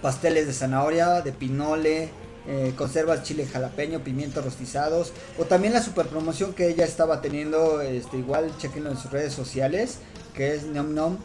pasteles 0.00 0.46
de 0.46 0.52
zanahoria, 0.52 1.20
de 1.20 1.32
pinole, 1.32 2.10
eh, 2.46 2.74
conservas 2.76 3.22
chile 3.22 3.46
jalapeño, 3.46 4.00
pimientos 4.00 4.44
rostizados, 4.44 5.12
o 5.38 5.44
también 5.44 5.72
la 5.72 5.82
super 5.82 6.06
promoción 6.06 6.54
que 6.54 6.68
ella 6.68 6.84
estaba 6.84 7.20
teniendo, 7.20 7.80
este, 7.80 8.18
igual 8.18 8.50
chequenlo 8.58 8.90
en 8.90 8.96
sus 8.96 9.10
redes 9.10 9.32
sociales, 9.32 9.98
que 10.34 10.54
es 10.54 10.64
Nom 10.64 10.94
Nom 10.94 11.18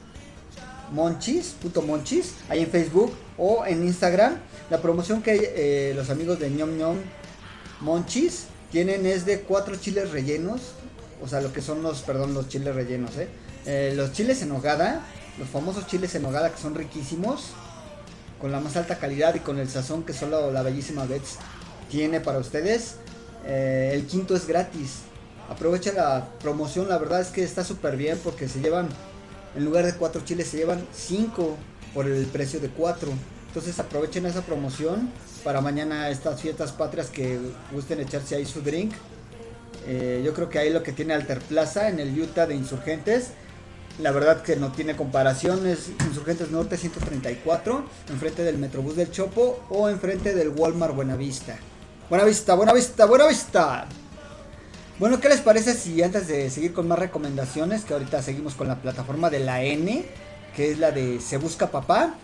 Monchis, 0.91 1.55
puto 1.62 1.82
Monchis, 1.82 2.34
ahí 2.49 2.62
en 2.62 2.70
Facebook 2.70 3.14
o 3.38 3.66
en 3.66 3.86
Instagram. 3.86 4.38
La 4.70 4.82
promoción 4.82 5.22
que 5.22 5.53
eh, 5.55 5.93
los 5.95 6.10
amigos 6.10 6.39
de 6.39 6.49
Ñom 6.49 6.78
Ñom 6.78 6.97
Monchis 7.82 8.45
tienen 8.72 9.05
es 9.05 9.26
de 9.26 9.41
cuatro 9.41 9.76
chiles 9.76 10.11
rellenos, 10.11 10.61
o 11.22 11.28
sea, 11.28 11.41
lo 11.41 11.51
que 11.51 11.61
son 11.61 11.82
los, 11.82 12.01
perdón, 12.01 12.34
los 12.34 12.47
chiles 12.47 12.74
rellenos, 12.74 13.17
¿eh? 13.17 13.28
Eh, 13.65 13.93
los 13.95 14.13
chiles 14.13 14.41
en 14.41 14.51
hogada, 14.51 15.05
los 15.38 15.49
famosos 15.49 15.88
chiles 15.88 16.15
en 16.15 16.26
hogada 16.26 16.51
que 16.51 16.61
son 16.61 16.76
riquísimos, 16.76 17.51
con 18.39 18.51
la 18.51 18.59
más 18.59 18.78
alta 18.78 18.97
calidad 18.97 19.36
y 19.36 19.39
con 19.39 19.59
el 19.59 19.70
sazón 19.70 20.03
que 20.03 20.13
solo 20.13 20.51
la 20.51 20.63
bellísima 20.63 21.05
Bets 21.05 21.38
tiene 21.89 22.22
para 22.22 22.39
ustedes. 22.39 22.95
Eh, 23.45 23.91
el 23.93 24.05
quinto 24.05 24.36
es 24.36 24.47
gratis. 24.47 24.99
Aprovecha 25.49 25.91
la 25.93 26.30
promoción, 26.39 26.88
la 26.88 26.97
verdad 26.97 27.22
es 27.22 27.28
que 27.30 27.43
está 27.43 27.63
súper 27.63 27.97
bien 27.97 28.20
porque 28.24 28.47
se 28.47 28.59
llevan, 28.61 28.88
en 29.55 29.65
lugar 29.65 29.86
de 29.86 29.93
cuatro 29.95 30.22
chiles, 30.24 30.47
se 30.47 30.57
llevan 30.57 30.86
cinco 30.93 31.57
por 31.93 32.07
el 32.07 32.26
precio 32.28 32.59
de 32.59 32.70
cuatro. 32.70 33.11
Entonces 33.50 33.80
aprovechen 33.80 34.28
esa 34.28 34.43
promoción 34.43 35.10
para 35.43 35.60
mañana 35.60 36.10
estas 36.10 36.39
fiestas 36.39 36.72
patrias 36.72 37.10
que 37.10 37.39
gusten 37.72 38.00
echarse 38.00 38.36
ahí 38.36 38.45
su 38.45 38.62
drink. 38.62 38.93
Eh, 39.88 40.22
yo 40.24 40.36
creo 40.36 40.50
que 40.50 40.60
ahí 40.60 40.70
lo 40.70 40.84
que 40.84 40.91
tiene 40.91 41.16
Alter 41.16 41.39
Plaza 41.39 41.89
en 41.89 42.00
el 42.00 42.20
Utah 42.20 42.45
de 42.45 42.54
Insurgentes. 42.54 43.30
La 43.97 44.12
verdad 44.12 44.43
que 44.43 44.56
no 44.56 44.72
tiene 44.72 44.95
comparación, 44.95 45.66
es 45.66 45.89
Insurgentes 46.08 46.52
Norte 46.52 46.78
134, 46.78 47.84
enfrente 48.10 48.43
del 48.43 48.60
Metrobús 48.60 48.95
del 48.95 49.10
Chopo 49.10 49.60
o 49.70 49.89
enfrente 49.89 50.36
del 50.36 50.50
Walmart 50.50 50.93
Buenavista. 50.93 51.58
Buenavista, 52.08 52.54
Buenavista, 52.54 53.06
Buenavista. 53.06 53.88
Bueno, 55.00 55.20
¿qué 55.20 55.28
les 55.28 55.41
parece 55.41 55.74
si 55.74 56.04
antes 56.04 56.28
de 56.28 56.52
seguir 56.52 56.72
con 56.72 56.88
más 56.88 57.00
recomendaciones, 57.00 57.84
que 57.84 57.93
ahorita 57.93 58.22
seguimos 58.22 58.54
con 58.54 58.68
la 58.68 58.80
plataforma 58.80 59.32
de 59.32 59.39
la 59.39 59.64
N, 59.64 60.06
que 60.56 60.72
es 60.72 60.78
la 60.78 60.91
de 60.91 61.20
Se 61.20 61.38
Busca 61.38 61.72
Papá, 61.72 62.16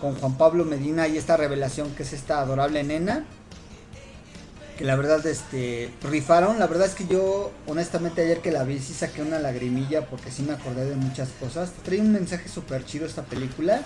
con 0.00 0.14
Juan 0.14 0.36
Pablo 0.36 0.64
Medina 0.64 1.06
y 1.08 1.16
esta 1.16 1.36
revelación 1.36 1.94
que 1.94 2.02
es 2.02 2.12
esta 2.12 2.40
adorable 2.40 2.82
nena, 2.82 3.24
que 4.78 4.84
la 4.84 4.96
verdad 4.96 5.24
este 5.26 5.92
rifaron, 6.02 6.58
la 6.58 6.66
verdad 6.66 6.86
es 6.86 6.94
que 6.94 7.06
yo 7.06 7.52
honestamente 7.66 8.22
ayer 8.22 8.40
que 8.40 8.50
la 8.50 8.64
vi 8.64 8.78
sí 8.78 8.94
saqué 8.94 9.20
una 9.20 9.38
lagrimilla 9.38 10.06
porque 10.06 10.30
sí 10.30 10.42
me 10.42 10.54
acordé 10.54 10.86
de 10.86 10.96
muchas 10.96 11.28
cosas, 11.38 11.72
trae 11.84 12.00
un 12.00 12.12
mensaje 12.12 12.48
súper 12.48 12.84
chido 12.84 13.06
esta 13.06 13.22
película. 13.22 13.82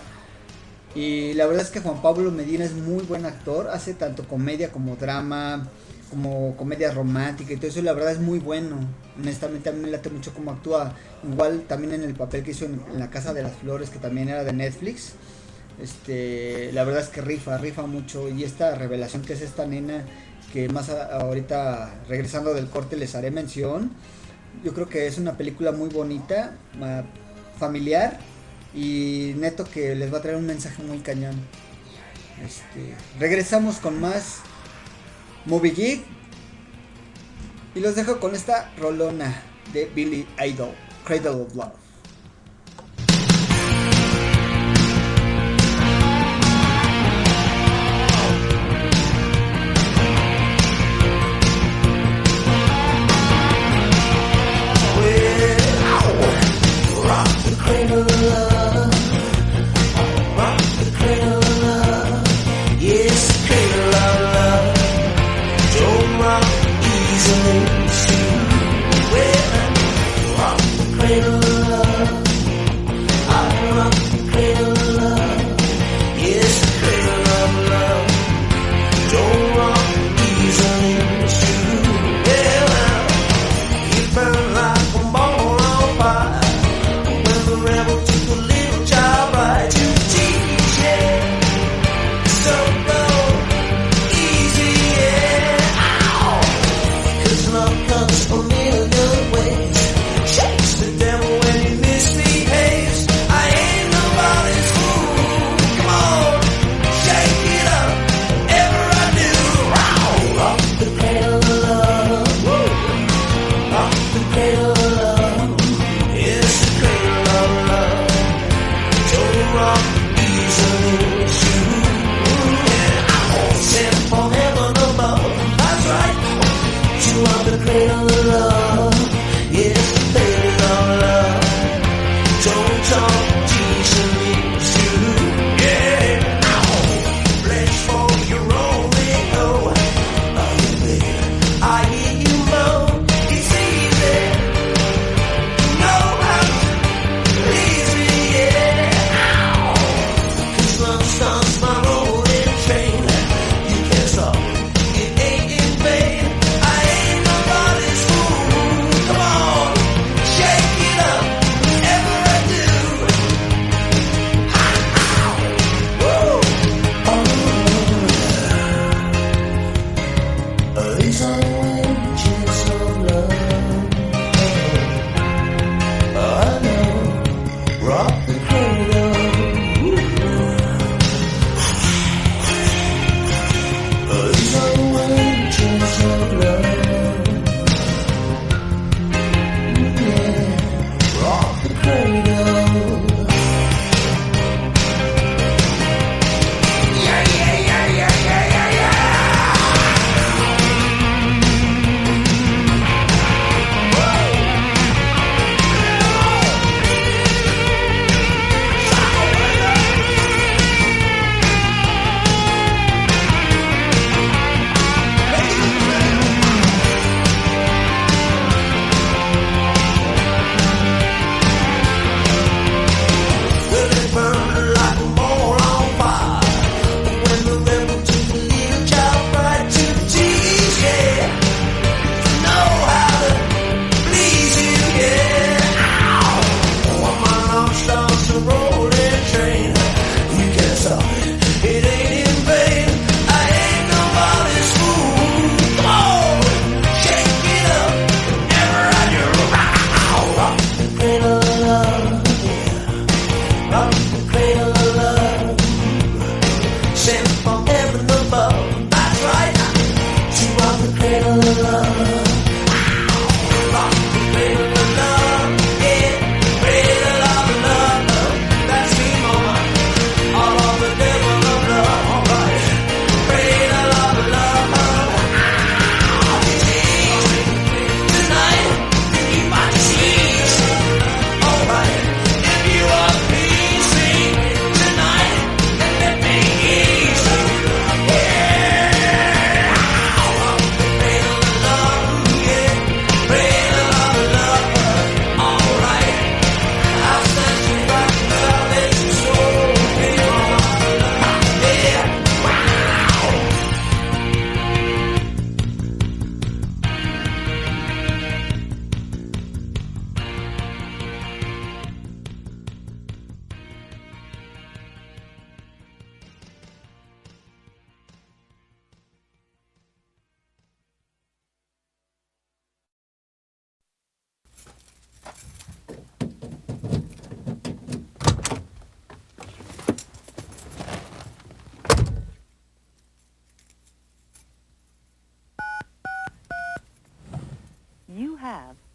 Y 0.94 1.34
la 1.34 1.46
verdad 1.46 1.64
es 1.64 1.70
que 1.70 1.80
Juan 1.80 2.00
Pablo 2.00 2.30
Medina 2.30 2.64
es 2.64 2.72
muy 2.72 3.02
buen 3.02 3.26
actor, 3.26 3.68
hace 3.68 3.94
tanto 3.94 4.28
comedia 4.28 4.70
como 4.70 4.94
drama, 4.94 5.66
como 6.08 6.56
comedia 6.56 6.92
romántica 6.92 7.52
y 7.52 7.56
todo 7.56 7.66
eso, 7.66 7.82
la 7.82 7.92
verdad 7.92 8.12
es 8.12 8.20
muy 8.20 8.38
bueno. 8.38 8.76
Honestamente 9.18 9.70
a 9.70 9.72
mí 9.72 9.80
me 9.80 9.90
late 9.90 10.10
mucho 10.10 10.32
cómo 10.32 10.52
actúa. 10.52 10.94
Igual 11.28 11.64
también 11.66 11.94
en 11.94 12.04
el 12.04 12.14
papel 12.14 12.44
que 12.44 12.52
hizo 12.52 12.66
en 12.66 12.80
La 12.96 13.10
Casa 13.10 13.34
de 13.34 13.42
las 13.42 13.56
Flores, 13.56 13.90
que 13.90 13.98
también 13.98 14.28
era 14.28 14.44
de 14.44 14.52
Netflix. 14.52 15.14
Este, 15.80 16.70
la 16.72 16.84
verdad 16.84 17.02
es 17.02 17.08
que 17.08 17.20
rifa, 17.20 17.58
rifa 17.58 17.86
mucho. 17.86 18.28
Y 18.28 18.44
esta 18.44 18.74
revelación 18.74 19.22
que 19.22 19.32
es 19.32 19.42
esta 19.42 19.66
nena, 19.66 20.04
que 20.52 20.68
más 20.68 20.88
ahorita 20.88 22.02
regresando 22.08 22.54
del 22.54 22.68
corte 22.68 22.96
les 22.96 23.14
haré 23.14 23.30
mención. 23.30 23.90
Yo 24.62 24.72
creo 24.72 24.88
que 24.88 25.06
es 25.06 25.18
una 25.18 25.36
película 25.36 25.72
muy 25.72 25.88
bonita, 25.88 26.52
familiar 27.58 28.18
y 28.74 29.32
neto 29.36 29.64
que 29.64 29.94
les 29.94 30.12
va 30.12 30.18
a 30.18 30.22
traer 30.22 30.36
un 30.36 30.46
mensaje 30.46 30.82
muy 30.82 30.98
cañón. 30.98 31.34
Este, 32.44 32.94
regresamos 33.18 33.76
con 33.76 34.00
más 34.00 34.38
Movie 35.46 35.72
Geek 35.72 36.04
y 37.74 37.80
los 37.80 37.94
dejo 37.94 38.20
con 38.20 38.34
esta 38.34 38.72
rolona 38.76 39.42
de 39.72 39.86
Billy 39.86 40.26
Idol, 40.44 40.70
Cradle 41.04 41.42
of 41.42 41.54
Love. 41.54 41.83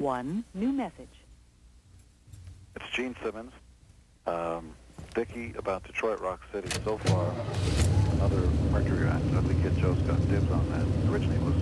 One 0.09 0.43
new 0.55 0.71
message. 0.71 1.15
It's 2.75 2.89
Gene 2.95 3.15
Simmons. 3.21 3.53
Um, 4.25 4.73
Dickie 5.13 5.53
about 5.55 5.83
Detroit 5.83 6.19
Rock 6.19 6.41
City. 6.51 6.67
So 6.83 6.97
far, 6.97 7.25
another 8.13 8.41
Mercury 8.71 9.07
act. 9.07 9.23
I 9.37 9.41
think 9.45 9.61
Kid 9.61 9.77
Joe's 9.77 10.01
got 10.09 10.17
dibs 10.31 10.49
on 10.51 10.65
that. 10.73 10.85
Originally 11.11 11.37
it 11.37 11.45
was 11.49 11.59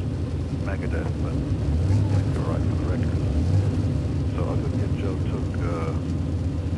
Megadeth, 0.64 1.12
but 1.24 1.36
we 1.36 1.92
didn't 1.92 2.10
think 2.14 2.26
they 2.32 2.40
were 2.40 2.52
right 2.54 2.66
for 2.70 2.78
the 2.82 2.88
record. 2.94 3.20
So 4.36 4.42
I 4.54 4.56
think 4.62 4.74
Kid 4.80 4.94
Joe 5.02 5.16
took 5.34 5.50
uh, 5.68 5.92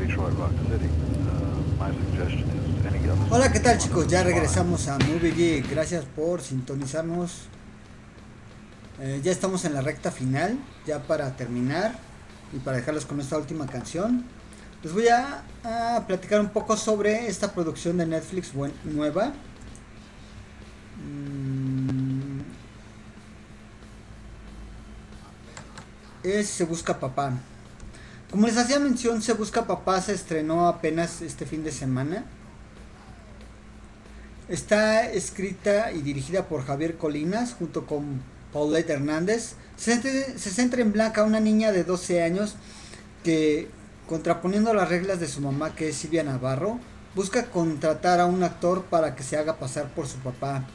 Detroit 0.02 0.34
Rock 0.42 0.56
City. 0.70 0.90
Uh, 0.90 1.60
my 1.78 1.90
suggestion 2.02 2.50
is 2.50 2.86
any 2.88 3.00
other... 3.12 3.30
Hola, 3.30 3.52
¿qué 3.54 3.60
tal 3.60 3.78
chicos? 3.78 4.08
Ya 4.08 4.24
regresamos 4.24 4.88
a 4.88 4.98
Movie 4.98 5.34
Geek. 5.38 5.70
Gracias 5.70 6.04
por 6.16 6.42
sintonizarnos. 6.42 7.48
Eh, 9.02 9.22
ya 9.24 9.32
estamos 9.32 9.64
en 9.64 9.74
la 9.74 9.82
recta 9.82 10.12
final, 10.12 10.58
ya 10.86 11.00
para 11.04 11.36
terminar 11.38 11.98
y 12.52 12.60
para 12.60 12.78
dejarlos 12.78 13.06
con 13.06 13.22
esta 13.22 13.38
última 13.38 13.66
canción. 13.66 14.26
Les 14.84 14.92
voy 14.92 15.08
a, 15.08 15.44
platicar 16.06 16.42
un 16.42 16.50
poco 16.50 16.76
sobre 16.76 17.28
esta 17.28 17.54
producción 17.54 17.98
de 17.98 18.06
Netflix 18.06 18.52
nueva. 18.84 19.34
Mm. 20.98 22.42
Es 26.24 26.50
Se 26.50 26.66
Busca 26.66 27.00
Papá. 27.00 27.34
Como 28.30 28.48
les 28.48 28.58
hacía 28.58 28.80
mención, 28.80 29.22
Se 29.22 29.32
Busca 29.34 29.66
Papá 29.66 30.02
se 30.02 30.14
estrenó 30.14 30.68
apenas 30.68 31.22
este 31.22 31.46
fin 31.46 31.64
de 31.64 31.72
semana. 31.72 32.26
Está 34.50 35.10
escrita 35.10 35.94
y 35.94 36.02
dirigida 36.02 36.48
por 36.48 36.66
Javier 36.66 36.98
Colinas 36.98 37.54
junto 37.54 37.86
con 37.86 38.22
Paulette 38.54 38.92
Hernández. 38.92 39.54
Se, 39.78 40.02
se 40.02 40.50
centra 40.50 40.82
en 40.82 40.92
Blanca, 40.92 41.24
una 41.24 41.40
niña 41.40 41.72
de 41.72 41.84
12 41.84 42.24
años 42.24 42.56
que, 43.24 43.70
contraponiendo 44.08 44.74
las 44.74 44.90
reglas 44.90 45.20
de 45.20 45.28
su 45.28 45.42
mamá, 45.42 45.76
que 45.76 45.90
es 45.90 45.96
Silvia 45.96 46.24
Navarro, 46.24 46.80
busca 47.16 47.46
contratar 47.52 48.20
a 48.20 48.26
un 48.26 48.44
actor 48.44 48.84
para 48.84 49.16
que 49.16 49.24
se 49.24 49.38
haga 49.38 49.58
pasar 49.58 49.94
por 49.94 50.08
su 50.08 50.18
papá. 50.18 50.66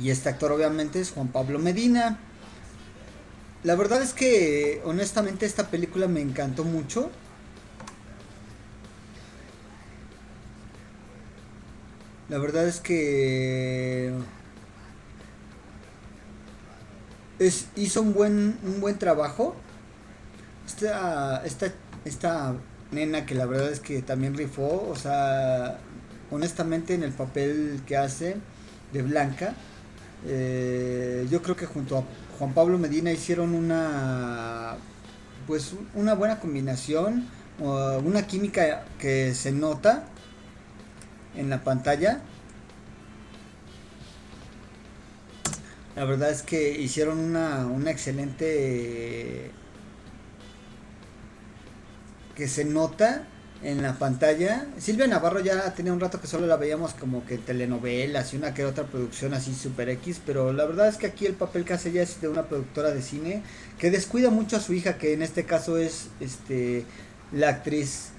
Y 0.00 0.10
este 0.10 0.28
actor 0.28 0.52
obviamente 0.52 1.00
es 1.00 1.10
Juan 1.10 1.28
Pablo 1.28 1.58
Medina. 1.58 2.18
La 3.62 3.76
verdad 3.76 4.02
es 4.02 4.12
que 4.12 4.82
honestamente 4.84 5.46
esta 5.46 5.68
película 5.68 6.06
me 6.06 6.20
encantó 6.20 6.64
mucho. 6.64 7.10
La 12.28 12.38
verdad 12.38 12.66
es 12.66 12.80
que 12.80 14.12
es, 17.38 17.66
hizo 17.76 18.02
un 18.02 18.14
buen, 18.14 18.58
un 18.64 18.80
buen 18.80 18.98
trabajo. 18.98 19.54
Esta, 20.66 21.44
esta, 21.44 21.72
esta 22.04 22.54
nena 22.90 23.26
que 23.26 23.34
la 23.34 23.46
verdad 23.46 23.70
es 23.70 23.80
que 23.80 24.02
también 24.02 24.34
rifó, 24.34 24.88
o 24.88 24.96
sea, 24.96 25.78
honestamente 26.30 26.94
en 26.94 27.02
el 27.02 27.12
papel 27.12 27.82
que 27.86 27.96
hace 27.96 28.36
de 28.92 29.02
Blanca, 29.02 29.54
eh, 30.26 31.26
yo 31.30 31.42
creo 31.42 31.56
que 31.56 31.66
junto 31.66 31.98
a 31.98 32.04
Juan 32.38 32.54
Pablo 32.54 32.78
Medina 32.78 33.12
hicieron 33.12 33.54
una, 33.54 34.76
pues 35.46 35.74
una 35.94 36.14
buena 36.14 36.40
combinación, 36.40 37.28
una 37.58 38.26
química 38.26 38.84
que 38.98 39.34
se 39.34 39.52
nota 39.52 40.04
en 41.36 41.50
la 41.50 41.62
pantalla. 41.62 42.20
La 45.96 46.04
verdad 46.04 46.30
es 46.30 46.42
que 46.42 46.72
hicieron 46.80 47.18
una, 47.18 47.66
una 47.66 47.90
excelente 47.90 49.50
que 52.34 52.48
se 52.48 52.64
nota 52.64 53.26
en 53.62 53.82
la 53.82 53.98
pantalla. 53.98 54.66
Silvia 54.78 55.06
Navarro 55.06 55.40
ya 55.40 55.72
tenía 55.74 55.92
un 55.92 56.00
rato 56.00 56.20
que 56.20 56.26
solo 56.26 56.46
la 56.46 56.56
veíamos 56.56 56.94
como 56.94 57.24
que 57.24 57.34
en 57.36 57.42
telenovelas 57.42 58.34
y 58.34 58.36
una 58.36 58.54
que 58.54 58.64
otra 58.64 58.84
producción 58.84 59.34
así 59.34 59.54
super 59.54 59.88
X, 59.88 60.20
pero 60.24 60.52
la 60.52 60.64
verdad 60.66 60.88
es 60.88 60.96
que 60.96 61.06
aquí 61.06 61.26
el 61.26 61.34
papel 61.34 61.64
que 61.64 61.74
hace 61.74 61.90
ella 61.90 62.02
es 62.02 62.20
de 62.20 62.28
una 62.28 62.44
productora 62.44 62.90
de 62.90 63.00
cine 63.00 63.42
que 63.78 63.90
descuida 63.90 64.30
mucho 64.30 64.56
a 64.56 64.60
su 64.60 64.74
hija, 64.74 64.98
que 64.98 65.14
en 65.14 65.22
este 65.22 65.44
caso 65.44 65.78
es 65.78 66.08
este 66.20 66.84
la 67.32 67.48
actriz 67.48 68.10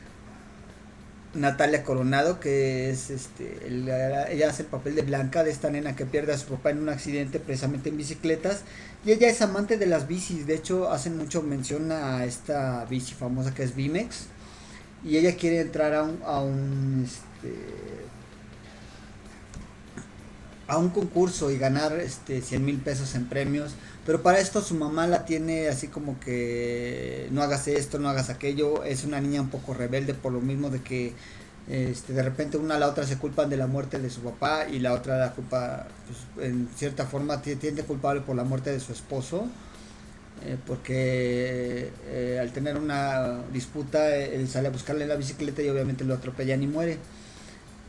Natalia 1.36 1.84
Coronado, 1.84 2.40
que 2.40 2.90
es 2.90 3.10
este, 3.10 3.68
el- 3.68 3.90
ella 3.90 4.50
hace 4.50 4.64
el 4.64 4.70
papel 4.70 4.96
de 4.96 5.02
Blanca, 5.04 5.44
de 5.44 5.52
esta 5.52 5.70
nena 5.70 5.96
que 5.96 6.06
pierde 6.06 6.34
a 6.34 6.38
su 6.38 6.48
papá 6.48 6.72
en 6.72 6.80
un 6.82 6.90
accidente 6.90 7.40
precisamente 7.40 7.90
en 7.90 7.98
bicicletas. 7.98 8.62
Y 9.06 9.12
ella 9.12 9.30
es 9.30 9.42
amante 9.42 9.78
de 9.78 9.86
las 9.88 10.08
bicis, 10.08 10.48
de 10.48 10.56
hecho 10.56 10.90
hacen 10.92 11.18
mucho 11.18 11.42
mención 11.44 11.92
a 11.92 12.26
esta 12.26 12.86
bici 12.86 13.14
famosa 13.16 13.54
que 13.54 13.64
es 13.64 13.76
Bimex. 13.76 14.28
Y 15.06 15.18
ella 15.18 15.36
quiere 15.38 15.62
entrar 15.62 15.94
a 15.94 16.04
un, 16.04 16.20
a 16.26 16.42
un 16.42 17.04
este, 17.06 17.54
a 20.68 20.78
un 20.78 20.90
concurso 20.90 21.52
y 21.52 21.58
ganar 21.58 21.94
este 22.00 22.42
100 22.42 22.66
mil 22.66 22.78
pesos 22.78 23.14
en 23.16 23.26
premios. 23.26 23.76
Pero 24.06 24.22
para 24.22 24.40
esto 24.40 24.62
su 24.62 24.76
mamá 24.76 25.08
la 25.08 25.26
tiene 25.26 25.68
así 25.68 25.88
como 25.88 26.20
que 26.20 27.28
no 27.32 27.42
hagas 27.44 27.68
esto, 27.68 28.00
no 28.00 28.10
hagas 28.10 28.30
aquello. 28.30 28.84
Es 28.84 29.04
una 29.04 29.20
niña 29.22 29.42
un 29.42 29.50
poco 29.50 29.74
rebelde 29.74 30.14
por 30.14 30.32
lo 30.34 30.42
mismo 30.42 30.70
de 30.70 30.82
que 30.84 31.14
este, 31.68 32.14
de 32.14 32.22
repente 32.24 32.58
una 32.58 32.76
a 32.76 32.80
la 32.80 32.88
otra 32.88 33.06
se 33.08 33.18
culpan 33.18 33.50
de 33.50 33.58
la 33.58 33.68
muerte 33.68 34.00
de 34.00 34.10
su 34.12 34.22
papá 34.22 34.68
y 34.70 34.80
la 34.80 34.94
otra 34.94 35.18
la 35.18 35.32
culpa, 35.34 35.88
pues, 36.36 36.48
en 36.48 36.70
cierta 36.76 37.06
forma, 37.08 37.42
ti- 37.42 37.56
tiende 37.56 37.84
culpable 37.84 38.22
por 38.22 38.36
la 38.36 38.44
muerte 38.44 38.72
de 38.72 38.80
su 38.80 38.92
esposo. 38.94 39.48
eh, 40.44 40.58
porque 40.66 41.92
eh, 42.08 42.40
al 42.42 42.52
tener 42.54 42.78
una 42.78 43.42
disputa, 43.54 44.16
él 44.16 44.48
sale 44.50 44.68
a 44.68 44.72
buscarle 44.72 45.08
la 45.08 45.16
bicicleta 45.16 45.62
y 45.62 45.70
obviamente 45.70 46.04
lo 46.04 46.14
atropellan 46.16 46.62
y 46.64 46.68
muere. 46.68 47.00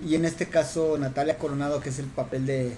Y 0.04 0.14
en 0.14 0.24
este 0.24 0.48
caso, 0.48 0.98
Natalia 0.98 1.38
Coronado, 1.38 1.80
que 1.80 1.90
es 1.90 1.98
el 1.98 2.06
papel 2.06 2.46
de. 2.46 2.72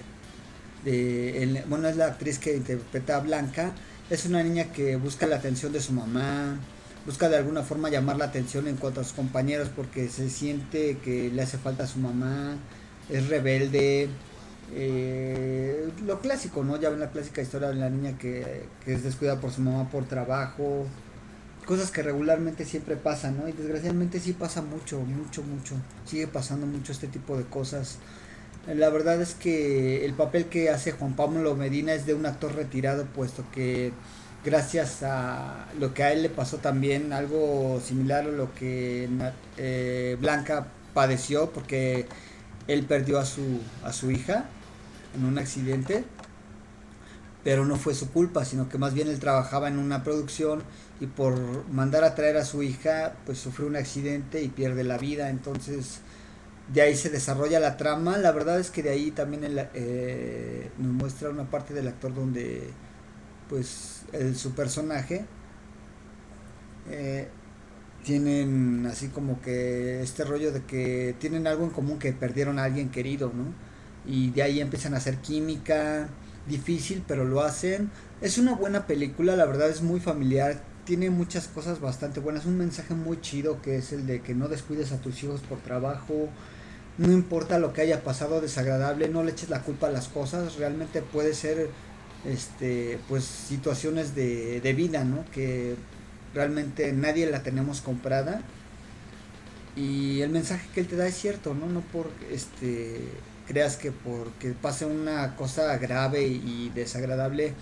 De 0.83 1.43
el- 1.43 1.63
bueno, 1.67 1.87
es 1.87 1.97
la 1.97 2.07
actriz 2.07 2.39
que 2.39 2.55
interpreta 2.55 3.17
a 3.17 3.19
Blanca. 3.21 3.73
Es 4.09 4.25
una 4.25 4.43
niña 4.43 4.71
que 4.71 4.95
busca 4.95 5.27
la 5.27 5.37
atención 5.37 5.71
de 5.73 5.81
su 5.81 5.93
mamá. 5.93 6.59
Busca 7.05 7.29
de 7.29 7.37
alguna 7.37 7.63
forma 7.63 7.89
llamar 7.89 8.17
la 8.17 8.25
atención 8.25 8.67
en 8.67 8.77
cuanto 8.77 9.01
a 9.01 9.03
sus 9.03 9.13
compañeros 9.13 9.69
porque 9.69 10.09
se 10.09 10.29
siente 10.29 10.99
que 10.99 11.29
le 11.31 11.41
hace 11.41 11.57
falta 11.57 11.83
a 11.83 11.87
su 11.87 11.99
mamá. 11.99 12.57
Es 13.09 13.27
rebelde. 13.29 14.09
eh, 14.71 15.91
lo 16.05 16.19
clásico, 16.21 16.63
¿no? 16.63 16.79
Ya 16.79 16.89
ven 16.89 16.99
la 16.99 17.09
clásica 17.11 17.41
historia 17.41 17.69
de 17.69 17.75
la 17.75 17.89
niña 17.89 18.17
que, 18.17 18.69
que 18.85 18.93
es 18.93 19.03
descuidada 19.03 19.39
por 19.39 19.51
su 19.51 19.61
mamá 19.61 19.89
por 19.89 20.07
trabajo. 20.07 20.85
Cosas 21.65 21.91
que 21.91 22.01
regularmente 22.03 22.65
siempre 22.65 22.97
pasan, 22.97 23.37
¿no? 23.37 23.47
Y 23.47 23.51
desgraciadamente 23.53 24.19
sí 24.19 24.33
pasa 24.33 24.61
mucho, 24.61 25.01
mucho, 25.01 25.43
mucho. 25.43 25.75
Sigue 26.05 26.27
pasando 26.27 26.65
mucho 26.65 26.91
este 26.91 27.07
tipo 27.07 27.37
de 27.37 27.45
cosas. 27.45 27.99
La 28.67 28.89
verdad 28.89 29.21
es 29.21 29.33
que 29.33 30.05
el 30.05 30.13
papel 30.13 30.45
que 30.45 30.69
hace 30.69 30.91
Juan 30.91 31.15
Pablo 31.15 31.55
Medina 31.55 31.93
es 31.93 32.05
de 32.05 32.13
un 32.13 32.25
actor 32.25 32.53
retirado, 32.55 33.05
puesto 33.05 33.43
que 33.51 33.91
gracias 34.45 35.01
a 35.03 35.67
lo 35.79 35.93
que 35.93 36.03
a 36.03 36.13
él 36.13 36.21
le 36.21 36.29
pasó 36.29 36.57
también, 36.57 37.11
algo 37.13 37.81
similar 37.83 38.25
a 38.25 38.31
lo 38.31 38.53
que 38.53 39.09
eh, 39.57 40.17
Blanca 40.19 40.67
padeció, 40.93 41.51
porque 41.51 42.07
él 42.67 42.85
perdió 42.85 43.19
a 43.19 43.25
su, 43.25 43.59
a 43.83 43.91
su 43.91 44.11
hija 44.11 44.45
en 45.15 45.25
un 45.25 45.39
accidente, 45.39 46.03
pero 47.43 47.65
no 47.65 47.75
fue 47.75 47.95
su 47.95 48.11
culpa, 48.11 48.45
sino 48.45 48.69
que 48.69 48.77
más 48.77 48.93
bien 48.93 49.07
él 49.07 49.19
trabajaba 49.19 49.67
en 49.67 49.79
una 49.79 50.03
producción 50.03 50.61
y 50.99 51.07
por 51.07 51.67
mandar 51.71 52.03
a 52.03 52.13
traer 52.13 52.37
a 52.37 52.45
su 52.45 52.61
hija, 52.61 53.15
pues 53.25 53.39
sufrió 53.39 53.67
un 53.67 53.77
accidente 53.77 54.43
y 54.43 54.49
pierde 54.49 54.83
la 54.83 54.97
vida, 54.97 55.29
entonces 55.29 56.01
de 56.73 56.81
ahí 56.81 56.95
se 56.95 57.09
desarrolla 57.09 57.59
la 57.59 57.77
trama. 57.77 58.17
La 58.17 58.31
verdad 58.31 58.59
es 58.59 58.69
que 58.71 58.83
de 58.83 58.89
ahí 58.89 59.11
también 59.11 59.43
el, 59.43 59.59
eh, 59.73 60.71
nos 60.77 60.93
muestra 60.93 61.29
una 61.29 61.49
parte 61.49 61.73
del 61.73 61.87
actor 61.87 62.13
donde, 62.13 62.69
pues, 63.49 64.03
el, 64.13 64.35
su 64.35 64.53
personaje 64.53 65.25
eh, 66.89 67.27
tienen 68.03 68.85
así 68.87 69.09
como 69.09 69.41
que 69.41 70.01
este 70.01 70.23
rollo 70.23 70.51
de 70.51 70.63
que 70.63 71.15
tienen 71.19 71.47
algo 71.47 71.65
en 71.65 71.71
común 71.71 71.99
que 71.99 72.13
perdieron 72.13 72.59
a 72.59 72.63
alguien 72.63 72.89
querido, 72.89 73.31
¿no? 73.33 73.45
Y 74.05 74.31
de 74.31 74.43
ahí 74.43 74.61
empiezan 74.61 74.93
a 74.93 74.97
hacer 74.97 75.17
química, 75.17 76.09
difícil, 76.47 77.03
pero 77.07 77.25
lo 77.25 77.41
hacen. 77.41 77.91
Es 78.21 78.37
una 78.37 78.53
buena 78.55 78.87
película, 78.87 79.35
la 79.35 79.45
verdad 79.45 79.69
es 79.69 79.81
muy 79.81 79.99
familiar, 79.99 80.61
tiene 80.85 81.09
muchas 81.09 81.47
cosas 81.47 81.79
bastante 81.79 82.19
buenas, 82.19 82.45
un 82.45 82.57
mensaje 82.57 82.95
muy 82.95 83.21
chido 83.21 83.61
que 83.61 83.77
es 83.77 83.93
el 83.93 84.07
de 84.07 84.21
que 84.21 84.33
no 84.33 84.47
descuides 84.47 84.91
a 84.91 84.97
tus 84.97 85.21
hijos 85.23 85.41
por 85.41 85.59
trabajo, 85.59 86.29
no 86.99 87.13
importa 87.13 87.59
lo 87.59 87.71
que 87.73 87.81
haya 87.81 88.03
pasado 88.03 88.41
desagradable, 88.41 89.07
no 89.07 89.23
le 89.23 89.31
eches 89.31 89.49
la 89.49 89.61
culpa 89.61 89.87
a 89.87 89.91
las 89.91 90.09
cosas, 90.09 90.57
realmente 90.57 91.01
puede 91.01 91.33
ser 91.33 91.69
este 92.25 92.99
pues 93.07 93.23
situaciones 93.23 94.15
de, 94.15 94.59
de 94.59 94.73
vida, 94.73 95.05
¿no? 95.05 95.23
Que 95.31 95.75
realmente 96.33 96.91
nadie 96.91 97.25
la 97.25 97.41
tenemos 97.41 97.79
comprada. 97.81 98.41
Y 99.77 100.21
el 100.21 100.29
mensaje 100.29 100.67
que 100.73 100.81
él 100.81 100.87
te 100.87 100.97
da 100.97 101.07
es 101.07 101.15
cierto, 101.15 101.53
¿no? 101.53 101.67
No 101.67 101.79
por 101.81 102.09
este 102.31 102.99
creas 103.47 103.77
que 103.77 103.91
porque 103.91 104.51
pase 104.51 104.85
una 104.85 105.35
cosa 105.37 105.77
grave 105.77 106.27
y 106.27 106.69
desagradable 106.75 107.55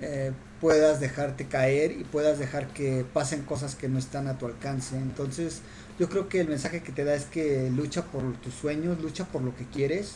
eh, 0.00 0.32
puedas 0.62 0.98
dejarte 0.98 1.46
caer 1.46 1.92
y 1.92 2.04
puedas 2.04 2.38
dejar 2.38 2.68
que 2.68 3.04
pasen 3.12 3.42
cosas 3.42 3.74
que 3.74 3.88
no 3.88 3.98
están 3.98 4.28
a 4.28 4.38
tu 4.38 4.46
alcance. 4.46 4.96
Entonces, 4.96 5.60
yo 5.98 6.08
creo 6.08 6.28
que 6.28 6.40
el 6.40 6.48
mensaje 6.48 6.82
que 6.82 6.92
te 6.92 7.04
da 7.04 7.14
es 7.14 7.24
que 7.24 7.70
lucha 7.70 8.04
por 8.04 8.36
tus 8.38 8.54
sueños, 8.54 9.00
lucha 9.00 9.24
por 9.26 9.42
lo 9.42 9.54
que 9.56 9.64
quieres 9.66 10.14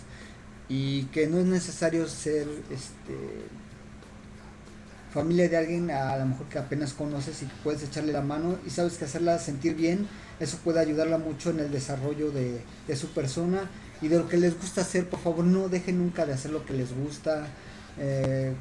y 0.69 1.05
que 1.05 1.27
no 1.27 1.39
es 1.39 1.47
necesario 1.47 2.09
ser 2.09 2.47
este 2.71 3.15
familia 5.15 5.49
de 5.49 5.57
alguien 5.57 5.93
a 5.93 6.17
lo 6.17 6.27
mejor 6.27 6.47
que 6.47 6.59
apenas 6.59 6.93
conoces 6.93 7.41
y 7.43 7.47
puedes 7.63 7.85
echarle 7.85 8.13
la 8.13 8.21
mano 8.21 8.59
y 8.67 8.71
sabes 8.71 8.99
que 8.99 9.05
hacerla 9.05 9.39
sentir 9.39 9.77
bien, 9.77 10.09
eso 10.41 10.59
puede 10.65 10.81
ayudarla 10.81 11.19
mucho 11.19 11.51
en 11.51 11.61
el 11.61 11.71
desarrollo 11.71 12.33
de, 12.33 12.61
su 12.97 13.07
persona 13.11 13.71
y 14.03 14.09
de 14.09 14.19
lo 14.19 14.29
que 14.29 14.37
les 14.39 14.59
gusta 14.59 14.81
hacer, 14.81 15.09
por 15.09 15.21
favor 15.21 15.45
no 15.45 15.69
dejen 15.69 15.99
nunca 15.99 16.27
de 16.27 16.33
hacer 16.33 16.51
lo 16.51 16.67
que 16.67 16.73
les 16.73 16.93
gusta, 16.93 17.47
eh, 18.01 18.55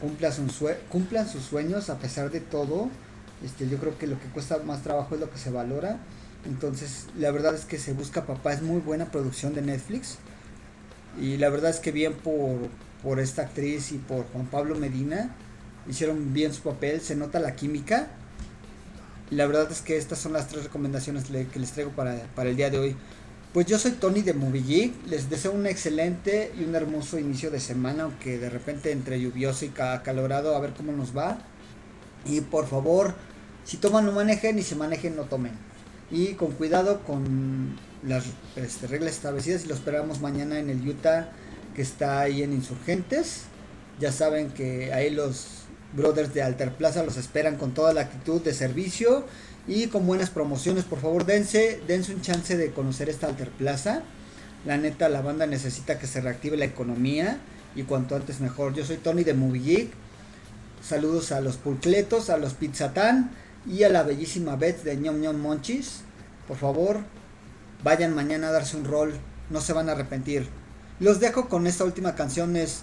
cumplan, 0.00 0.32
sus 0.32 0.70
cumplan 0.88 1.28
sus 1.28 1.42
sueños 1.42 1.90
a 1.90 1.98
pesar 1.98 2.30
de 2.30 2.40
todo, 2.40 2.88
este, 3.44 3.68
yo 3.68 3.76
creo 3.76 3.98
que 3.98 4.06
lo 4.06 4.18
que 4.18 4.28
cuesta 4.28 4.58
más 4.64 4.82
trabajo 4.82 5.14
es 5.16 5.20
lo 5.20 5.30
que 5.30 5.36
se 5.36 5.50
valora, 5.50 5.98
entonces 6.46 7.06
la 7.18 7.30
verdad 7.30 7.54
es 7.54 7.64
que 7.64 7.78
Se 7.78 7.92
Busca 7.92 8.26
Papá 8.26 8.52
es 8.52 8.62
muy 8.62 8.80
buena 8.80 9.10
producción 9.10 9.54
de 9.54 9.62
Netflix 9.62 10.18
y 11.20 11.36
la 11.36 11.48
verdad 11.48 11.70
es 11.70 11.78
que 11.80 11.92
bien 11.92 12.12
por, 12.14 12.68
por 13.02 13.20
esta 13.20 13.42
actriz 13.42 13.92
y 13.92 13.98
por 13.98 14.24
Juan 14.32 14.46
Pablo 14.46 14.74
Medina, 14.74 15.34
hicieron 15.88 16.32
bien 16.32 16.52
su 16.52 16.62
papel, 16.62 17.00
se 17.00 17.14
nota 17.14 17.38
la 17.38 17.54
química. 17.54 18.08
Y 19.30 19.36
la 19.36 19.46
verdad 19.46 19.70
es 19.70 19.80
que 19.80 19.96
estas 19.96 20.18
son 20.18 20.32
las 20.32 20.48
tres 20.48 20.64
recomendaciones 20.64 21.24
que 21.24 21.58
les 21.58 21.72
traigo 21.72 21.92
para, 21.92 22.16
para 22.34 22.50
el 22.50 22.56
día 22.56 22.70
de 22.70 22.78
hoy. 22.78 22.96
Pues 23.52 23.66
yo 23.66 23.78
soy 23.78 23.92
Tony 23.92 24.22
de 24.22 24.34
Movie 24.34 24.92
les 25.06 25.30
deseo 25.30 25.52
un 25.52 25.66
excelente 25.66 26.52
y 26.58 26.64
un 26.64 26.74
hermoso 26.74 27.18
inicio 27.18 27.50
de 27.52 27.60
semana, 27.60 28.02
aunque 28.02 28.38
de 28.38 28.50
repente 28.50 28.90
entre 28.90 29.20
lluvioso 29.20 29.64
y 29.64 29.68
ca- 29.68 29.94
acalorado, 29.94 30.56
a 30.56 30.60
ver 30.60 30.72
cómo 30.76 30.90
nos 30.92 31.16
va. 31.16 31.38
Y 32.26 32.40
por 32.40 32.66
favor, 32.66 33.14
si 33.64 33.76
toman 33.76 34.04
no 34.06 34.12
manejen 34.12 34.58
y 34.58 34.62
si 34.62 34.74
manejen 34.74 35.14
no 35.14 35.22
tomen. 35.22 35.52
Y 36.10 36.34
con 36.34 36.52
cuidado 36.52 37.00
con 37.00 37.76
las 38.06 38.24
este, 38.56 38.86
reglas 38.86 39.14
establecidas 39.14 39.64
y 39.64 39.68
lo 39.68 39.74
esperamos 39.74 40.20
mañana 40.20 40.58
en 40.58 40.70
el 40.70 40.86
Utah 40.86 41.30
que 41.74 41.82
está 41.82 42.20
ahí 42.20 42.42
en 42.42 42.52
Insurgentes. 42.52 43.42
Ya 44.00 44.12
saben 44.12 44.50
que 44.50 44.92
ahí 44.92 45.10
los 45.10 45.64
brothers 45.94 46.34
de 46.34 46.42
Alter 46.42 46.72
Plaza 46.72 47.02
los 47.04 47.16
esperan 47.16 47.56
con 47.56 47.72
toda 47.72 47.92
la 47.92 48.02
actitud 48.02 48.42
de 48.42 48.52
servicio 48.52 49.24
y 49.66 49.86
con 49.86 50.06
buenas 50.06 50.30
promociones. 50.30 50.84
Por 50.84 51.00
favor, 51.00 51.24
dense, 51.24 51.80
dense 51.86 52.14
un 52.14 52.20
chance 52.20 52.56
de 52.56 52.70
conocer 52.72 53.08
esta 53.08 53.26
Alter 53.26 53.50
Plaza. 53.50 54.02
La 54.66 54.76
neta, 54.76 55.08
la 55.08 55.20
banda 55.20 55.46
necesita 55.46 55.98
que 55.98 56.06
se 56.06 56.20
reactive 56.20 56.56
la 56.56 56.64
economía 56.64 57.38
y 57.74 57.82
cuanto 57.82 58.16
antes 58.16 58.40
mejor. 58.40 58.74
Yo 58.74 58.84
soy 58.84 58.96
Tony 58.96 59.24
de 59.24 59.34
Movie 59.34 59.62
Geek. 59.62 59.92
Saludos 60.82 61.32
a 61.32 61.40
los 61.40 61.56
pulcletos, 61.56 62.30
a 62.30 62.36
los 62.36 62.54
pizzatán 62.54 63.30
y 63.66 63.82
a 63.84 63.88
la 63.88 64.02
bellísima 64.02 64.56
Beth 64.56 64.82
de 64.82 64.96
ñom 64.96 65.20
ñom 65.20 65.36
monchis. 65.40 66.02
Por 66.46 66.56
favor, 66.56 67.00
vayan 67.82 68.14
mañana 68.14 68.48
a 68.48 68.52
darse 68.52 68.76
un 68.76 68.84
rol, 68.84 69.18
no 69.50 69.60
se 69.60 69.72
van 69.72 69.88
a 69.88 69.92
arrepentir. 69.92 70.48
Los 71.00 71.20
dejo 71.20 71.48
con 71.48 71.66
esta 71.66 71.84
última 71.84 72.14
canción 72.14 72.56
es 72.56 72.82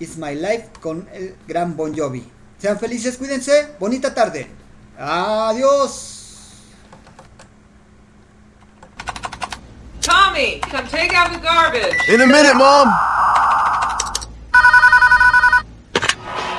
It's 0.00 0.16
My 0.16 0.34
Life 0.34 0.68
con 0.80 1.08
el 1.12 1.36
gran 1.46 1.76
Bon 1.76 1.96
Jovi. 1.96 2.28
Sean 2.60 2.78
felices, 2.78 3.16
cuídense, 3.16 3.74
bonita 3.78 4.12
tarde. 4.14 4.48
Adiós. 4.98 6.14
Tommy, 10.00 10.60
come 10.70 10.88
take 10.88 11.14
out 11.14 11.30
the 11.32 11.38
garbage. 11.38 11.94
In 12.08 12.20
a 12.22 12.26
minute, 12.26 12.54
Mom. 12.54 12.88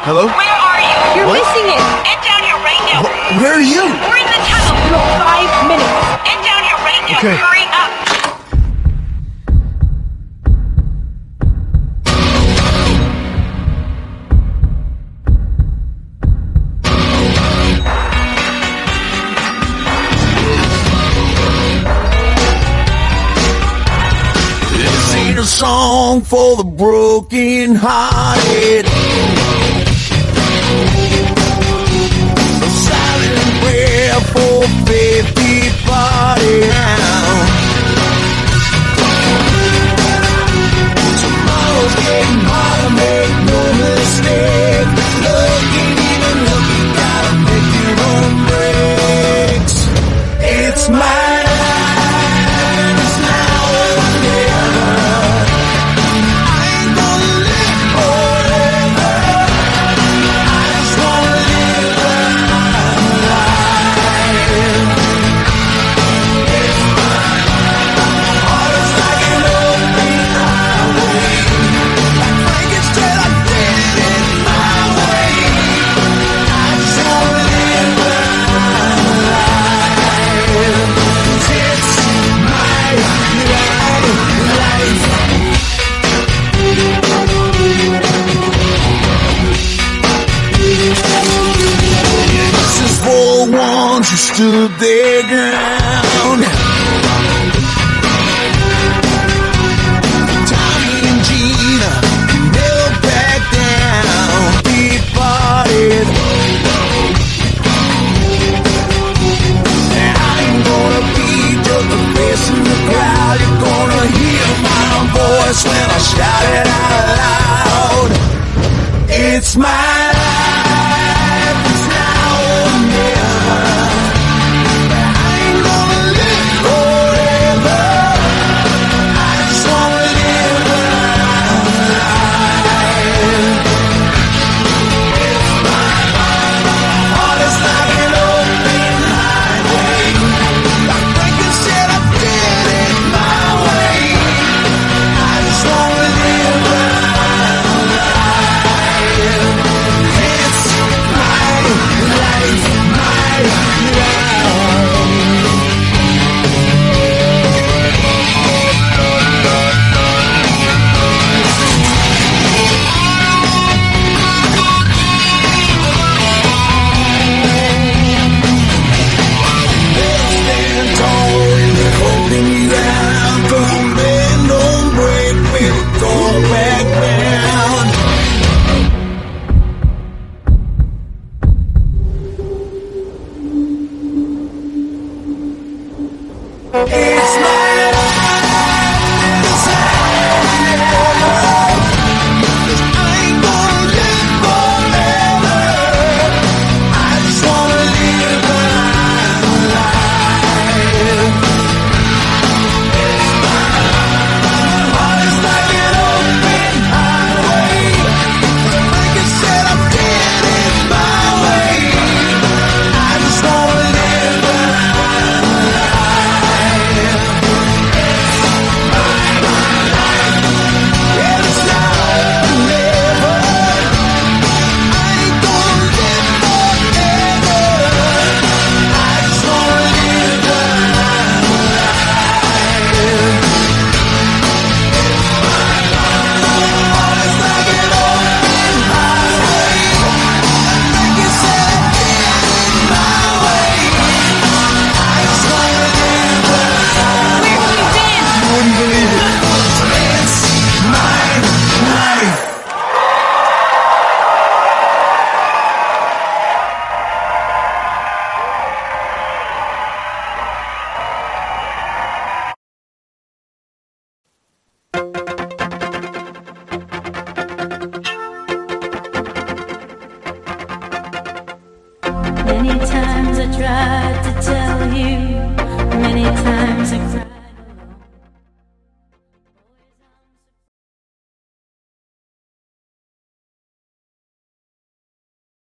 Hello? 0.05 0.25
Where 0.25 0.33
are 0.37 0.81
you? 0.81 1.21
You're 1.21 1.27
What? 1.27 1.33
missing 1.39 1.69
it. 1.75 2.28
where 3.03 3.53
are 3.53 3.61
you? 3.61 3.83
We're 3.83 4.17
in 4.17 4.27
the 4.27 4.41
tunnel 4.49 4.75
for 4.89 4.99
five 5.23 5.67
minutes. 5.67 5.87
Get 6.25 6.37
down 6.43 6.63
here 6.63 6.79
right 6.83 7.03
now. 7.07 7.17
Okay. 7.17 7.35
Hurry 7.37 7.65
up. 7.71 7.89
a 25.39 25.45
song 25.45 26.19
for 26.21 26.57
the 26.57 26.65
broken 26.65 27.73
hearted. 27.73 28.85
Oh, 34.35 34.61
baby 34.85 35.69
now. 36.67 37.29
Tomorrow's 41.21 41.95
make 42.95 43.35
no 43.49 43.61
mistake. 43.81 44.78